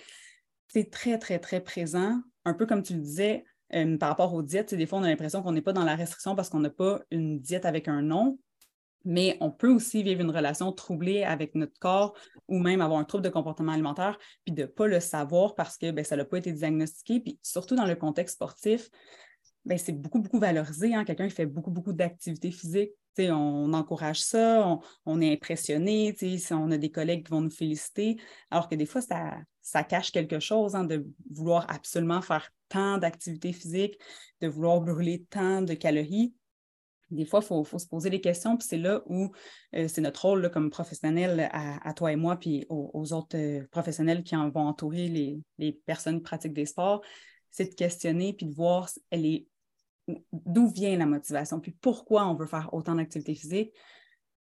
c'est 0.72 0.90
très, 0.90 1.18
très, 1.18 1.38
très 1.38 1.60
présent. 1.60 2.20
Un 2.44 2.54
peu 2.54 2.66
comme 2.66 2.82
tu 2.82 2.94
le 2.94 3.00
disais 3.00 3.44
euh, 3.74 3.96
par 3.98 4.08
rapport 4.08 4.32
aux 4.32 4.42
diètes, 4.42 4.74
des 4.74 4.86
fois, 4.86 4.98
on 4.98 5.02
a 5.02 5.08
l'impression 5.08 5.42
qu'on 5.42 5.52
n'est 5.52 5.62
pas 5.62 5.72
dans 5.72 5.84
la 5.84 5.96
restriction 5.96 6.34
parce 6.34 6.48
qu'on 6.48 6.60
n'a 6.60 6.70
pas 6.70 7.02
une 7.10 7.40
diète 7.40 7.66
avec 7.66 7.88
un 7.88 8.02
nom, 8.02 8.38
mais 9.04 9.36
on 9.40 9.50
peut 9.50 9.70
aussi 9.70 10.02
vivre 10.02 10.20
une 10.20 10.30
relation 10.30 10.72
troublée 10.72 11.24
avec 11.24 11.54
notre 11.54 11.78
corps 11.78 12.14
ou 12.48 12.58
même 12.58 12.80
avoir 12.80 12.98
un 13.00 13.04
trouble 13.04 13.24
de 13.24 13.28
comportement 13.28 13.72
alimentaire, 13.72 14.18
puis 14.44 14.54
de 14.54 14.62
ne 14.62 14.66
pas 14.66 14.86
le 14.86 15.00
savoir 15.00 15.54
parce 15.54 15.76
que 15.76 15.90
ben, 15.90 16.04
ça 16.04 16.16
n'a 16.16 16.24
pas 16.24 16.38
été 16.38 16.52
diagnostiqué. 16.52 17.20
Puis 17.20 17.38
surtout 17.42 17.76
dans 17.76 17.86
le 17.86 17.96
contexte 17.96 18.36
sportif, 18.36 18.88
ben, 19.64 19.76
c'est 19.76 19.92
beaucoup, 19.92 20.20
beaucoup 20.20 20.38
valorisé. 20.38 20.94
Hein. 20.94 21.04
Quelqu'un 21.04 21.28
qui 21.28 21.34
fait 21.34 21.46
beaucoup, 21.46 21.70
beaucoup 21.70 21.92
d'activités 21.92 22.50
physiques, 22.50 22.92
on 23.18 23.74
encourage 23.74 24.22
ça, 24.22 24.78
on, 25.04 25.20
est 25.20 25.32
impressionné, 25.32 26.16
on 26.50 26.70
a 26.70 26.78
des 26.78 26.90
collègues 26.90 27.26
qui 27.26 27.30
vont 27.30 27.42
nous 27.42 27.50
féliciter, 27.50 28.16
alors 28.50 28.68
que 28.70 28.74
des 28.74 28.86
fois, 28.86 29.02
ça, 29.02 29.34
ça 29.62 29.84
cache 29.84 30.10
quelque 30.10 30.40
chose 30.40 30.74
hein, 30.74 30.84
de 30.84 31.06
vouloir 31.30 31.66
absolument 31.70 32.20
faire 32.20 32.50
tant 32.68 32.98
d'activités 32.98 33.52
physiques, 33.52 33.98
de 34.40 34.48
vouloir 34.48 34.80
brûler 34.80 35.24
tant 35.30 35.62
de 35.62 35.74
calories. 35.74 36.34
Des 37.10 37.26
fois, 37.26 37.40
il 37.42 37.46
faut, 37.46 37.78
se 37.78 37.86
poser 37.86 38.08
des 38.08 38.22
questions, 38.22 38.56
puis 38.56 38.66
c'est 38.66 38.78
là 38.78 39.02
où 39.06 39.30
euh, 39.74 39.86
c'est 39.86 40.00
notre 40.00 40.24
rôle 40.24 40.50
comme 40.50 40.70
professionnel 40.70 41.48
à, 41.52 41.92
toi 41.92 42.10
et 42.10 42.16
moi, 42.16 42.36
puis 42.36 42.64
aux, 42.70 43.12
autres 43.12 43.36
euh, 43.36 43.66
professionnels 43.70 44.24
qui 44.24 44.34
en 44.34 44.48
vont 44.48 44.66
entourer 44.66 45.08
les, 45.58 45.72
personnes 45.84 46.16
qui 46.16 46.22
pratiquent 46.22 46.54
des 46.54 46.66
sports, 46.66 47.02
c'est 47.50 47.70
de 47.70 47.74
questionner 47.74 48.32
puis 48.32 48.46
de 48.46 48.54
voir 48.54 48.88
d'où 50.32 50.68
vient 50.68 50.96
la 50.96 51.06
motivation, 51.06 51.60
puis 51.60 51.72
pourquoi 51.72 52.26
on 52.26 52.34
veut 52.34 52.46
faire 52.46 52.72
autant 52.72 52.94
d'activités 52.94 53.34
physiques. 53.34 53.72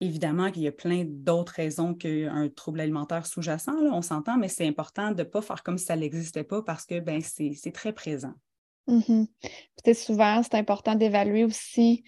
Évidemment 0.01 0.49
qu'il 0.49 0.63
y 0.63 0.67
a 0.67 0.71
plein 0.71 1.03
d'autres 1.05 1.53
raisons 1.53 1.93
qu'un 1.93 2.47
trouble 2.49 2.79
alimentaire 2.79 3.25
sous-jacent, 3.25 3.75
on 3.91 4.01
s'entend, 4.01 4.37
mais 4.37 4.47
c'est 4.47 4.67
important 4.67 5.11
de 5.11 5.19
ne 5.19 5.23
pas 5.23 5.41
faire 5.41 5.61
comme 5.61 5.77
si 5.77 5.85
ça 5.85 5.95
n'existait 5.95 6.45
pas 6.45 6.61
parce 6.61 6.85
que 6.85 6.99
ben, 6.99 7.21
c'est 7.21 7.73
très 7.73 7.93
présent. 7.93 8.33
Mm 8.87 9.25
Souvent, 9.93 10.41
c'est 10.43 10.55
important 10.55 10.95
d'évaluer 10.95 11.43
aussi 11.43 12.03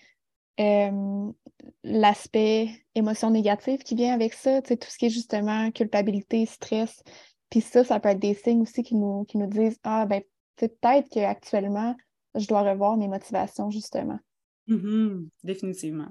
l'aspect 1.83 2.69
émotion 2.95 3.29
négative 3.29 3.79
qui 3.79 3.95
vient 3.95 4.13
avec 4.13 4.33
ça, 4.33 4.61
tout 4.61 4.77
ce 4.87 4.97
qui 4.97 5.07
est 5.07 5.09
justement 5.09 5.71
culpabilité, 5.71 6.45
stress. 6.45 7.01
Puis 7.49 7.61
ça, 7.61 7.83
ça 7.83 7.99
peut 7.99 8.09
être 8.09 8.19
des 8.19 8.33
signes 8.33 8.61
aussi 8.61 8.83
qui 8.83 8.95
nous, 8.95 9.25
qui 9.25 9.37
nous 9.37 9.47
disent 9.47 9.79
Ah, 9.83 10.05
ben 10.05 10.21
peut-être 10.55 11.09
qu'actuellement, 11.09 11.95
je 12.35 12.47
dois 12.47 12.61
revoir 12.61 12.97
mes 12.97 13.07
motivations, 13.07 13.69
justement. 13.71 14.19
Mm-hmm. 14.67 15.27
définitivement. 15.43 16.09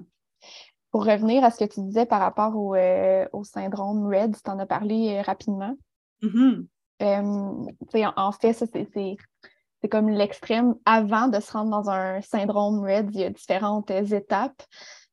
Pour 0.91 1.05
revenir 1.05 1.43
à 1.43 1.51
ce 1.51 1.63
que 1.63 1.73
tu 1.73 1.81
disais 1.81 2.05
par 2.05 2.19
rapport 2.19 2.55
au, 2.55 2.75
euh, 2.75 3.25
syndrome 3.43 4.07
RED, 4.07 4.35
tu 4.43 4.51
en 4.51 4.59
as 4.59 4.65
parlé 4.65 5.15
euh, 5.15 5.21
rapidement. 5.21 5.75
Mm-hmm. 6.21 6.65
Euh, 7.01 8.11
en, 8.15 8.31
fait, 8.33 8.53
ça, 8.53 8.65
c'est 8.71 9.87
comme 9.89 10.09
l'extrême 10.09 10.75
avant 10.85 11.27
de 11.27 11.39
se 11.39 11.51
rendre 11.53 11.71
dans 11.71 11.89
un 11.89 12.21
syndrome 12.21 12.83
RED. 12.83 13.09
Il 13.13 13.21
y 13.21 13.23
a 13.23 13.29
différentes 13.29 13.89
étapes. 13.89 14.61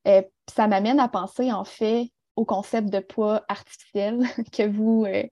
ça 0.04 0.66
m'amène 0.66 1.00
à 1.00 1.08
penser, 1.08 1.52
en 1.52 1.64
fait, 1.64 2.10
au 2.38 2.44
concept 2.44 2.88
de 2.88 3.00
poids 3.00 3.44
artificiel 3.48 4.20
que 4.52 4.62
vous, 4.62 5.04
euh, 5.06 5.24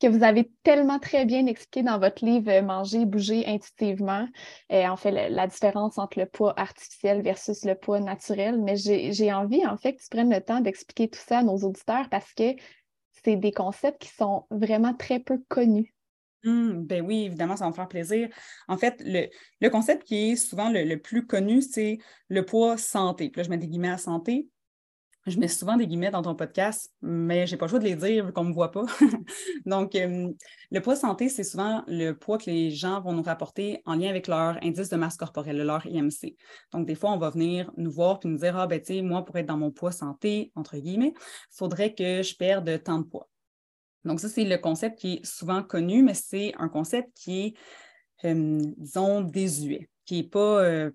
que 0.00 0.06
vous 0.06 0.22
avez 0.22 0.52
tellement 0.62 1.00
très 1.00 1.26
bien 1.26 1.46
expliqué 1.46 1.82
dans 1.82 1.98
votre 1.98 2.24
livre 2.24 2.52
euh, 2.52 2.62
Manger, 2.62 3.04
bouger 3.04 3.44
intuitivement. 3.48 4.28
et 4.70 4.86
en 4.86 4.96
fait, 4.96 5.10
la, 5.10 5.46
différence 5.48 5.98
entre 5.98 6.20
le 6.20 6.26
poids 6.26 6.54
artificiel 6.56 7.20
versus 7.20 7.64
le 7.64 7.74
poids 7.74 7.98
naturel. 7.98 8.62
Mais 8.62 8.76
j'ai 8.76 9.32
envie, 9.32 9.66
en 9.66 9.76
fait, 9.76 9.94
que 9.94 10.02
tu 10.02 10.08
prennes 10.08 10.32
le 10.32 10.40
temps 10.40 10.60
d'expliquer 10.60 11.08
tout 11.08 11.18
ça 11.18 11.38
à 11.38 11.42
nos 11.42 11.56
auditeurs 11.56 12.08
parce 12.08 12.32
que 12.32 12.54
c'est 13.24 13.36
des 13.36 13.52
concepts 13.52 14.00
qui 14.00 14.14
sont 14.14 14.46
vraiment 14.52 14.94
très 14.94 15.18
peu 15.18 15.42
connus. 15.48 15.92
Mmh, 16.44 16.84
ben 16.84 17.04
oui, 17.04 17.24
évidemment, 17.24 17.56
ça 17.56 17.64
va 17.64 17.70
me 17.70 17.74
faire 17.74 17.88
plaisir. 17.88 18.28
En 18.68 18.76
fait, 18.76 19.02
le, 19.04 19.68
concept 19.68 20.04
qui 20.04 20.30
est 20.30 20.36
souvent 20.36 20.70
le, 20.70 20.96
plus 20.96 21.26
connu, 21.26 21.60
c'est 21.60 21.98
le 22.28 22.44
poids 22.44 22.76
santé. 22.76 23.32
Là, 23.34 23.42
je 23.42 23.50
mets 23.50 23.58
des 23.58 23.66
guillemets 23.66 23.90
à 23.90 23.98
santé 23.98 24.48
je 25.26 25.38
mets 25.38 25.48
souvent 25.48 25.76
des 25.76 25.86
guillemets 25.86 26.10
dans 26.10 26.22
ton 26.22 26.34
podcast, 26.34 26.92
mais 27.00 27.46
je 27.46 27.52
n'ai 27.52 27.58
pas 27.58 27.66
le 27.66 27.70
choix 27.70 27.78
de 27.78 27.84
les 27.84 27.94
dire 27.94 28.26
vu 28.26 28.32
qu'on 28.32 28.42
ne 28.42 28.48
me 28.48 28.54
voit 28.54 28.72
pas. 28.72 28.84
Donc, 29.66 29.94
euh, 29.94 30.32
le 30.70 30.80
poids 30.80 30.96
santé, 30.96 31.28
c'est 31.28 31.44
souvent 31.44 31.84
le 31.86 32.12
poids 32.12 32.38
que 32.38 32.50
les 32.50 32.70
gens 32.70 33.00
vont 33.00 33.12
nous 33.12 33.22
rapporter 33.22 33.82
en 33.86 33.94
lien 33.94 34.08
avec 34.08 34.26
leur 34.26 34.58
indice 34.62 34.88
de 34.88 34.96
masse 34.96 35.16
corporelle, 35.16 35.58
leur 35.58 35.86
IMC. 35.86 36.36
Donc, 36.72 36.86
des 36.86 36.96
fois, 36.96 37.12
on 37.12 37.18
va 37.18 37.30
venir 37.30 37.70
nous 37.76 37.92
voir 37.92 38.18
et 38.24 38.28
nous 38.28 38.38
dire 38.38 38.56
Ah, 38.56 38.66
ben, 38.66 38.80
tu 38.80 38.94
sais, 38.94 39.02
moi, 39.02 39.24
pour 39.24 39.36
être 39.36 39.46
dans 39.46 39.56
mon 39.56 39.70
poids 39.70 39.92
santé, 39.92 40.50
entre 40.56 40.76
guillemets, 40.76 41.14
il 41.16 41.56
faudrait 41.56 41.94
que 41.94 42.22
je 42.22 42.36
perde 42.36 42.82
tant 42.82 42.98
de 42.98 43.04
poids. 43.04 43.28
Donc, 44.04 44.18
ça, 44.18 44.28
c'est 44.28 44.44
le 44.44 44.58
concept 44.58 44.98
qui 44.98 45.14
est 45.14 45.24
souvent 45.24 45.62
connu, 45.62 46.02
mais 46.02 46.14
c'est 46.14 46.52
un 46.58 46.68
concept 46.68 47.10
qui 47.14 47.54
est, 48.24 48.26
euh, 48.26 48.58
disons, 48.76 49.20
désuet, 49.20 49.88
qui 50.04 50.16
n'est 50.16 50.28
pas, 50.28 50.64
euh, 50.64 50.90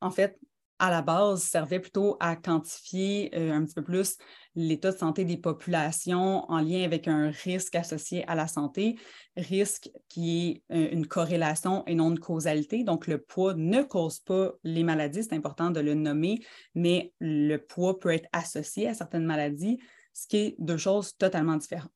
en 0.00 0.12
fait, 0.12 0.38
à 0.82 0.90
la 0.90 1.00
base, 1.00 1.44
servait 1.44 1.78
plutôt 1.78 2.16
à 2.18 2.34
quantifier 2.34 3.30
euh, 3.36 3.52
un 3.52 3.64
petit 3.64 3.74
peu 3.74 3.84
plus 3.84 4.18
l'état 4.56 4.90
de 4.90 4.96
santé 4.96 5.24
des 5.24 5.36
populations 5.36 6.44
en 6.50 6.58
lien 6.58 6.82
avec 6.82 7.06
un 7.06 7.30
risque 7.30 7.76
associé 7.76 8.26
à 8.26 8.34
la 8.34 8.48
santé, 8.48 8.98
risque 9.36 9.90
qui 10.08 10.64
est 10.70 10.74
euh, 10.74 10.88
une 10.90 11.06
corrélation 11.06 11.84
et 11.86 11.94
non 11.94 12.10
une 12.10 12.18
causalité. 12.18 12.82
Donc, 12.82 13.06
le 13.06 13.18
poids 13.18 13.54
ne 13.54 13.82
cause 13.82 14.18
pas 14.18 14.54
les 14.64 14.82
maladies, 14.82 15.22
c'est 15.22 15.36
important 15.36 15.70
de 15.70 15.78
le 15.78 15.94
nommer, 15.94 16.40
mais 16.74 17.14
le 17.20 17.58
poids 17.58 18.00
peut 18.00 18.12
être 18.12 18.28
associé 18.32 18.88
à 18.88 18.94
certaines 18.94 19.24
maladies, 19.24 19.78
ce 20.12 20.26
qui 20.26 20.36
est 20.38 20.56
deux 20.58 20.78
choses 20.78 21.16
totalement 21.16 21.58
différentes. 21.58 21.92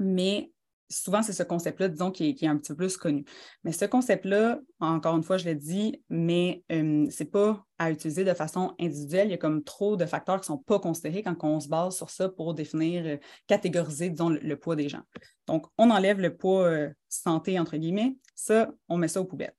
Mais 0.00 0.50
souvent, 0.92 1.22
c'est 1.22 1.32
ce 1.32 1.42
concept-là, 1.42 1.88
disons, 1.88 2.10
qui 2.10 2.28
est, 2.28 2.46
un 2.46 2.56
petit 2.56 2.72
peu 2.72 2.76
plus 2.76 2.96
connu. 2.96 3.24
Mais 3.64 3.72
ce 3.72 3.84
concept-là, 3.84 4.60
encore 4.80 5.16
une 5.16 5.22
fois, 5.22 5.38
je 5.38 5.44
l'ai 5.44 5.54
dit, 5.54 6.02
mais 6.08 6.62
euh, 6.70 7.08
ce 7.10 7.22
n'est 7.22 7.30
pas 7.30 7.64
à 7.78 7.90
utiliser 7.90 8.24
de 8.24 8.34
façon 8.34 8.74
individuelle. 8.78 9.28
Il 9.28 9.30
y 9.32 9.34
a 9.34 9.38
comme 9.38 9.64
trop 9.64 9.96
de 9.96 10.06
facteurs 10.06 10.36
qui 10.36 10.42
ne 10.42 10.56
sont 10.56 10.62
pas 10.62 10.78
considérés 10.78 11.22
quand 11.22 11.36
on 11.42 11.60
se 11.60 11.68
base 11.68 11.96
sur 11.96 12.10
ça 12.10 12.28
pour 12.28 12.54
définir, 12.54 13.04
euh, 13.06 13.16
catégoriser, 13.46 14.10
disons, 14.10 14.28
le, 14.28 14.56
poids 14.56 14.76
des 14.76 14.88
gens. 14.88 15.02
Donc, 15.46 15.66
on 15.78 15.90
enlève 15.90 16.20
le 16.20 16.36
poids 16.36 16.66
euh, 16.66 16.90
santé, 17.08 17.58
entre 17.58 17.76
guillemets. 17.76 18.16
Ça, 18.34 18.70
on 18.88 18.96
met 18.96 19.08
ça 19.08 19.20
aux 19.20 19.24
poubelles. 19.24 19.54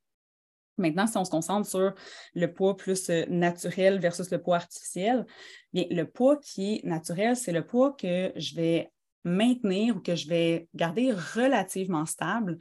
Maintenant, 0.78 1.06
si 1.06 1.18
on 1.18 1.26
se 1.26 1.30
concentre 1.30 1.68
sur 1.68 1.94
le 2.34 2.54
poids 2.54 2.76
plus 2.76 3.10
naturel 3.30 4.00
versus 4.00 4.32
le 4.32 4.42
poids 4.42 4.56
artificiel, 4.56 5.26
Bien, 5.72 5.86
le 5.90 6.06
poids 6.06 6.38
qui 6.38 6.76
est 6.76 6.84
naturel, 6.84 7.36
c'est 7.36 7.52
le 7.52 7.66
poids 7.66 7.94
que 7.94 8.32
je 8.36 8.56
vais 8.56 8.92
maintenir 9.24 9.98
ou 9.98 10.00
que 10.00 10.16
je 10.16 10.28
vais 10.28 10.68
garder 10.76 11.12
relativement 11.12 12.06
stable 12.06 12.58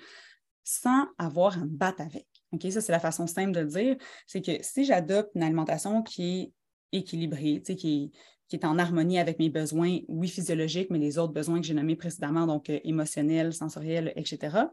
sans 0.64 1.06
avoir 1.18 1.58
à 1.58 1.64
me 1.64 1.66
battre 1.66 2.02
avec. 2.02 2.26
Ça, 2.70 2.80
c'est 2.80 2.92
la 2.92 3.00
façon 3.00 3.26
simple 3.26 3.52
de 3.52 3.60
le 3.60 3.66
dire. 3.66 3.96
C'est 4.26 4.42
que 4.42 4.62
si 4.62 4.84
j'adopte 4.84 5.30
une 5.34 5.42
alimentation 5.42 6.02
qui 6.02 6.52
est 6.92 6.98
équilibrée, 6.98 7.62
qui, 7.62 8.12
qui 8.48 8.56
est 8.56 8.64
en 8.64 8.78
harmonie 8.78 9.18
avec 9.18 9.38
mes 9.38 9.48
besoins, 9.48 9.98
oui, 10.08 10.28
physiologiques, 10.28 10.90
mais 10.90 10.98
les 10.98 11.18
autres 11.18 11.32
besoins 11.32 11.60
que 11.60 11.66
j'ai 11.66 11.74
nommés 11.74 11.96
précédemment, 11.96 12.46
donc 12.46 12.68
euh, 12.68 12.78
émotionnels, 12.84 13.54
sensoriels, 13.54 14.12
etc., 14.16 14.66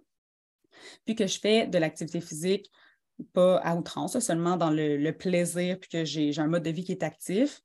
puis 1.06 1.16
que 1.16 1.28
je 1.28 1.40
fais 1.40 1.68
de 1.68 1.78
l'activité 1.78 2.22
physique 2.22 2.70
pas 3.34 3.58
à 3.58 3.76
outrance, 3.76 4.18
seulement 4.20 4.56
dans 4.56 4.70
le, 4.70 5.12
plaisir, 5.12 5.80
puis 5.80 5.90
que 5.90 6.06
j'ai 6.06 6.38
un 6.40 6.48
mode 6.48 6.64
de 6.64 6.70
vie 6.70 6.84
qui 6.84 6.94
est 6.94 7.04
actif, 7.04 7.62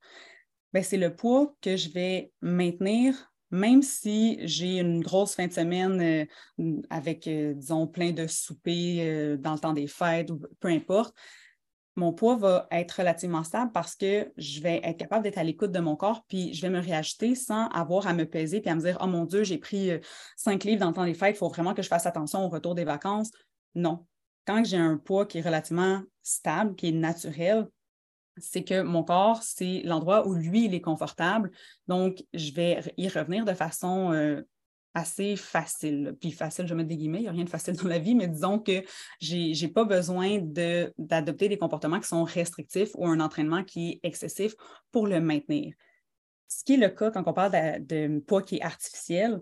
ben, 0.72 0.82
c'est 0.82 0.96
le 0.96 1.14
poids 1.14 1.54
que 1.60 1.76
je 1.76 1.90
vais 1.90 2.32
maintenir 2.40 3.32
même 3.54 3.82
si 3.82 4.36
j'ai 4.42 4.80
une 4.80 5.00
grosse 5.00 5.36
fin 5.36 5.46
de 5.46 5.52
semaine 5.52 6.00
euh, 6.00 6.82
avec, 6.90 7.28
euh, 7.28 7.54
disons, 7.54 7.86
plein 7.86 8.10
de 8.10 8.26
soupers 8.26 8.98
euh, 8.98 9.36
dans 9.36 9.52
le 9.52 9.60
temps 9.60 9.72
des 9.72 9.86
fêtes 9.86 10.30
ou 10.30 10.40
peu 10.58 10.68
importe, 10.68 11.14
mon 11.94 12.12
poids 12.12 12.34
va 12.34 12.66
être 12.72 12.90
relativement 12.98 13.44
stable 13.44 13.70
parce 13.72 13.94
que 13.94 14.32
je 14.36 14.60
vais 14.60 14.80
être 14.82 14.96
capable 14.96 15.22
d'être 15.22 15.38
à 15.38 15.44
l'écoute 15.44 15.70
de 15.70 15.78
mon 15.78 15.94
corps, 15.94 16.24
puis 16.26 16.52
je 16.52 16.60
vais 16.62 16.70
me 16.70 16.80
réajuster 16.80 17.36
sans 17.36 17.68
avoir 17.68 18.08
à 18.08 18.12
me 18.12 18.24
peser 18.24 18.60
puis 18.60 18.70
à 18.70 18.74
me 18.74 18.80
dire 18.80 18.98
Oh 19.00 19.06
mon 19.06 19.24
Dieu, 19.24 19.44
j'ai 19.44 19.58
pris 19.58 19.90
cinq 20.36 20.64
livres 20.64 20.80
dans 20.80 20.88
le 20.88 20.94
temps 20.94 21.04
des 21.04 21.14
fêtes, 21.14 21.36
il 21.36 21.38
faut 21.38 21.48
vraiment 21.48 21.74
que 21.74 21.82
je 21.82 21.88
fasse 21.88 22.06
attention 22.06 22.44
au 22.44 22.48
retour 22.48 22.74
des 22.74 22.84
vacances. 22.84 23.30
Non. 23.76 24.04
Quand 24.44 24.64
j'ai 24.64 24.76
un 24.76 24.96
poids 24.96 25.26
qui 25.26 25.38
est 25.38 25.42
relativement 25.42 26.02
stable, 26.22 26.74
qui 26.74 26.88
est 26.88 26.92
naturel, 26.92 27.68
c'est 28.36 28.64
que 28.64 28.82
mon 28.82 29.04
corps, 29.04 29.42
c'est 29.42 29.82
l'endroit 29.84 30.26
où 30.26 30.34
lui, 30.34 30.64
il 30.64 30.74
est 30.74 30.80
confortable. 30.80 31.50
Donc, 31.88 32.24
je 32.32 32.52
vais 32.52 32.80
y 32.96 33.08
revenir 33.08 33.44
de 33.44 33.54
façon 33.54 34.12
euh, 34.12 34.42
assez 34.94 35.36
facile. 35.36 36.16
Puis 36.20 36.32
facile, 36.32 36.66
je 36.66 36.74
mettre 36.74 36.88
des 36.88 36.96
guillemets, 36.96 37.18
il 37.18 37.22
n'y 37.22 37.28
a 37.28 37.32
rien 37.32 37.44
de 37.44 37.50
facile 37.50 37.76
dans 37.76 37.88
la 37.88 37.98
vie, 37.98 38.14
mais 38.14 38.28
disons 38.28 38.58
que 38.58 38.82
je 39.20 39.60
n'ai 39.60 39.72
pas 39.72 39.84
besoin 39.84 40.38
d'adopter 40.98 41.48
des 41.48 41.58
comportements 41.58 42.00
qui 42.00 42.08
sont 42.08 42.24
restrictifs 42.24 42.90
ou 42.94 43.06
un 43.06 43.20
entraînement 43.20 43.64
qui 43.64 43.90
est 43.90 44.00
excessif 44.02 44.54
pour 44.92 45.06
le 45.06 45.20
maintenir. 45.20 45.74
Ce 46.48 46.64
qui 46.64 46.74
est 46.74 46.78
le 46.78 46.88
cas 46.88 47.10
quand 47.10 47.24
on 47.26 47.32
parle 47.32 47.52
de, 47.52 48.08
de 48.08 48.20
poids 48.20 48.42
qui 48.42 48.56
est 48.56 48.62
artificiel, 48.62 49.40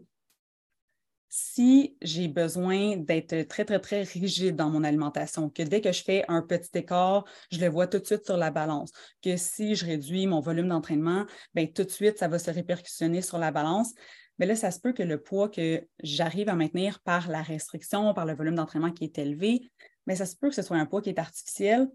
si 1.35 1.97
j'ai 2.03 2.29
besoin 2.29 2.99
d'être 2.99 3.49
très, 3.49 3.65
très, 3.65 3.79
très 3.79 4.03
rigide 4.03 4.55
dans 4.55 4.69
mon 4.69 4.85
alimentation, 4.85 5.49
que 5.49 5.63
dès 5.63 5.81
que 5.81 5.91
je 5.91 6.03
fais 6.03 6.27
un 6.29 6.43
petit 6.43 6.69
écart, 6.75 7.25
je 7.51 7.59
le 7.59 7.69
vois 7.69 7.87
tout 7.87 7.99
de 7.99 8.05
suite 8.05 8.27
sur 8.27 8.37
la 8.37 8.51
balance, 8.51 8.93
que 9.23 9.39
si 9.39 9.75
je 9.75 9.87
réduis 9.87 10.27
mon 10.27 10.41
volume 10.41 10.69
d'entraînement, 10.69 11.25
bien, 11.55 11.65
tout 11.65 11.85
de 11.85 11.89
suite, 11.91 12.19
ça 12.19 12.29
va 12.29 12.39
se 12.39 12.51
répercussionner 12.51 13.23
sur 13.23 13.39
la 13.39 13.51
balance. 13.51 13.95
Mais 14.39 14.45
là, 14.45 14.55
ça 14.57 14.71
se 14.71 14.79
peut 14.79 14.93
que 14.93 15.03
le 15.03 15.23
poids 15.23 15.49
que 15.49 15.89
j'arrive 16.03 16.51
à 16.51 16.55
maintenir 16.55 17.01
par 17.01 17.31
la 17.31 17.41
restriction, 17.41 18.13
par 18.13 18.27
le 18.27 18.35
volume 18.35 18.57
d'entraînement 18.57 18.93
qui 18.93 19.05
est 19.05 19.17
élevé, 19.17 19.71
mais 20.07 20.17
ça 20.17 20.27
se 20.27 20.37
peut 20.37 20.51
que 20.51 20.55
ce 20.55 20.61
soit 20.61 20.77
un 20.77 20.85
poids 20.85 21.01
qui 21.01 21.09
est 21.09 21.19
artificiel. 21.19 21.89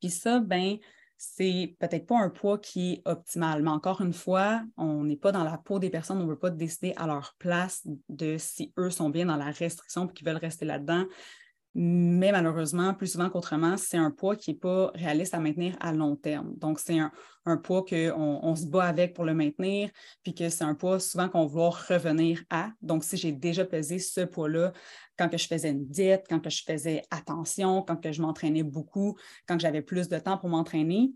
Puis 0.00 0.10
ça, 0.10 0.38
ben, 0.38 0.76
c'est 1.22 1.76
peut-être 1.78 2.06
pas 2.06 2.18
un 2.18 2.30
poids 2.30 2.56
qui 2.56 2.92
est 2.94 3.02
optimal. 3.04 3.62
Mais 3.62 3.68
encore 3.68 4.00
une 4.00 4.14
fois, 4.14 4.62
on 4.78 5.04
n'est 5.04 5.18
pas 5.18 5.32
dans 5.32 5.44
la 5.44 5.58
peau 5.58 5.78
des 5.78 5.90
personnes, 5.90 6.16
on 6.16 6.24
ne 6.24 6.30
veut 6.30 6.38
pas 6.38 6.48
décider 6.48 6.94
à 6.96 7.06
leur 7.06 7.36
place 7.38 7.86
de 8.08 8.38
si 8.38 8.72
eux 8.78 8.88
sont 8.88 9.10
bien 9.10 9.26
dans 9.26 9.36
la 9.36 9.50
restriction 9.50 10.08
et 10.08 10.12
qu'ils 10.14 10.26
veulent 10.26 10.38
rester 10.38 10.64
là-dedans. 10.64 11.04
Mais 11.74 12.32
malheureusement, 12.32 12.94
plus 12.94 13.12
souvent 13.12 13.30
qu'autrement, 13.30 13.76
c'est 13.76 13.96
un 13.96 14.10
poids 14.10 14.34
qui 14.34 14.50
n'est 14.50 14.58
pas 14.58 14.90
réaliste 14.94 15.34
à 15.34 15.38
maintenir 15.38 15.76
à 15.78 15.92
long 15.92 16.16
terme. 16.16 16.52
Donc, 16.56 16.80
c'est 16.80 16.98
un, 16.98 17.12
poids 17.58 17.84
qu'on 17.84 18.40
on 18.42 18.56
se 18.56 18.66
bat 18.66 18.84
avec 18.84 19.14
pour 19.14 19.24
le 19.24 19.34
maintenir, 19.34 19.90
puis 20.24 20.34
que 20.34 20.48
c'est 20.48 20.64
un 20.64 20.74
poids 20.74 20.98
souvent 20.98 21.28
qu'on 21.28 21.46
va 21.46 21.70
revenir 21.70 22.42
à. 22.50 22.70
Donc, 22.82 23.04
si 23.04 23.16
j'ai 23.16 23.30
déjà 23.30 23.64
pesé 23.64 24.00
ce 24.00 24.22
poids-là 24.22 24.72
quand 25.16 25.28
que 25.28 25.38
je 25.38 25.46
faisais 25.46 25.70
une 25.70 25.86
diète, 25.86 26.26
quand 26.28 26.40
que 26.40 26.50
je 26.50 26.64
faisais 26.64 27.02
attention, 27.10 27.82
quand 27.82 27.96
que 27.96 28.10
je 28.10 28.20
m'entraînais 28.20 28.64
beaucoup, 28.64 29.16
quand 29.46 29.60
j'avais 29.60 29.82
plus 29.82 30.08
de 30.08 30.18
temps 30.18 30.38
pour 30.38 30.48
m'entraîner, 30.48 31.12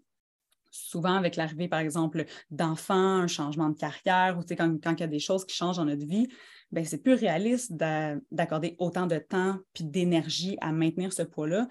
souvent 0.75 1.15
avec 1.15 1.37
l'arrivée, 1.37 1.69
par 1.69 1.79
exemple, 1.79 2.25
d'enfants, 2.51 2.95
un 2.95 3.27
changement 3.27 3.69
de 3.69 3.77
carrière, 3.77 4.39
ou 4.39 4.43
quand, 4.57 4.77
quand 4.83 4.93
il 4.93 5.01
y 5.01 5.05
a 5.05 5.09
des 5.09 5.21
choses 5.21 5.45
qui 5.45 5.55
changent 5.55 5.77
dans 5.77 5.85
notre 5.85 6.07
vie, 6.07 6.29
ben, 6.73 6.85
c'est 6.85 6.99
plus 6.99 7.15
réaliste 7.15 7.73
d'accorder 7.73 8.75
autant 8.79 9.07
de 9.07 9.19
temps 9.19 9.59
puis 9.73 9.85
d'énergie 9.85 10.57
à 10.61 10.73
maintenir 10.73 11.13
ce 11.13 11.23
poids-là. 11.23 11.69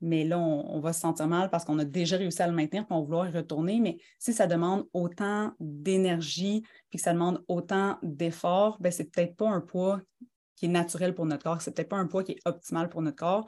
Mais 0.00 0.24
là, 0.24 0.38
on, 0.38 0.78
va 0.78 0.92
se 0.92 1.00
sentir 1.00 1.26
mal 1.26 1.50
parce 1.50 1.64
qu'on 1.64 1.78
a 1.80 1.84
déjà 1.84 2.16
réussi 2.16 2.40
à 2.40 2.46
le 2.46 2.52
maintenir 2.52 2.86
puis 2.86 2.94
on 2.94 3.00
va 3.00 3.04
vouloir 3.04 3.28
y 3.28 3.32
retourner. 3.32 3.80
Mais 3.80 3.98
si 4.18 4.32
ça 4.32 4.46
demande 4.46 4.86
autant 4.92 5.52
d'énergie 5.58 6.62
puis 6.88 6.98
que 6.98 7.02
ça 7.02 7.12
demande 7.12 7.44
autant 7.48 7.98
d'efforts, 8.02 8.78
ben, 8.80 8.92
c'est 8.92 9.10
peut-être 9.10 9.36
pas 9.36 9.48
un 9.48 9.60
poids 9.60 10.00
qui 10.54 10.66
est 10.66 10.68
naturel 10.68 11.14
pour 11.14 11.26
notre 11.26 11.42
corps. 11.42 11.60
C'est 11.60 11.74
peut-être 11.74 11.88
pas 11.88 11.96
un 11.96 12.06
poids 12.06 12.22
qui 12.22 12.32
est 12.32 12.40
optimal 12.44 12.88
pour 12.88 13.02
notre 13.02 13.16
corps. 13.16 13.46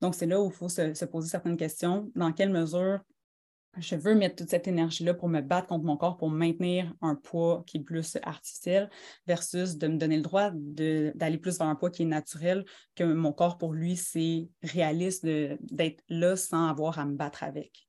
Donc, 0.00 0.14
c'est 0.14 0.26
là 0.26 0.40
où 0.40 0.46
il 0.46 0.52
faut 0.52 0.68
se, 0.68 1.04
poser 1.04 1.28
certaines 1.28 1.56
questions. 1.56 2.10
Dans 2.14 2.32
quelle 2.32 2.50
mesure 2.50 3.00
je 3.78 3.96
veux 3.96 4.14
mettre 4.14 4.36
toute 4.36 4.50
cette 4.50 4.68
énergie-là 4.68 5.14
pour 5.14 5.28
me 5.28 5.40
battre 5.40 5.68
contre 5.68 5.84
mon 5.84 5.96
corps, 5.96 6.16
pour 6.16 6.30
maintenir 6.30 6.92
un 7.00 7.14
poids 7.14 7.62
qui 7.66 7.78
est 7.78 7.82
plus 7.82 8.18
artificiel, 8.22 8.90
versus 9.26 9.76
de 9.76 9.88
me 9.88 9.96
donner 9.96 10.16
le 10.16 10.22
droit 10.22 10.50
d'aller 10.52 11.38
plus 11.38 11.58
vers 11.58 11.68
un 11.68 11.74
poids 11.74 11.90
qui 11.90 12.02
est 12.02 12.06
naturel, 12.06 12.64
que 12.94 13.04
mon 13.04 13.32
corps, 13.32 13.56
pour 13.56 13.72
lui, 13.72 13.96
c'est 13.96 14.48
réaliste 14.62 15.24
d'être 15.24 16.02
là 16.08 16.36
sans 16.36 16.68
avoir 16.68 16.98
à 16.98 17.06
me 17.06 17.14
battre 17.14 17.42
avec. 17.42 17.88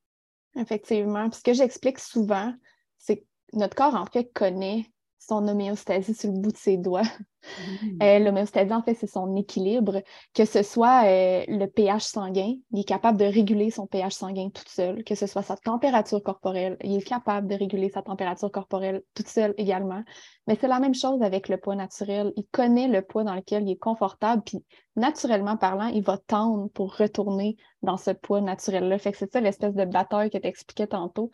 Effectivement. 0.56 1.30
ce 1.32 1.42
que 1.42 1.52
j'explique 1.52 1.98
souvent, 1.98 2.54
c'est 2.96 3.18
que 3.18 3.24
notre 3.52 3.74
corps, 3.74 3.94
en 3.94 4.06
fait, 4.06 4.32
connaît 4.32 4.86
son 5.26 5.46
homéostasie 5.48 6.14
sur 6.14 6.30
le 6.30 6.38
bout 6.38 6.52
de 6.52 6.56
ses 6.56 6.76
doigts. 6.76 7.02
Mmh. 7.02 8.02
Euh, 8.02 8.18
l'homéostasie, 8.20 8.72
en 8.72 8.82
fait, 8.82 8.94
c'est 8.94 9.06
son 9.06 9.36
équilibre, 9.36 10.02
que 10.34 10.44
ce 10.44 10.62
soit 10.62 11.04
euh, 11.04 11.44
le 11.46 11.66
pH 11.66 12.02
sanguin, 12.02 12.54
il 12.72 12.80
est 12.80 12.88
capable 12.88 13.18
de 13.18 13.24
réguler 13.24 13.70
son 13.70 13.86
pH 13.86 14.14
sanguin 14.14 14.48
toute 14.48 14.68
seule, 14.68 15.04
que 15.04 15.14
ce 15.14 15.26
soit 15.26 15.42
sa 15.42 15.56
température 15.56 16.22
corporelle, 16.22 16.76
il 16.82 16.96
est 16.96 17.02
capable 17.06 17.46
de 17.48 17.54
réguler 17.54 17.90
sa 17.90 18.02
température 18.02 18.50
corporelle 18.50 19.02
toute 19.14 19.28
seule 19.28 19.54
également. 19.58 20.02
Mais 20.46 20.56
c'est 20.60 20.68
la 20.68 20.80
même 20.80 20.94
chose 20.94 21.22
avec 21.22 21.48
le 21.48 21.58
poids 21.58 21.76
naturel. 21.76 22.32
Il 22.36 22.46
connaît 22.50 22.88
le 22.88 23.02
poids 23.02 23.24
dans 23.24 23.34
lequel 23.34 23.64
il 23.64 23.72
est 23.72 23.76
confortable, 23.76 24.42
puis 24.44 24.64
naturellement 24.96 25.56
parlant, 25.56 25.88
il 25.88 26.02
va 26.02 26.18
tendre 26.18 26.68
pour 26.68 26.96
retourner 26.96 27.56
dans 27.82 27.96
ce 27.96 28.10
poids 28.10 28.40
naturel-là. 28.40 28.98
Fait 28.98 29.12
que 29.12 29.18
c'est 29.18 29.32
ça 29.32 29.40
l'espèce 29.40 29.74
de 29.74 29.84
bataille 29.84 30.30
que 30.30 30.38
tu 30.38 30.46
expliquais 30.46 30.86
tantôt. 30.86 31.30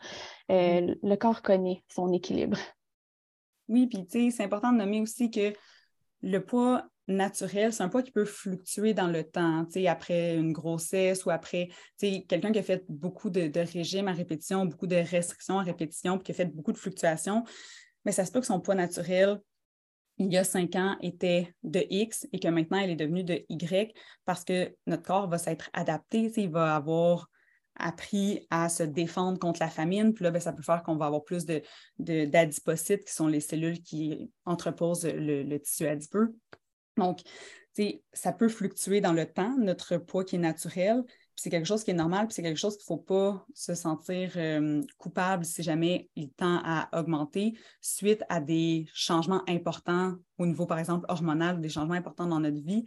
Euh, 0.51 0.81
mmh. 0.81 0.95
Le 1.03 1.15
corps 1.15 1.41
connaît 1.41 1.83
son 1.87 2.11
équilibre. 2.11 2.57
Oui, 3.71 3.87
puis 3.87 4.05
tu 4.05 4.25
sais, 4.25 4.31
c'est 4.31 4.43
important 4.43 4.73
de 4.73 4.77
nommer 4.79 4.99
aussi 4.99 5.31
que 5.31 5.53
le 6.21 6.39
poids 6.45 6.85
naturel, 7.07 7.71
c'est 7.71 7.83
un 7.83 7.87
poids 7.87 8.03
qui 8.03 8.11
peut 8.11 8.25
fluctuer 8.25 8.93
dans 8.93 9.07
le 9.07 9.23
temps, 9.23 9.63
tu 9.65 9.71
sais, 9.71 9.87
après 9.87 10.35
une 10.35 10.51
grossesse 10.51 11.25
ou 11.25 11.29
après, 11.29 11.69
tu 11.97 12.11
sais, 12.11 12.25
quelqu'un 12.27 12.51
qui 12.51 12.59
a 12.59 12.63
fait 12.63 12.83
beaucoup 12.89 13.29
de, 13.29 13.47
de 13.47 13.61
régimes 13.61 14.09
à 14.09 14.11
répétition, 14.11 14.65
beaucoup 14.65 14.87
de 14.87 14.97
restrictions 14.97 15.57
à 15.57 15.63
répétition, 15.63 16.17
puis 16.17 16.25
qui 16.25 16.31
a 16.33 16.35
fait 16.35 16.53
beaucoup 16.53 16.73
de 16.73 16.77
fluctuations, 16.77 17.45
mais 18.03 18.11
ça 18.11 18.25
se 18.25 18.31
peut 18.33 18.41
que 18.41 18.45
son 18.45 18.59
poids 18.59 18.75
naturel, 18.75 19.39
il 20.17 20.31
y 20.33 20.37
a 20.37 20.43
cinq 20.43 20.75
ans, 20.75 20.97
était 21.01 21.53
de 21.63 21.85
X 21.89 22.27
et 22.33 22.39
que 22.39 22.49
maintenant, 22.49 22.79
il 22.79 22.89
est 22.89 22.97
devenu 22.97 23.23
de 23.23 23.45
Y 23.47 23.95
parce 24.25 24.43
que 24.43 24.75
notre 24.85 25.03
corps 25.03 25.29
va 25.29 25.37
s'être 25.37 25.69
adapté, 25.71 26.29
il 26.35 26.49
va 26.49 26.75
avoir 26.75 27.29
appris 27.75 28.45
à 28.49 28.69
se 28.69 28.83
défendre 28.83 29.39
contre 29.39 29.59
la 29.59 29.69
famine. 29.69 30.13
Puis 30.13 30.23
là, 30.23 30.31
ben, 30.31 30.39
ça 30.39 30.53
peut 30.53 30.63
faire 30.63 30.83
qu'on 30.83 30.97
va 30.97 31.07
avoir 31.07 31.23
plus 31.23 31.45
d'adipocytes, 31.97 32.99
de, 32.99 33.05
qui 33.05 33.13
sont 33.13 33.27
les 33.27 33.39
cellules 33.39 33.81
qui 33.81 34.31
entreposent 34.45 35.05
le, 35.05 35.57
tissu 35.57 35.87
adipeux. 35.87 36.35
Donc, 36.97 37.21
ça 38.13 38.33
peut 38.33 38.49
fluctuer 38.49 39.01
dans 39.01 39.13
le 39.13 39.25
temps, 39.25 39.55
notre 39.57 39.97
poids 39.97 40.23
qui 40.25 40.35
est 40.35 40.39
naturel. 40.39 41.03
C'est 41.35 41.49
quelque 41.49 41.65
chose 41.65 41.83
qui 41.83 41.91
est 41.91 41.95
normal, 41.95 42.27
puis 42.27 42.35
c'est 42.35 42.43
quelque 42.43 42.59
chose 42.59 42.77
qu'il 42.77 42.93
ne 42.93 42.97
faut 42.97 43.03
pas 43.03 43.45
se 43.55 43.73
sentir 43.73 44.33
euh, 44.35 44.81
coupable 44.97 45.43
si 45.43 45.63
jamais 45.63 46.09
il 46.15 46.29
tend 46.31 46.61
à 46.63 46.89
augmenter 46.99 47.53
suite 47.79 48.23
à 48.29 48.39
des 48.39 48.85
changements 48.93 49.41
importants 49.47 50.15
au 50.37 50.45
niveau, 50.45 50.67
par 50.67 50.77
exemple, 50.77 51.05
hormonal, 51.09 51.59
des 51.59 51.69
changements 51.69 51.95
importants 51.95 52.27
dans 52.27 52.41
notre 52.41 52.61
vie. 52.61 52.83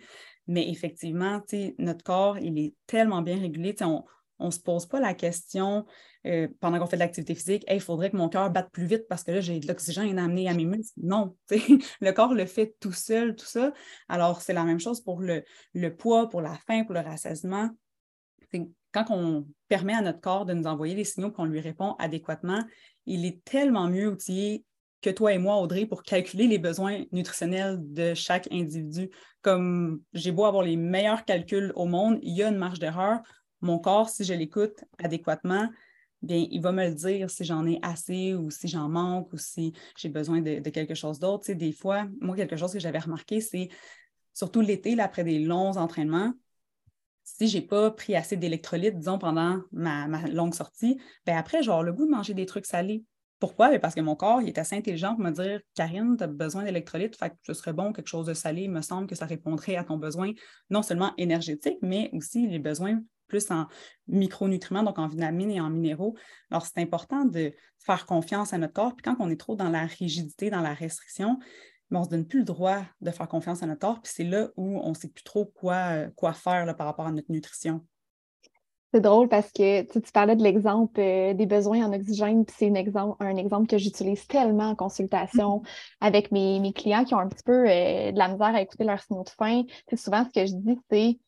Mais 0.46 0.70
effectivement, 0.70 1.42
notre 1.78 2.04
corps, 2.04 2.38
il 2.38 2.58
est 2.58 2.74
tellement 2.86 3.22
bien 3.22 3.40
régulé. 3.40 3.74
On, 3.80 4.04
on 4.38 4.46
ne 4.46 4.50
se 4.50 4.60
pose 4.60 4.86
pas 4.86 5.00
la 5.00 5.14
question 5.14 5.86
euh, 6.26 6.48
pendant 6.60 6.78
qu'on 6.78 6.86
fait 6.86 6.96
de 6.96 7.00
l'activité 7.00 7.34
physique, 7.34 7.64
il 7.70 7.80
faudrait 7.80 8.10
que 8.10 8.16
mon 8.16 8.28
cœur 8.28 8.50
batte 8.50 8.70
plus 8.70 8.86
vite 8.86 9.06
parce 9.08 9.24
que 9.24 9.30
là, 9.30 9.40
j'ai 9.40 9.60
de 9.60 9.66
l'oxygène 9.66 10.18
à 10.18 10.24
amener 10.24 10.48
à 10.48 10.54
mes 10.54 10.64
muscles. 10.64 10.98
Non, 11.02 11.36
le 11.50 12.10
corps 12.12 12.34
le 12.34 12.46
fait 12.46 12.74
tout 12.80 12.92
seul, 12.92 13.36
tout 13.36 13.46
ça. 13.46 13.72
Alors, 14.08 14.40
c'est 14.40 14.54
la 14.54 14.64
même 14.64 14.80
chose 14.80 15.02
pour 15.02 15.20
le, 15.20 15.42
poids, 15.96 16.28
pour 16.28 16.40
la 16.40 16.56
faim, 16.66 16.84
pour 16.84 16.94
le 16.94 17.00
rassasiement. 17.00 17.70
Quand 18.92 19.06
on 19.10 19.46
permet 19.68 19.94
à 19.94 20.00
notre 20.00 20.20
corps 20.20 20.46
de 20.46 20.54
nous 20.54 20.66
envoyer 20.66 20.94
des 20.94 21.04
signaux 21.04 21.30
qu'on 21.30 21.44
lui 21.44 21.60
répond 21.60 21.94
adéquatement, 21.98 22.62
il 23.06 23.26
est 23.26 23.44
tellement 23.44 23.88
mieux 23.88 24.08
outillé 24.08 24.64
que 25.02 25.10
toi 25.10 25.34
et 25.34 25.38
moi, 25.38 25.56
Audrey, 25.56 25.84
pour 25.84 26.02
calculer 26.02 26.46
les 26.46 26.58
besoins 26.58 27.04
nutritionnels 27.12 27.78
de 27.80 28.14
chaque 28.14 28.48
individu. 28.50 29.10
Comme 29.42 30.00
j'ai 30.14 30.32
beau 30.32 30.46
avoir 30.46 30.62
les 30.62 30.76
meilleurs 30.76 31.26
calculs 31.26 31.72
au 31.74 31.84
monde, 31.84 32.18
il 32.22 32.34
y 32.34 32.42
a 32.42 32.48
une 32.48 32.56
marge 32.56 32.78
d'erreur 32.78 33.20
mon 33.64 33.78
corps, 33.78 34.08
si 34.08 34.24
je 34.24 34.34
l'écoute 34.34 34.84
adéquatement, 34.98 35.68
bien, 36.22 36.46
il 36.50 36.60
va 36.60 36.72
me 36.72 36.86
le 36.86 36.94
dire 36.94 37.30
si 37.30 37.44
j'en 37.44 37.66
ai 37.66 37.78
assez 37.82 38.34
ou 38.34 38.50
si 38.50 38.68
j'en 38.68 38.88
manque 38.88 39.32
ou 39.32 39.38
si 39.38 39.72
j'ai 39.96 40.08
besoin 40.08 40.40
de, 40.40 40.58
quelque 40.70 40.94
chose 40.94 41.18
d'autre. 41.18 41.52
des 41.52 41.72
fois, 41.72 42.06
moi, 42.20 42.36
quelque 42.36 42.56
chose 42.56 42.72
que 42.72 42.78
j'avais 42.78 42.98
remarqué, 42.98 43.40
c'est 43.40 43.68
surtout 44.32 44.60
l'été, 44.60 44.98
après 45.00 45.24
des 45.24 45.38
longs 45.38 45.76
entraînements, 45.76 46.32
si 47.24 47.48
je 47.48 47.58
n'ai 47.58 47.66
pas 47.66 47.90
pris 47.90 48.14
assez 48.16 48.36
d'électrolytes, 48.36 48.98
disons, 48.98 49.18
pendant 49.18 49.62
ma, 49.72 50.06
longue 50.28 50.54
sortie, 50.54 51.00
bien 51.24 51.38
après, 51.38 51.62
j'ai 51.62 51.70
le 51.82 51.92
goût 51.92 52.04
de 52.04 52.10
manger 52.10 52.34
des 52.34 52.46
trucs 52.46 52.66
salés. 52.66 53.04
Pourquoi? 53.40 53.78
Parce 53.78 53.94
que 53.94 54.00
mon 54.00 54.14
corps 54.14 54.40
il 54.40 54.48
est 54.48 54.58
assez 54.58 54.76
intelligent 54.76 55.14
pour 55.16 55.24
me 55.24 55.30
dire 55.30 55.60
Karine, 55.74 56.16
tu 56.16 56.24
as 56.24 56.28
besoin 56.28 56.64
d'électrolytes, 56.64 57.16
fait 57.16 57.34
ce 57.42 57.52
serait 57.52 57.72
bon, 57.72 57.92
quelque 57.92 58.08
chose 58.08 58.26
de 58.26 58.32
salé. 58.32 58.62
Il 58.62 58.70
me 58.70 58.80
semble 58.80 59.06
que 59.06 59.14
ça 59.14 59.26
répondrait 59.26 59.76
à 59.76 59.84
ton 59.84 59.98
besoin 59.98 60.32
non 60.70 60.82
seulement 60.82 61.12
énergétique, 61.18 61.78
mais 61.82 62.10
aussi 62.12 62.46
les 62.46 62.58
besoins 62.58 63.02
plus 63.26 63.50
en 63.50 63.66
micronutriments, 64.06 64.82
donc 64.82 64.98
en 64.98 65.08
vitamines 65.08 65.50
et 65.50 65.60
en 65.60 65.70
minéraux. 65.70 66.14
Alors, 66.50 66.66
c'est 66.66 66.80
important 66.80 67.24
de 67.24 67.52
faire 67.78 68.06
confiance 68.06 68.52
à 68.52 68.58
notre 68.58 68.72
corps. 68.72 68.94
Puis 68.94 69.02
quand 69.02 69.16
on 69.18 69.30
est 69.30 69.40
trop 69.40 69.56
dans 69.56 69.70
la 69.70 69.86
rigidité, 69.86 70.50
dans 70.50 70.60
la 70.60 70.74
restriction, 70.74 71.38
on 71.90 72.00
ne 72.00 72.04
se 72.04 72.10
donne 72.10 72.26
plus 72.26 72.40
le 72.40 72.44
droit 72.44 72.82
de 73.00 73.10
faire 73.10 73.28
confiance 73.28 73.62
à 73.62 73.66
notre 73.66 73.80
corps. 73.80 74.00
Puis 74.02 74.12
c'est 74.14 74.24
là 74.24 74.48
où 74.56 74.78
on 74.80 74.90
ne 74.90 74.94
sait 74.94 75.08
plus 75.08 75.24
trop 75.24 75.46
quoi, 75.46 76.06
quoi 76.16 76.32
faire 76.32 76.74
par 76.76 76.86
rapport 76.86 77.06
à 77.06 77.12
notre 77.12 77.30
nutrition. 77.30 77.84
C'est 78.92 79.00
drôle 79.00 79.28
parce 79.28 79.50
que 79.50 79.82
tu, 79.82 80.12
parlais 80.12 80.36
de 80.36 80.42
l'exemple 80.44 81.00
euh, 81.00 81.34
des 81.34 81.46
besoins 81.46 81.84
en 81.84 81.92
oxygène, 81.92 82.44
puis 82.44 82.54
c'est 82.56 82.70
un 82.70 82.74
exemple, 82.74 83.16
un 83.18 83.34
exemple 83.34 83.66
que 83.66 83.76
j'utilise 83.76 84.24
tellement 84.28 84.70
en 84.70 84.76
consultation 84.76 85.62
mm-hmm. 85.62 85.66
avec 86.00 86.30
mes, 86.30 86.72
clients 86.72 87.04
qui 87.04 87.12
ont 87.12 87.18
un 87.18 87.26
petit 87.26 87.42
peu 87.44 87.68
euh, 87.68 88.12
de 88.12 88.16
la 88.16 88.28
misère 88.28 88.54
à 88.54 88.60
écouter 88.60 88.84
leur 88.84 89.00
signaux 89.00 89.24
de 89.24 89.30
faim. 89.30 89.62
souvent, 89.96 90.24
ce 90.24 90.30
que 90.30 90.46
je 90.46 90.54
dis, 90.54 90.78
c'est 90.88 91.18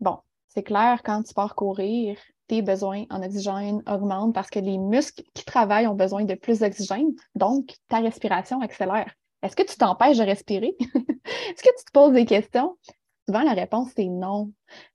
bon, 0.00 0.18
c'est 0.54 0.62
clair, 0.62 1.02
quand 1.02 1.22
tu 1.22 1.32
pars 1.34 1.54
courir, 1.54 2.18
tes 2.46 2.60
besoins 2.60 3.04
en 3.10 3.22
oxygène 3.22 3.82
augmentent 3.88 4.34
parce 4.34 4.50
que 4.50 4.58
les 4.58 4.76
muscles 4.76 5.22
qui 5.34 5.44
travaillent 5.44 5.86
ont 5.86 5.94
besoin 5.94 6.24
de 6.24 6.34
plus 6.34 6.58
d'oxygène, 6.58 7.12
donc 7.34 7.76
ta 7.88 8.00
respiration 8.00 8.60
accélère. 8.60 9.10
Est-ce 9.42 9.56
que 9.56 9.62
tu 9.62 9.76
t'empêches 9.76 10.18
de 10.18 10.24
respirer? 10.24 10.76
Est-ce 10.80 11.62
que 11.62 11.78
tu 11.78 11.84
te 11.86 11.92
poses 11.92 12.12
des 12.12 12.26
questions? 12.26 12.76
Souvent, 13.26 13.42
la 13.42 13.54
réponse, 13.54 13.88
c'est 13.96 14.08
non. 14.08 14.52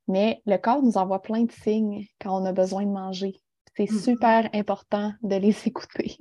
Mais 0.08 0.42
le 0.46 0.58
corps 0.58 0.84
nous 0.84 0.98
envoie 0.98 1.22
plein 1.22 1.44
de 1.44 1.52
signes 1.52 2.06
quand 2.22 2.40
on 2.40 2.46
a 2.46 2.54
besoin 2.54 2.86
de 2.86 2.92
manger. 2.92 3.42
C'est 3.76 3.86
mm-hmm. 3.86 4.04
super 4.04 4.50
important 4.54 5.14
de 5.24 5.36
les 5.36 5.56
écouter. 5.68 6.18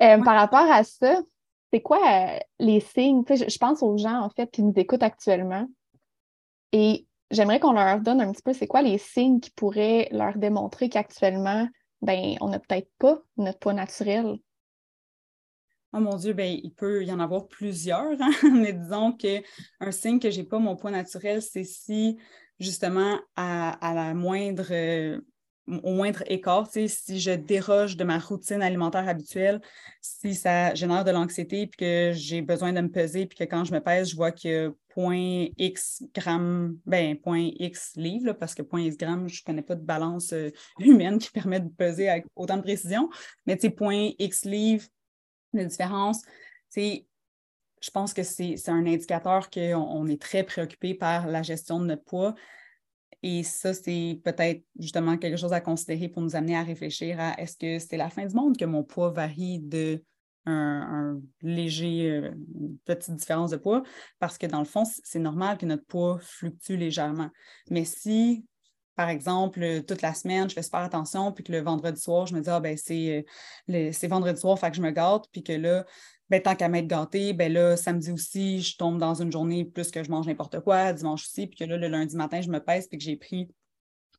Euh, 0.00 0.22
par 0.22 0.36
rapport 0.36 0.70
à 0.70 0.84
ça, 0.84 1.20
c'est 1.72 1.80
quoi 1.80 1.98
euh, 1.98 2.38
les 2.60 2.78
signes? 2.78 3.24
je, 3.28 3.58
pense 3.58 3.82
aux 3.82 3.98
gens, 3.98 4.20
en 4.20 4.30
fait, 4.30 4.48
qui 4.50 4.62
nous 4.62 4.72
écoutent 4.76 5.02
actuellement. 5.02 5.66
Et 6.72 7.07
j'aimerais 7.30 7.60
qu'on 7.60 7.72
leur 7.72 8.00
donne 8.00 8.20
un 8.20 8.32
petit 8.32 8.42
peu 8.42 8.52
c'est 8.52 8.66
quoi 8.66 8.82
les 8.82 8.98
signes 8.98 9.40
qui 9.40 9.50
pourraient 9.50 10.08
leur 10.12 10.36
démontrer 10.36 10.88
qu'actuellement, 10.88 11.68
ben, 12.02 12.36
on 12.40 12.48
n'a 12.48 12.58
peut-être 12.58 12.90
pas 12.98 13.18
notre 13.36 13.58
poids 13.58 13.74
naturel? 13.74 14.38
Oh 15.92 16.00
mon 16.00 16.16
Dieu, 16.16 16.34
ben, 16.34 16.58
il 16.62 16.72
peut 16.72 17.04
y 17.04 17.12
en 17.12 17.18
avoir 17.18 17.48
plusieurs, 17.48 18.20
hein. 18.20 18.30
mais 18.52 18.72
disons 18.72 19.12
qu'un 19.12 19.40
signe 19.90 20.20
que 20.20 20.30
je 20.30 20.38
n'ai 20.38 20.46
pas 20.46 20.58
mon 20.58 20.76
poids 20.76 20.90
naturel, 20.90 21.40
c'est 21.40 21.64
si 21.64 22.18
justement 22.60 23.18
à, 23.36 23.78
la 23.94 24.12
moindre, 24.12 24.66
euh, 24.70 25.20
au 25.66 25.92
moindre 25.94 26.22
écart, 26.26 26.68
si 26.70 27.20
je 27.20 27.30
déroge 27.30 27.96
de 27.96 28.04
ma 28.04 28.18
routine 28.18 28.62
alimentaire 28.62 29.08
habituelle, 29.08 29.60
si 30.02 30.34
ça 30.34 30.74
génère 30.74 31.04
de 31.04 31.10
l'anxiété, 31.10 31.66
puis 31.66 31.78
que 31.78 32.12
j'ai 32.14 32.42
besoin 32.42 32.72
de 32.72 32.80
me 32.80 32.90
peser, 32.90 33.26
puis 33.26 33.38
que 33.38 33.44
quand 33.44 33.64
je 33.64 33.72
me 33.72 33.80
pèse, 33.80 34.10
je 34.10 34.16
vois 34.16 34.32
que 34.32 34.74
point 34.98 35.46
X 35.56 36.02
grammes, 36.12 36.76
ben, 36.84 37.16
point 37.16 37.50
X 37.60 37.92
livres, 37.94 38.32
parce 38.32 38.52
que 38.52 38.62
point 38.62 38.80
X 38.80 38.96
grammes, 38.96 39.28
je 39.28 39.42
ne 39.42 39.44
connais 39.44 39.62
pas 39.62 39.76
de 39.76 39.84
balance 39.84 40.32
euh, 40.32 40.50
humaine 40.80 41.20
qui 41.20 41.30
permet 41.30 41.60
de 41.60 41.68
peser 41.68 42.08
avec 42.08 42.26
autant 42.34 42.56
de 42.56 42.62
précision, 42.62 43.08
mais 43.46 43.56
tu 43.56 43.70
point 43.70 44.10
X 44.18 44.44
livres, 44.44 44.86
la 45.52 45.66
différence, 45.66 46.22
c'est 46.68 47.06
je 47.80 47.90
pense 47.92 48.12
que 48.12 48.24
c'est 48.24 48.68
un 48.68 48.84
indicateur 48.86 49.50
qu'on 49.50 50.08
est 50.08 50.20
très 50.20 50.42
préoccupé 50.42 50.94
par 50.94 51.28
la 51.28 51.44
gestion 51.44 51.78
de 51.78 51.86
notre 51.86 52.02
poids. 52.02 52.34
Et 53.22 53.44
ça, 53.44 53.72
c'est 53.72 54.20
peut-être 54.24 54.64
justement 54.80 55.16
quelque 55.16 55.36
chose 55.36 55.52
à 55.52 55.60
considérer 55.60 56.08
pour 56.08 56.22
nous 56.22 56.34
amener 56.34 56.56
à 56.56 56.64
réfléchir 56.64 57.20
à 57.20 57.40
est-ce 57.40 57.56
que 57.56 57.78
c'est 57.78 57.96
la 57.96 58.10
fin 58.10 58.26
du 58.26 58.34
monde 58.34 58.56
que 58.56 58.64
mon 58.64 58.82
poids 58.82 59.10
varie 59.10 59.60
de 59.60 60.02
un, 60.48 61.20
léger, 61.42 62.10
euh, 62.10 62.30
petite 62.84 63.14
différence 63.16 63.50
de 63.50 63.56
poids, 63.56 63.82
parce 64.18 64.38
que 64.38 64.46
dans 64.46 64.60
le 64.60 64.64
fond, 64.64 64.84
c'est 65.04 65.18
normal 65.18 65.58
que 65.58 65.66
notre 65.66 65.84
poids 65.84 66.18
fluctue 66.20 66.76
légèrement. 66.76 67.30
Mais 67.70 67.84
si 67.84 68.44
par 68.98 69.10
exemple, 69.10 69.84
toute 69.86 70.02
la 70.02 70.12
semaine, 70.12 70.50
je 70.50 70.54
fais 70.54 70.62
super 70.62 70.80
attention, 70.80 71.30
puis 71.30 71.44
que 71.44 71.52
le 71.52 71.60
vendredi 71.60 72.00
soir, 72.00 72.26
je 72.26 72.34
me 72.34 72.40
dis, 72.40 72.50
ah, 72.50 72.58
ben, 72.58 72.76
c'est, 72.76 73.24
euh, 73.70 74.08
vendredi 74.08 74.40
soir, 74.40 74.58
fait 74.58 74.72
que 74.72 74.76
je 74.76 74.82
me 74.82 74.90
gâte, 74.90 75.26
puis 75.30 75.44
que 75.44 75.52
là, 75.52 75.86
ben, 76.28 76.42
tant 76.42 76.56
qu'à 76.56 76.68
m'être 76.68 76.88
gâtée, 76.88 77.32
ben 77.32 77.52
là, 77.52 77.76
samedi 77.76 78.10
aussi, 78.10 78.60
je 78.60 78.76
tombe 78.76 78.98
dans 78.98 79.14
une 79.14 79.30
journée 79.30 79.64
plus 79.64 79.92
que 79.92 80.02
je 80.02 80.10
mange 80.10 80.26
n'importe 80.26 80.58
quoi, 80.60 80.92
dimanche 80.92 81.26
aussi, 81.26 81.46
puis 81.46 81.60
que 81.60 81.64
là, 81.64 81.76
le 81.76 81.86
lundi 81.86 82.16
matin, 82.16 82.40
je 82.40 82.50
me 82.50 82.58
pèse, 82.58 82.88
puis 82.88 82.98
que 82.98 83.04
j'ai 83.04 83.16
pris 83.16 83.48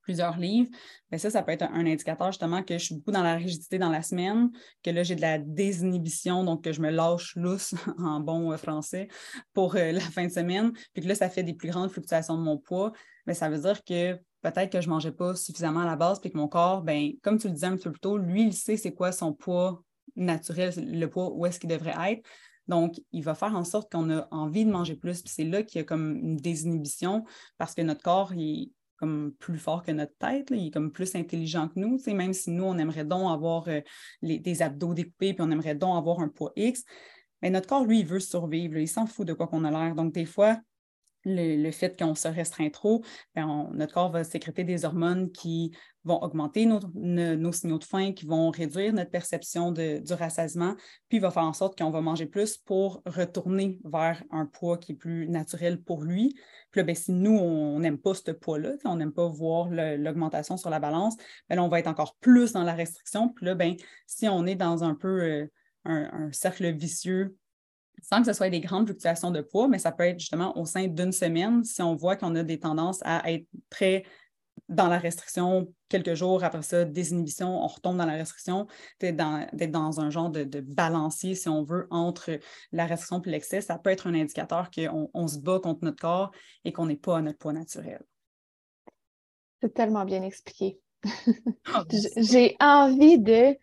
plusieurs 0.02 0.38
livres, 0.38 0.70
bien 1.10 1.18
ça, 1.18 1.30
ça 1.30 1.44
peut 1.44 1.52
être 1.52 1.64
un 1.64 1.86
indicateur 1.86 2.32
justement 2.32 2.64
que 2.64 2.78
je 2.78 2.86
suis 2.86 2.96
beaucoup 2.96 3.12
dans 3.12 3.24
la 3.24 3.36
rigidité 3.36 3.78
dans 3.78 3.90
la 3.90 4.02
semaine, 4.02 4.50
que 4.84 4.90
là, 4.90 5.04
j'ai 5.04 5.16
de 5.16 5.22
la 5.22 5.38
désinhibition, 5.38 6.44
donc 6.44 6.64
que 6.64 6.72
je 6.72 6.82
me 6.82 6.90
lâche 6.90 7.36
lousse 7.36 7.74
en 7.98 8.20
bon 8.20 8.52
euh, 8.52 8.58
français 8.58 9.08
pour 9.54 9.76
la 9.76 10.00
fin 10.00 10.26
de 10.26 10.32
semaine, 10.32 10.72
puis 10.94 11.04
que 11.04 11.08
là, 11.08 11.16
ça 11.16 11.30
fait 11.30 11.44
des 11.44 11.54
plus 11.54 11.70
grandes 11.70 11.92
fluctuations 11.92 12.38
de 12.38 12.44
mon 12.44 12.58
poids, 12.58 12.92
mais 13.26 13.34
ça 13.34 13.50
veut 13.50 13.60
dire 13.60 13.84
que 13.84 14.20
peut-être 14.42 14.72
que 14.72 14.82
je 14.82 14.88
ne 14.88 14.94
mangeais 14.94 15.12
pas 15.12 15.36
suffisamment 15.36 15.82
à 15.82 15.86
la 15.86 15.96
base, 15.96 16.20
puis 16.20 16.32
que 16.32 16.38
mon 16.38 16.48
corps, 16.48 16.82
ben, 16.82 17.12
comme 17.22 17.38
tu 17.38 17.48
le 17.48 17.54
disais 17.54 17.68
un 17.68 17.76
petit 17.76 17.84
peu 17.84 17.92
plus 17.92 18.02
tôt, 18.02 18.18
lui, 18.18 18.44
il 18.44 18.54
sait 18.54 18.78
c'est 18.78 18.94
quoi 18.94 19.12
son 19.12 19.34
poids 19.34 19.84
naturel, 20.16 20.74
le 20.78 21.06
poids 21.08 21.32
où 21.34 21.46
est-ce 21.46 21.60
qu'il 21.60 21.70
devrait 21.70 22.12
être. 22.12 22.28
Donc, 22.68 23.02
il 23.12 23.24
va 23.24 23.34
faire 23.34 23.56
en 23.56 23.64
sorte 23.64 23.92
qu'on 23.92 24.10
a 24.12 24.28
envie 24.32 24.66
de 24.66 24.72
manger 24.72 24.96
plus. 24.96 25.22
Puis 25.22 25.34
c'est 25.34 25.44
là 25.44 25.64
qu'il 25.64 25.80
y 25.80 25.82
a 25.82 25.84
comme 25.84 26.16
une 26.16 26.38
désinhibition 26.38 27.26
parce 27.58 27.74
que 27.74 27.82
notre 27.82 28.04
corps, 28.04 28.34
il 28.34 28.72
comme 29.00 29.34
plus 29.40 29.58
fort 29.58 29.84
que 29.84 29.92
notre 29.92 30.16
tête, 30.18 30.50
il 30.52 30.68
est 30.68 30.72
comme 30.72 30.92
plus 30.92 31.16
intelligent 31.16 31.70
que 31.70 31.80
nous. 31.80 31.98
Même 32.08 32.34
si 32.34 32.52
nous, 32.52 32.66
on 32.66 32.78
aimerait 32.78 33.06
donc 33.06 33.32
avoir 33.32 33.68
euh, 33.68 33.82
des 34.22 34.62
abdos 34.62 34.94
découpés, 34.94 35.34
puis 35.34 35.46
on 35.46 35.52
aimerait 35.52 35.76
donc 35.76 35.98
avoir 35.98 36.20
un 36.20 36.28
poids 36.28 36.52
X, 36.56 36.84
mais 37.42 37.50
notre 37.50 37.68
corps, 37.68 37.86
lui, 37.86 38.00
il 38.00 38.06
veut 38.06 38.20
survivre. 38.20 38.78
il 38.78 38.88
s'en 38.88 39.06
fout 39.06 39.28
de 39.28 39.34
quoi 39.34 39.48
qu'on 39.48 39.64
a 39.64 39.72
l'air. 39.72 39.96
Donc, 39.96 40.14
des 40.14 40.26
fois, 40.26 40.58
le, 41.26 41.72
fait 41.72 41.98
qu'on 41.98 42.16
se 42.16 42.28
restreint 42.28 42.70
trop, 42.70 43.04
ben, 43.36 43.70
notre 43.74 43.94
corps 43.94 44.12
va 44.12 44.24
sécréter 44.24 44.64
des 44.64 44.86
hormones 44.86 45.32
qui 45.32 45.72
vont 46.06 46.22
augmenter 46.22 46.66
nos, 46.66 47.52
signaux 47.52 47.78
de 47.78 47.84
faim, 47.84 48.14
qui 48.14 48.26
vont 48.26 48.50
réduire 48.52 48.94
notre 48.94 49.12
perception 49.12 49.72
du 49.72 50.02
rassasiement, 50.14 50.76
puis 51.10 51.20
va 51.20 51.30
faire 51.30 51.44
en 51.44 51.54
sorte 51.54 51.78
qu'on 51.78 51.92
va 51.92 52.02
manger 52.02 52.26
plus 52.26 52.58
pour 52.58 53.02
retourner 53.06 53.80
vers 53.84 54.24
un 54.32 54.46
poids 54.46 54.78
qui 54.78 54.94
est 54.94 54.96
plus 54.96 55.28
naturel 55.28 55.82
pour 55.82 56.04
lui. 56.04 56.36
Puis 56.72 56.80
là, 56.82 56.84
ben, 56.84 56.96
si 56.96 57.12
nous, 57.12 57.38
on 57.38 57.80
n'aime 57.80 57.98
pas 57.98 58.14
ce 58.14 58.32
poids-là, 58.32 58.74
on 58.86 58.96
n'aime 58.96 59.12
pas 59.12 59.28
voir 59.28 59.70
l'augmentation 59.70 60.58
sur 60.58 60.70
la 60.70 60.80
balance, 60.80 61.16
ben 61.50 61.60
on 61.60 61.68
va 61.68 61.80
être 61.80 61.88
encore 61.88 62.16
plus 62.18 62.54
dans 62.54 62.64
la 62.64 62.74
restriction. 62.74 63.30
Puis 63.30 63.46
là, 63.46 63.56
ben, 63.56 63.76
si 64.06 64.28
on 64.28 64.46
est 64.46 64.56
dans 64.56 64.84
un 64.84 64.96
peu 64.96 65.22
euh, 65.22 65.48
un 65.86 66.32
cercle 66.32 66.72
vicieux 66.72 67.36
sans 68.02 68.20
que 68.20 68.28
ce 68.28 68.34
soit 68.34 68.50
des 68.50 68.60
grandes 68.60 68.88
fluctuations 68.88 69.32
de 69.32 69.42
poids, 69.42 69.68
mais 69.68 69.80
ça 69.80 69.92
peut 69.92 70.04
être 70.04 70.20
justement 70.20 70.58
au 70.58 70.66
sein 70.66 70.88
d'une 70.88 71.12
semaine, 71.12 71.64
si 71.64 71.82
on 71.82 71.96
voit 71.96 72.16
qu'on 72.16 72.36
a 72.36 72.44
des 72.44 72.60
tendances 72.60 73.00
à 73.04 73.32
être 73.32 73.46
très 73.70 74.04
dans 74.70 74.88
la 74.88 75.00
restriction 75.00 75.74
quelques 75.90 76.14
jours, 76.14 76.44
après 76.44 76.62
ça, 76.62 76.86
désinhibition, 76.86 77.64
on 77.64 77.68
retombe 77.68 77.98
dans 77.98 78.06
la 78.06 78.14
restriction, 78.14 78.68
d'être 79.00 79.16
dans, 79.18 80.00
un 80.00 80.10
genre 80.10 80.30
de, 80.30 80.62
balancier, 80.62 81.36
si 81.36 81.50
on 81.50 81.64
veut, 81.64 81.88
entre 81.90 82.40
la 82.72 82.86
restriction 82.86 83.22
et 83.24 83.30
l'excès, 83.32 83.62
ça 83.62 83.78
peut 83.80 83.90
être 83.90 84.08
un 84.08 84.14
indicateur 84.14 84.70
qu'on 84.70 85.10
on 85.14 85.28
se 85.28 85.40
bat 85.40 85.60
contre 85.60 85.84
notre 85.84 86.00
corps 86.00 86.32
et 86.64 86.72
qu'on 86.72 86.86
n'est 86.86 86.96
pas 86.96 87.18
à 87.18 87.22
notre 87.22 87.40
poids 87.40 87.54
naturel. 87.54 88.02
C'est 89.62 89.74
tellement 89.74 90.06
bien 90.06 90.24
expliqué. 90.24 90.80
Oh, 91.76 91.84
J'ai 92.18 92.56
envie 92.60 93.20
de 93.20 93.56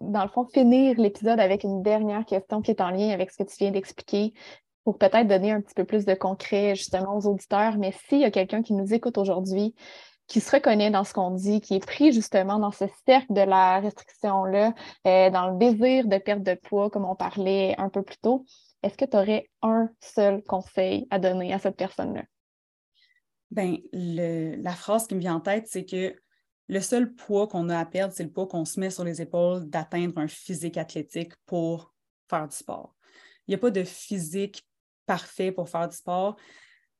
dans 0.00 0.22
le 0.22 0.28
fond, 0.28 0.46
finir 0.46 0.98
l'épisode 0.98 1.40
avec 1.40 1.64
une 1.64 1.82
dernière 1.82 2.24
question 2.24 2.62
qui 2.62 2.70
est 2.70 2.80
en 2.80 2.90
lien 2.90 3.10
avec 3.10 3.30
ce 3.30 3.42
que 3.42 3.48
tu 3.48 3.56
viens 3.58 3.70
d'expliquer 3.70 4.32
pour 4.84 4.98
peut-être 4.98 5.26
donner 5.26 5.52
un 5.52 5.60
petit 5.60 5.74
peu 5.74 5.84
plus 5.84 6.04
de 6.04 6.14
concret 6.14 6.74
justement 6.74 7.16
aux 7.16 7.26
auditeurs. 7.26 7.76
Mais 7.78 7.92
s'il 8.08 8.20
y 8.20 8.24
a 8.24 8.30
quelqu'un 8.30 8.62
qui 8.62 8.74
nous 8.74 8.92
écoute 8.92 9.18
aujourd'hui, 9.18 9.74
qui 10.26 10.40
se 10.40 10.50
reconnaît 10.50 10.90
dans 10.90 11.04
ce 11.04 11.12
qu'on 11.12 11.30
dit, 11.32 11.60
qui 11.60 11.74
est 11.74 11.86
pris 11.86 12.12
justement 12.12 12.58
dans 12.58 12.70
ce 12.70 12.84
cercle 13.06 13.32
de 13.32 13.42
la 13.42 13.80
restriction-là, 13.80 14.74
euh, 15.06 15.30
dans 15.30 15.50
le 15.50 15.58
désir 15.58 16.06
de 16.06 16.18
perte 16.18 16.42
de 16.42 16.54
poids, 16.54 16.90
comme 16.90 17.04
on 17.04 17.14
parlait 17.14 17.74
un 17.78 17.88
peu 17.88 18.02
plus 18.02 18.16
tôt, 18.18 18.44
est-ce 18.82 18.96
que 18.96 19.04
tu 19.04 19.16
aurais 19.16 19.48
un 19.62 19.90
seul 20.00 20.42
conseil 20.42 21.06
à 21.10 21.18
donner 21.18 21.52
à 21.52 21.58
cette 21.58 21.76
personne-là? 21.76 22.24
Bien, 23.50 23.76
la 23.92 24.72
phrase 24.72 25.06
qui 25.06 25.14
me 25.14 25.20
vient 25.20 25.34
en 25.34 25.40
tête, 25.40 25.66
c'est 25.68 25.84
que 25.84 26.16
le 26.68 26.80
seul 26.80 27.12
poids 27.12 27.46
qu'on 27.46 27.68
a 27.68 27.78
à 27.78 27.84
perdre, 27.84 28.14
c'est 28.16 28.24
le 28.24 28.30
poids 28.30 28.46
qu'on 28.46 28.64
se 28.64 28.80
met 28.80 28.88
sur 28.88 29.04
les 29.04 29.20
épaules 29.20 29.68
d'atteindre 29.68 30.16
un 30.16 30.28
physique 30.28 30.78
athlétique 30.78 31.32
pour 31.44 31.92
faire 32.30 32.48
du 32.48 32.56
sport. 32.56 32.96
Il 33.46 33.50
n'y 33.50 33.54
a 33.56 33.58
pas 33.58 33.70
de 33.70 33.84
physique 33.84 34.66
parfait 35.06 35.52
pour 35.52 35.68
faire 35.68 35.88
du 35.88 35.96
sport. 35.96 36.36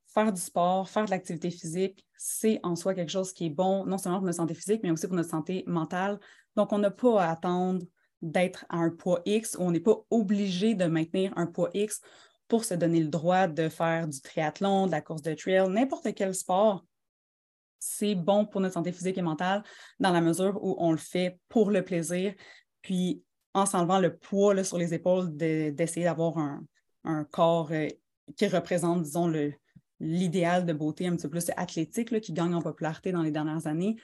faire 0.05 0.31
du 0.31 0.41
sport, 0.41 0.89
faire 0.89 1.05
de 1.05 1.11
l'activité 1.11 1.49
physique, 1.49 2.05
c'est 2.17 2.59
en 2.63 2.75
soi 2.75 2.93
quelque 2.93 3.09
chose 3.11 3.33
qui 3.33 3.47
est 3.47 3.49
bon, 3.49 3.85
non 3.85 3.97
seulement 3.97 4.19
pour 4.19 4.27
notre 4.27 4.37
santé 4.37 4.53
physique, 4.53 4.81
mais 4.83 4.91
aussi 4.91 5.07
pour 5.07 5.15
notre 5.15 5.29
santé 5.29 5.63
mentale. 5.65 6.19
Donc, 6.55 6.71
on 6.71 6.77
n'a 6.77 6.91
pas 6.91 7.23
à 7.23 7.31
attendre 7.31 7.83
d'être 8.21 8.65
à 8.69 8.77
un 8.77 8.91
poids 8.91 9.21
X 9.25 9.55
ou 9.59 9.63
on 9.63 9.71
n'est 9.71 9.79
pas 9.79 9.97
obligé 10.09 10.75
de 10.75 10.85
maintenir 10.85 11.33
un 11.35 11.47
poids 11.47 11.69
X 11.73 11.99
pour 12.47 12.63
se 12.63 12.73
donner 12.75 13.01
le 13.01 13.09
droit 13.09 13.47
de 13.47 13.69
faire 13.69 14.07
du 14.07 14.21
triathlon, 14.21 14.85
de 14.85 14.91
la 14.91 15.01
course 15.01 15.21
de 15.21 15.33
trail, 15.33 15.67
n'importe 15.69 16.13
quel 16.13 16.35
sport. 16.35 16.85
C'est 17.79 18.15
bon 18.15 18.45
pour 18.45 18.61
notre 18.61 18.75
santé 18.75 18.91
physique 18.91 19.17
et 19.17 19.21
mentale 19.21 19.63
dans 19.99 20.11
la 20.11 20.21
mesure 20.21 20.63
où 20.63 20.75
on 20.77 20.91
le 20.91 20.97
fait 20.97 21.39
pour 21.49 21.71
le 21.71 21.83
plaisir, 21.83 22.33
puis 22.81 23.23
en 23.53 23.65
s'enlevant 23.65 23.99
le 23.99 24.15
poids 24.15 24.63
sur 24.63 24.77
les 24.77 24.93
épaules, 24.93 25.35
d'essayer 25.35 26.05
d'avoir 26.05 26.37
un, 26.37 26.63
corps 27.31 27.71
euh, 27.71 27.87
qui 28.35 28.47
représente, 28.47 29.03
disons, 29.03 29.31
l'idéal 29.99 30.65
de 30.65 30.73
beauté 30.73 31.07
un 31.07 31.15
petit 31.15 31.23
peu 31.23 31.31
plus 31.31 31.51
athlétique 31.57 32.19
qui 32.21 32.33
gagne 32.33 32.53
en 32.53 32.61
popularité 32.61 33.11
dans 33.11 33.21
les 33.21 33.31
dernières 33.31 33.67
années, 33.67 33.97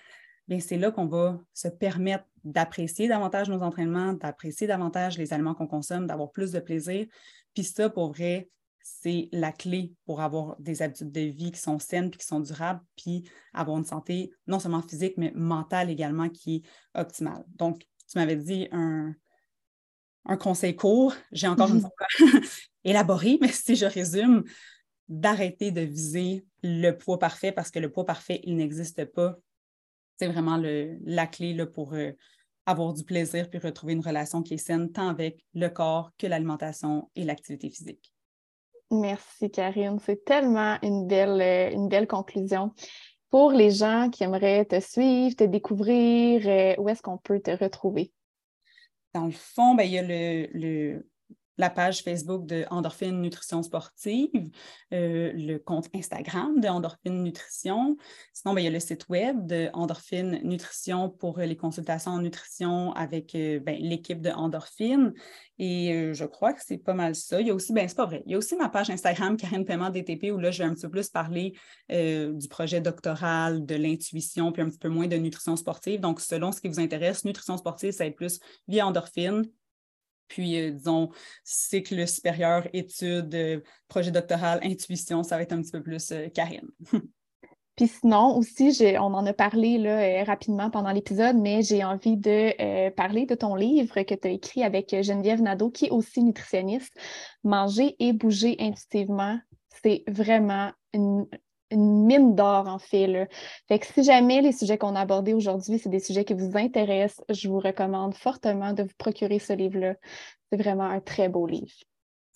c'est 0.59 0.77
là 0.77 0.91
qu'on 0.91 1.05
va 1.05 1.39
se 1.53 1.67
permettre 1.67 2.25
d'apprécier 2.43 3.07
davantage 3.07 3.49
nos 3.49 3.61
entraînements, 3.61 4.13
d'apprécier 4.13 4.65
davantage 4.65 5.17
les 5.17 5.31
aliments 5.33 5.53
qu'on 5.53 5.67
consomme, 5.67 6.07
d'avoir 6.07 6.31
plus 6.31 6.51
de 6.51 6.59
plaisir. 6.59 7.05
Puis 7.53 7.63
ça, 7.63 7.89
pour 7.89 8.13
vrai, 8.13 8.49
c'est 8.81 9.29
la 9.31 9.51
clé 9.51 9.93
pour 10.05 10.21
avoir 10.21 10.55
des 10.59 10.81
habitudes 10.81 11.11
de 11.11 11.21
vie 11.21 11.51
qui 11.51 11.59
sont 11.59 11.77
saines, 11.77 12.09
puis 12.09 12.19
qui 12.19 12.25
sont 12.25 12.39
durables, 12.39 12.81
puis 12.95 13.29
avoir 13.53 13.77
une 13.77 13.85
santé 13.85 14.31
non 14.47 14.59
seulement 14.59 14.81
physique, 14.81 15.13
mais 15.17 15.31
mentale 15.35 15.91
également 15.91 16.29
qui 16.29 16.55
est 16.55 16.99
optimale. 16.99 17.43
Donc, 17.55 17.81
tu 18.09 18.17
m'avais 18.17 18.37
dit 18.37 18.67
un, 18.71 19.13
un 20.25 20.37
conseil 20.37 20.75
court, 20.75 21.13
j'ai 21.31 21.47
encore 21.47 21.69
une 21.69 21.81
fois 21.81 21.91
élaboré, 22.83 23.37
mais 23.41 23.51
si 23.51 23.75
je 23.75 23.85
résume, 23.85 24.43
d'arrêter 25.07 25.71
de 25.71 25.81
viser 25.81 26.45
le 26.61 26.91
poids 26.91 27.17
parfait 27.17 27.51
parce 27.51 27.71
que 27.71 27.79
le 27.79 27.91
poids 27.91 28.05
parfait, 28.05 28.41
il 28.43 28.55
n'existe 28.55 29.05
pas. 29.05 29.37
C'est 30.17 30.27
vraiment 30.27 30.61
la 30.61 31.27
clé 31.27 31.53
là, 31.53 31.65
pour 31.65 31.93
euh, 31.93 32.11
avoir 32.65 32.93
du 32.93 33.03
plaisir 33.03 33.49
puis 33.49 33.59
retrouver 33.59 33.93
une 33.93 34.05
relation 34.05 34.43
qui 34.43 34.53
est 34.53 34.57
saine 34.57 34.91
tant 34.91 35.09
avec 35.09 35.43
le 35.55 35.69
corps 35.69 36.11
que 36.17 36.27
l'alimentation 36.27 37.09
et 37.15 37.23
l'activité 37.23 37.69
physique. 37.69 38.13
Merci 38.91 39.49
Karine, 39.51 39.99
c'est 39.99 40.25
tellement 40.25 40.77
une 40.81 41.07
belle, 41.07 41.41
euh, 41.41 41.71
une 41.71 41.89
belle 41.89 42.07
conclusion. 42.07 42.73
Pour 43.29 43.51
les 43.51 43.69
gens 43.69 44.09
qui 44.11 44.23
aimeraient 44.23 44.65
te 44.65 44.79
suivre, 44.79 45.35
te 45.35 45.43
découvrir, 45.43 46.41
euh, 46.47 46.81
où 46.81 46.89
est-ce 46.89 47.01
qu'on 47.01 47.17
peut 47.17 47.39
te 47.39 47.51
retrouver? 47.51 48.11
Dans 49.13 49.25
le 49.25 49.31
fond, 49.31 49.73
ben, 49.75 49.83
il 49.83 49.91
y 49.91 49.97
a 49.97 50.03
le, 50.03 51.08
la 51.59 51.69
page 51.69 52.03
Facebook 52.03 52.45
de 52.45 52.65
Endorphine 52.71 53.21
Nutrition 53.21 53.61
Sportive, 53.61 54.49
euh, 54.93 55.31
le 55.35 55.57
compte 55.57 55.89
Instagram 55.93 56.61
de 56.61 56.69
Endorphine 56.69 57.21
Nutrition. 57.21 57.97
Sinon, 58.31 58.53
ben, 58.53 58.61
il 58.61 58.63
y 58.63 58.67
a 58.67 58.71
le 58.71 58.79
site 58.79 59.09
web 59.09 59.45
de 59.45 59.69
Endorphine 59.73 60.39
Nutrition 60.43 61.09
pour 61.09 61.39
les 61.39 61.57
consultations 61.57 62.11
en 62.11 62.21
nutrition 62.21 62.93
avec 62.93 63.35
euh, 63.35 63.59
ben, 63.59 63.77
l'équipe 63.77 64.21
de 64.21 64.29
Endorphine. 64.29 65.13
Et 65.57 65.93
euh, 65.93 66.13
je 66.13 66.23
crois 66.23 66.53
que 66.53 66.61
c'est 66.65 66.77
pas 66.77 66.93
mal 66.93 67.13
ça. 67.13 67.41
Il 67.41 67.47
y 67.47 67.51
a 67.51 67.53
aussi, 67.53 67.73
ben 67.73 67.85
c'est 67.89 67.97
pas 67.97 68.05
vrai, 68.05 68.23
il 68.25 68.31
y 68.31 68.35
a 68.35 68.37
aussi 68.37 68.55
ma 68.55 68.69
page 68.69 68.89
Instagram, 68.89 69.35
Karine 69.35 69.65
Paiement 69.65 69.89
DTP, 69.89 70.31
où 70.31 70.37
là, 70.37 70.51
je 70.51 70.63
vais 70.63 70.69
un 70.69 70.73
petit 70.73 70.83
peu 70.83 70.91
plus 70.91 71.09
parler 71.09 71.53
du 71.89 72.47
projet 72.47 72.79
doctoral, 72.79 73.65
de 73.65 73.75
l'intuition, 73.75 74.53
puis 74.53 74.61
un 74.61 74.69
petit 74.69 74.77
peu 74.77 74.87
moins 74.87 75.07
de 75.07 75.17
nutrition 75.17 75.57
sportive. 75.57 75.99
Donc, 75.99 76.21
selon 76.21 76.53
ce 76.53 76.61
qui 76.61 76.69
vous 76.69 76.79
intéresse, 76.79 77.25
nutrition 77.25 77.57
sportive, 77.57 77.91
ça 77.91 78.05
va 78.05 78.07
être 78.07 78.15
plus 78.15 78.39
via 78.69 78.87
endorphine 78.87 79.43
puis, 80.29 80.61
euh, 80.61 80.71
disons, 80.71 81.09
cycle 81.43 82.07
supérieur, 82.07 82.67
études, 82.71 83.35
euh, 83.35 83.59
projet 83.89 84.11
doctoral, 84.11 84.59
intuition, 84.63 85.23
ça 85.23 85.35
va 85.35 85.41
être 85.41 85.51
un 85.51 85.61
petit 85.61 85.71
peu 85.71 85.83
plus 85.83 86.11
euh, 86.11 86.29
Karine. 86.29 86.69
Puis 87.75 87.87
sinon, 87.87 88.35
aussi, 88.37 88.77
on 88.99 89.13
en 89.13 89.25
a 89.25 89.31
parlé 89.31 89.77
là, 89.77 90.25
rapidement 90.25 90.69
pendant 90.69 90.91
l'épisode, 90.91 91.37
mais 91.37 91.61
j'ai 91.61 91.85
envie 91.85 92.17
de 92.17 92.89
parler 92.89 93.25
de 93.25 93.35
ton 93.35 93.55
livre 93.55 94.01
que 94.01 94.15
tu 94.15 94.27
as 94.27 94.31
écrit 94.31 94.63
avec 94.63 94.93
Geneviève 95.01 95.41
Nadeau, 95.41 95.69
qui 95.69 95.85
est 95.85 95.89
aussi 95.89 96.21
nutritionniste. 96.21 96.93
Manger 97.45 97.95
et 97.99 98.11
bouger 98.11 98.57
intuitivement, 98.59 99.39
c'est 99.81 100.03
vraiment 100.09 100.73
une, 100.93 101.25
une 101.71 102.05
mine 102.05 102.35
d'or, 102.35 102.67
en 102.67 102.79
fait. 102.79 103.07
Là. 103.07 103.27
Fait 103.67 103.79
que 103.79 103.85
si 103.87 104.03
jamais 104.03 104.41
les 104.41 104.51
sujets 104.51 104.77
qu'on 104.77 104.95
a 104.95 105.01
abordés 105.01 105.33
aujourd'hui, 105.33 105.79
c'est 105.79 105.89
des 105.89 105.99
sujets 105.99 106.25
qui 106.25 106.33
vous 106.33 106.57
intéressent, 106.57 107.23
je 107.29 107.47
vous 107.47 107.59
recommande 107.59 108.15
fortement 108.15 108.73
de 108.73 108.83
vous 108.83 108.95
procurer 108.97 109.39
ce 109.39 109.53
livre-là. 109.53 109.95
C'est 110.51 110.61
vraiment 110.61 110.83
un 110.83 110.99
très 110.99 111.29
beau 111.29 111.45
livre. 111.45 111.71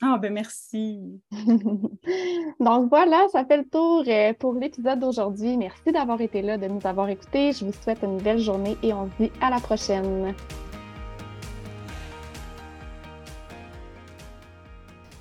Ah, 0.01 0.17
ben 0.17 0.33
merci. 0.33 1.21
Donc 2.59 2.89
voilà, 2.89 3.25
ça 3.31 3.45
fait 3.45 3.57
le 3.57 3.69
tour 3.69 4.03
euh, 4.07 4.33
pour 4.33 4.53
l'épisode 4.53 4.99
d'aujourd'hui. 4.99 5.55
Merci 5.55 5.91
d'avoir 5.93 6.19
été 6.19 6.41
là, 6.41 6.57
de 6.57 6.67
nous 6.67 6.85
avoir 6.85 7.07
écoutés. 7.09 7.53
Je 7.53 7.63
vous 7.63 7.71
souhaite 7.71 8.03
une 8.03 8.17
belle 8.17 8.39
journée 8.39 8.75
et 8.83 8.93
on 8.93 9.05
se 9.05 9.23
dit 9.23 9.31
à 9.39 9.49
la 9.49 9.59
prochaine. 9.59 10.35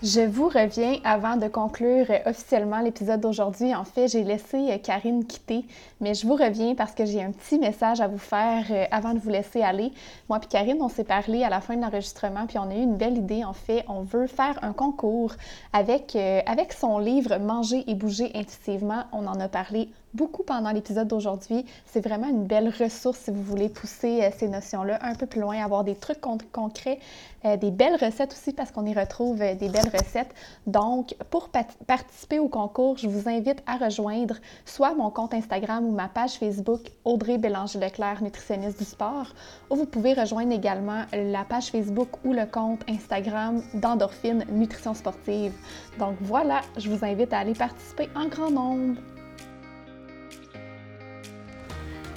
Je 0.02 0.20
vous 0.20 0.48
reviens 0.48 0.96
avant 1.04 1.36
de 1.36 1.46
conclure 1.46 2.06
euh, 2.10 2.18
officiellement 2.26 2.80
l'épisode 2.80 3.20
d'aujourd'hui. 3.20 3.72
En 3.72 3.84
fait, 3.84 4.08
j'ai 4.08 4.24
laissé 4.24 4.56
euh, 4.72 4.78
Karine 4.78 5.24
quitter, 5.24 5.64
mais 6.00 6.14
je 6.14 6.26
vous 6.26 6.34
reviens 6.34 6.74
parce 6.74 6.90
que 6.90 7.04
j'ai 7.04 7.22
un 7.22 7.30
petit 7.30 7.56
message 7.56 8.00
à 8.00 8.08
vous 8.08 8.18
faire 8.18 8.64
euh, 8.72 8.84
avant 8.90 9.14
de 9.14 9.20
vous 9.20 9.28
laisser 9.28 9.62
aller. 9.62 9.92
Moi 10.28 10.40
et 10.42 10.46
Karine, 10.46 10.78
on 10.80 10.88
s'est 10.88 11.04
parlé 11.04 11.44
à 11.44 11.50
la 11.50 11.60
fin 11.60 11.76
de 11.76 11.82
l'enregistrement, 11.82 12.48
puis 12.48 12.58
on 12.58 12.68
a 12.68 12.74
eu 12.74 12.82
une 12.82 12.96
belle 12.96 13.16
idée. 13.16 13.44
En 13.44 13.52
fait, 13.52 13.84
on 13.88 14.02
veut 14.02 14.26
faire 14.26 14.58
un 14.62 14.72
concours 14.72 15.34
avec, 15.72 16.16
avec 16.16 16.72
son 16.72 16.98
livre 16.98 17.36
Manger 17.38 17.84
et 17.86 17.94
bouger 17.94 18.32
intuitivement. 18.34 19.04
On 19.12 19.28
en 19.28 19.38
a 19.38 19.46
parlé 19.46 19.88
beaucoup 20.14 20.42
pendant 20.42 20.72
l'épisode 20.72 21.08
d'aujourd'hui. 21.08 21.64
C'est 21.86 22.04
vraiment 22.04 22.28
une 22.28 22.44
belle 22.44 22.68
ressource 22.68 23.18
si 23.18 23.30
vous 23.30 23.42
voulez 23.42 23.68
pousser 23.68 24.28
ces 24.36 24.48
notions-là 24.48 24.98
un 25.02 25.14
peu 25.14 25.26
plus 25.26 25.40
loin, 25.40 25.64
avoir 25.64 25.84
des 25.84 25.94
trucs 25.94 26.20
concrets, 26.20 26.98
des 27.44 27.70
belles 27.70 27.96
recettes 27.96 28.32
aussi 28.32 28.52
parce 28.52 28.70
qu'on 28.72 28.84
y 28.84 28.92
retrouve 28.92 29.38
des 29.38 29.68
belles 29.68 29.91
recettes. 29.92 30.34
Donc, 30.66 31.14
pour 31.30 31.50
participer 31.86 32.38
au 32.38 32.48
concours, 32.48 32.98
je 32.98 33.08
vous 33.08 33.28
invite 33.28 33.62
à 33.66 33.76
rejoindre 33.76 34.36
soit 34.64 34.94
mon 34.94 35.10
compte 35.10 35.34
Instagram 35.34 35.84
ou 35.84 35.92
ma 35.92 36.08
page 36.08 36.32
Facebook 36.32 36.80
Audrey 37.04 37.38
Bélanger-Leclerc, 37.38 38.22
nutritionniste 38.22 38.78
du 38.78 38.84
sport, 38.84 39.26
ou 39.70 39.76
vous 39.76 39.86
pouvez 39.86 40.14
rejoindre 40.14 40.52
également 40.52 41.04
la 41.12 41.44
page 41.44 41.66
Facebook 41.66 42.08
ou 42.24 42.32
le 42.32 42.46
compte 42.46 42.80
Instagram 42.88 43.62
d'Endorphine 43.74 44.44
Nutrition 44.50 44.94
Sportive. 44.94 45.52
Donc 45.98 46.16
voilà, 46.20 46.60
je 46.76 46.88
vous 46.88 47.04
invite 47.04 47.32
à 47.32 47.38
aller 47.38 47.54
participer 47.54 48.08
en 48.14 48.28
grand 48.28 48.50
nombre. 48.50 49.00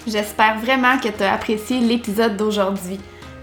J'espère 0.07 0.59
vraiment 0.59 0.99
que 0.99 1.09
tu 1.09 1.23
as 1.23 1.33
apprécié 1.33 1.79
l'épisode 1.79 2.37
d'aujourd'hui. 2.37 2.99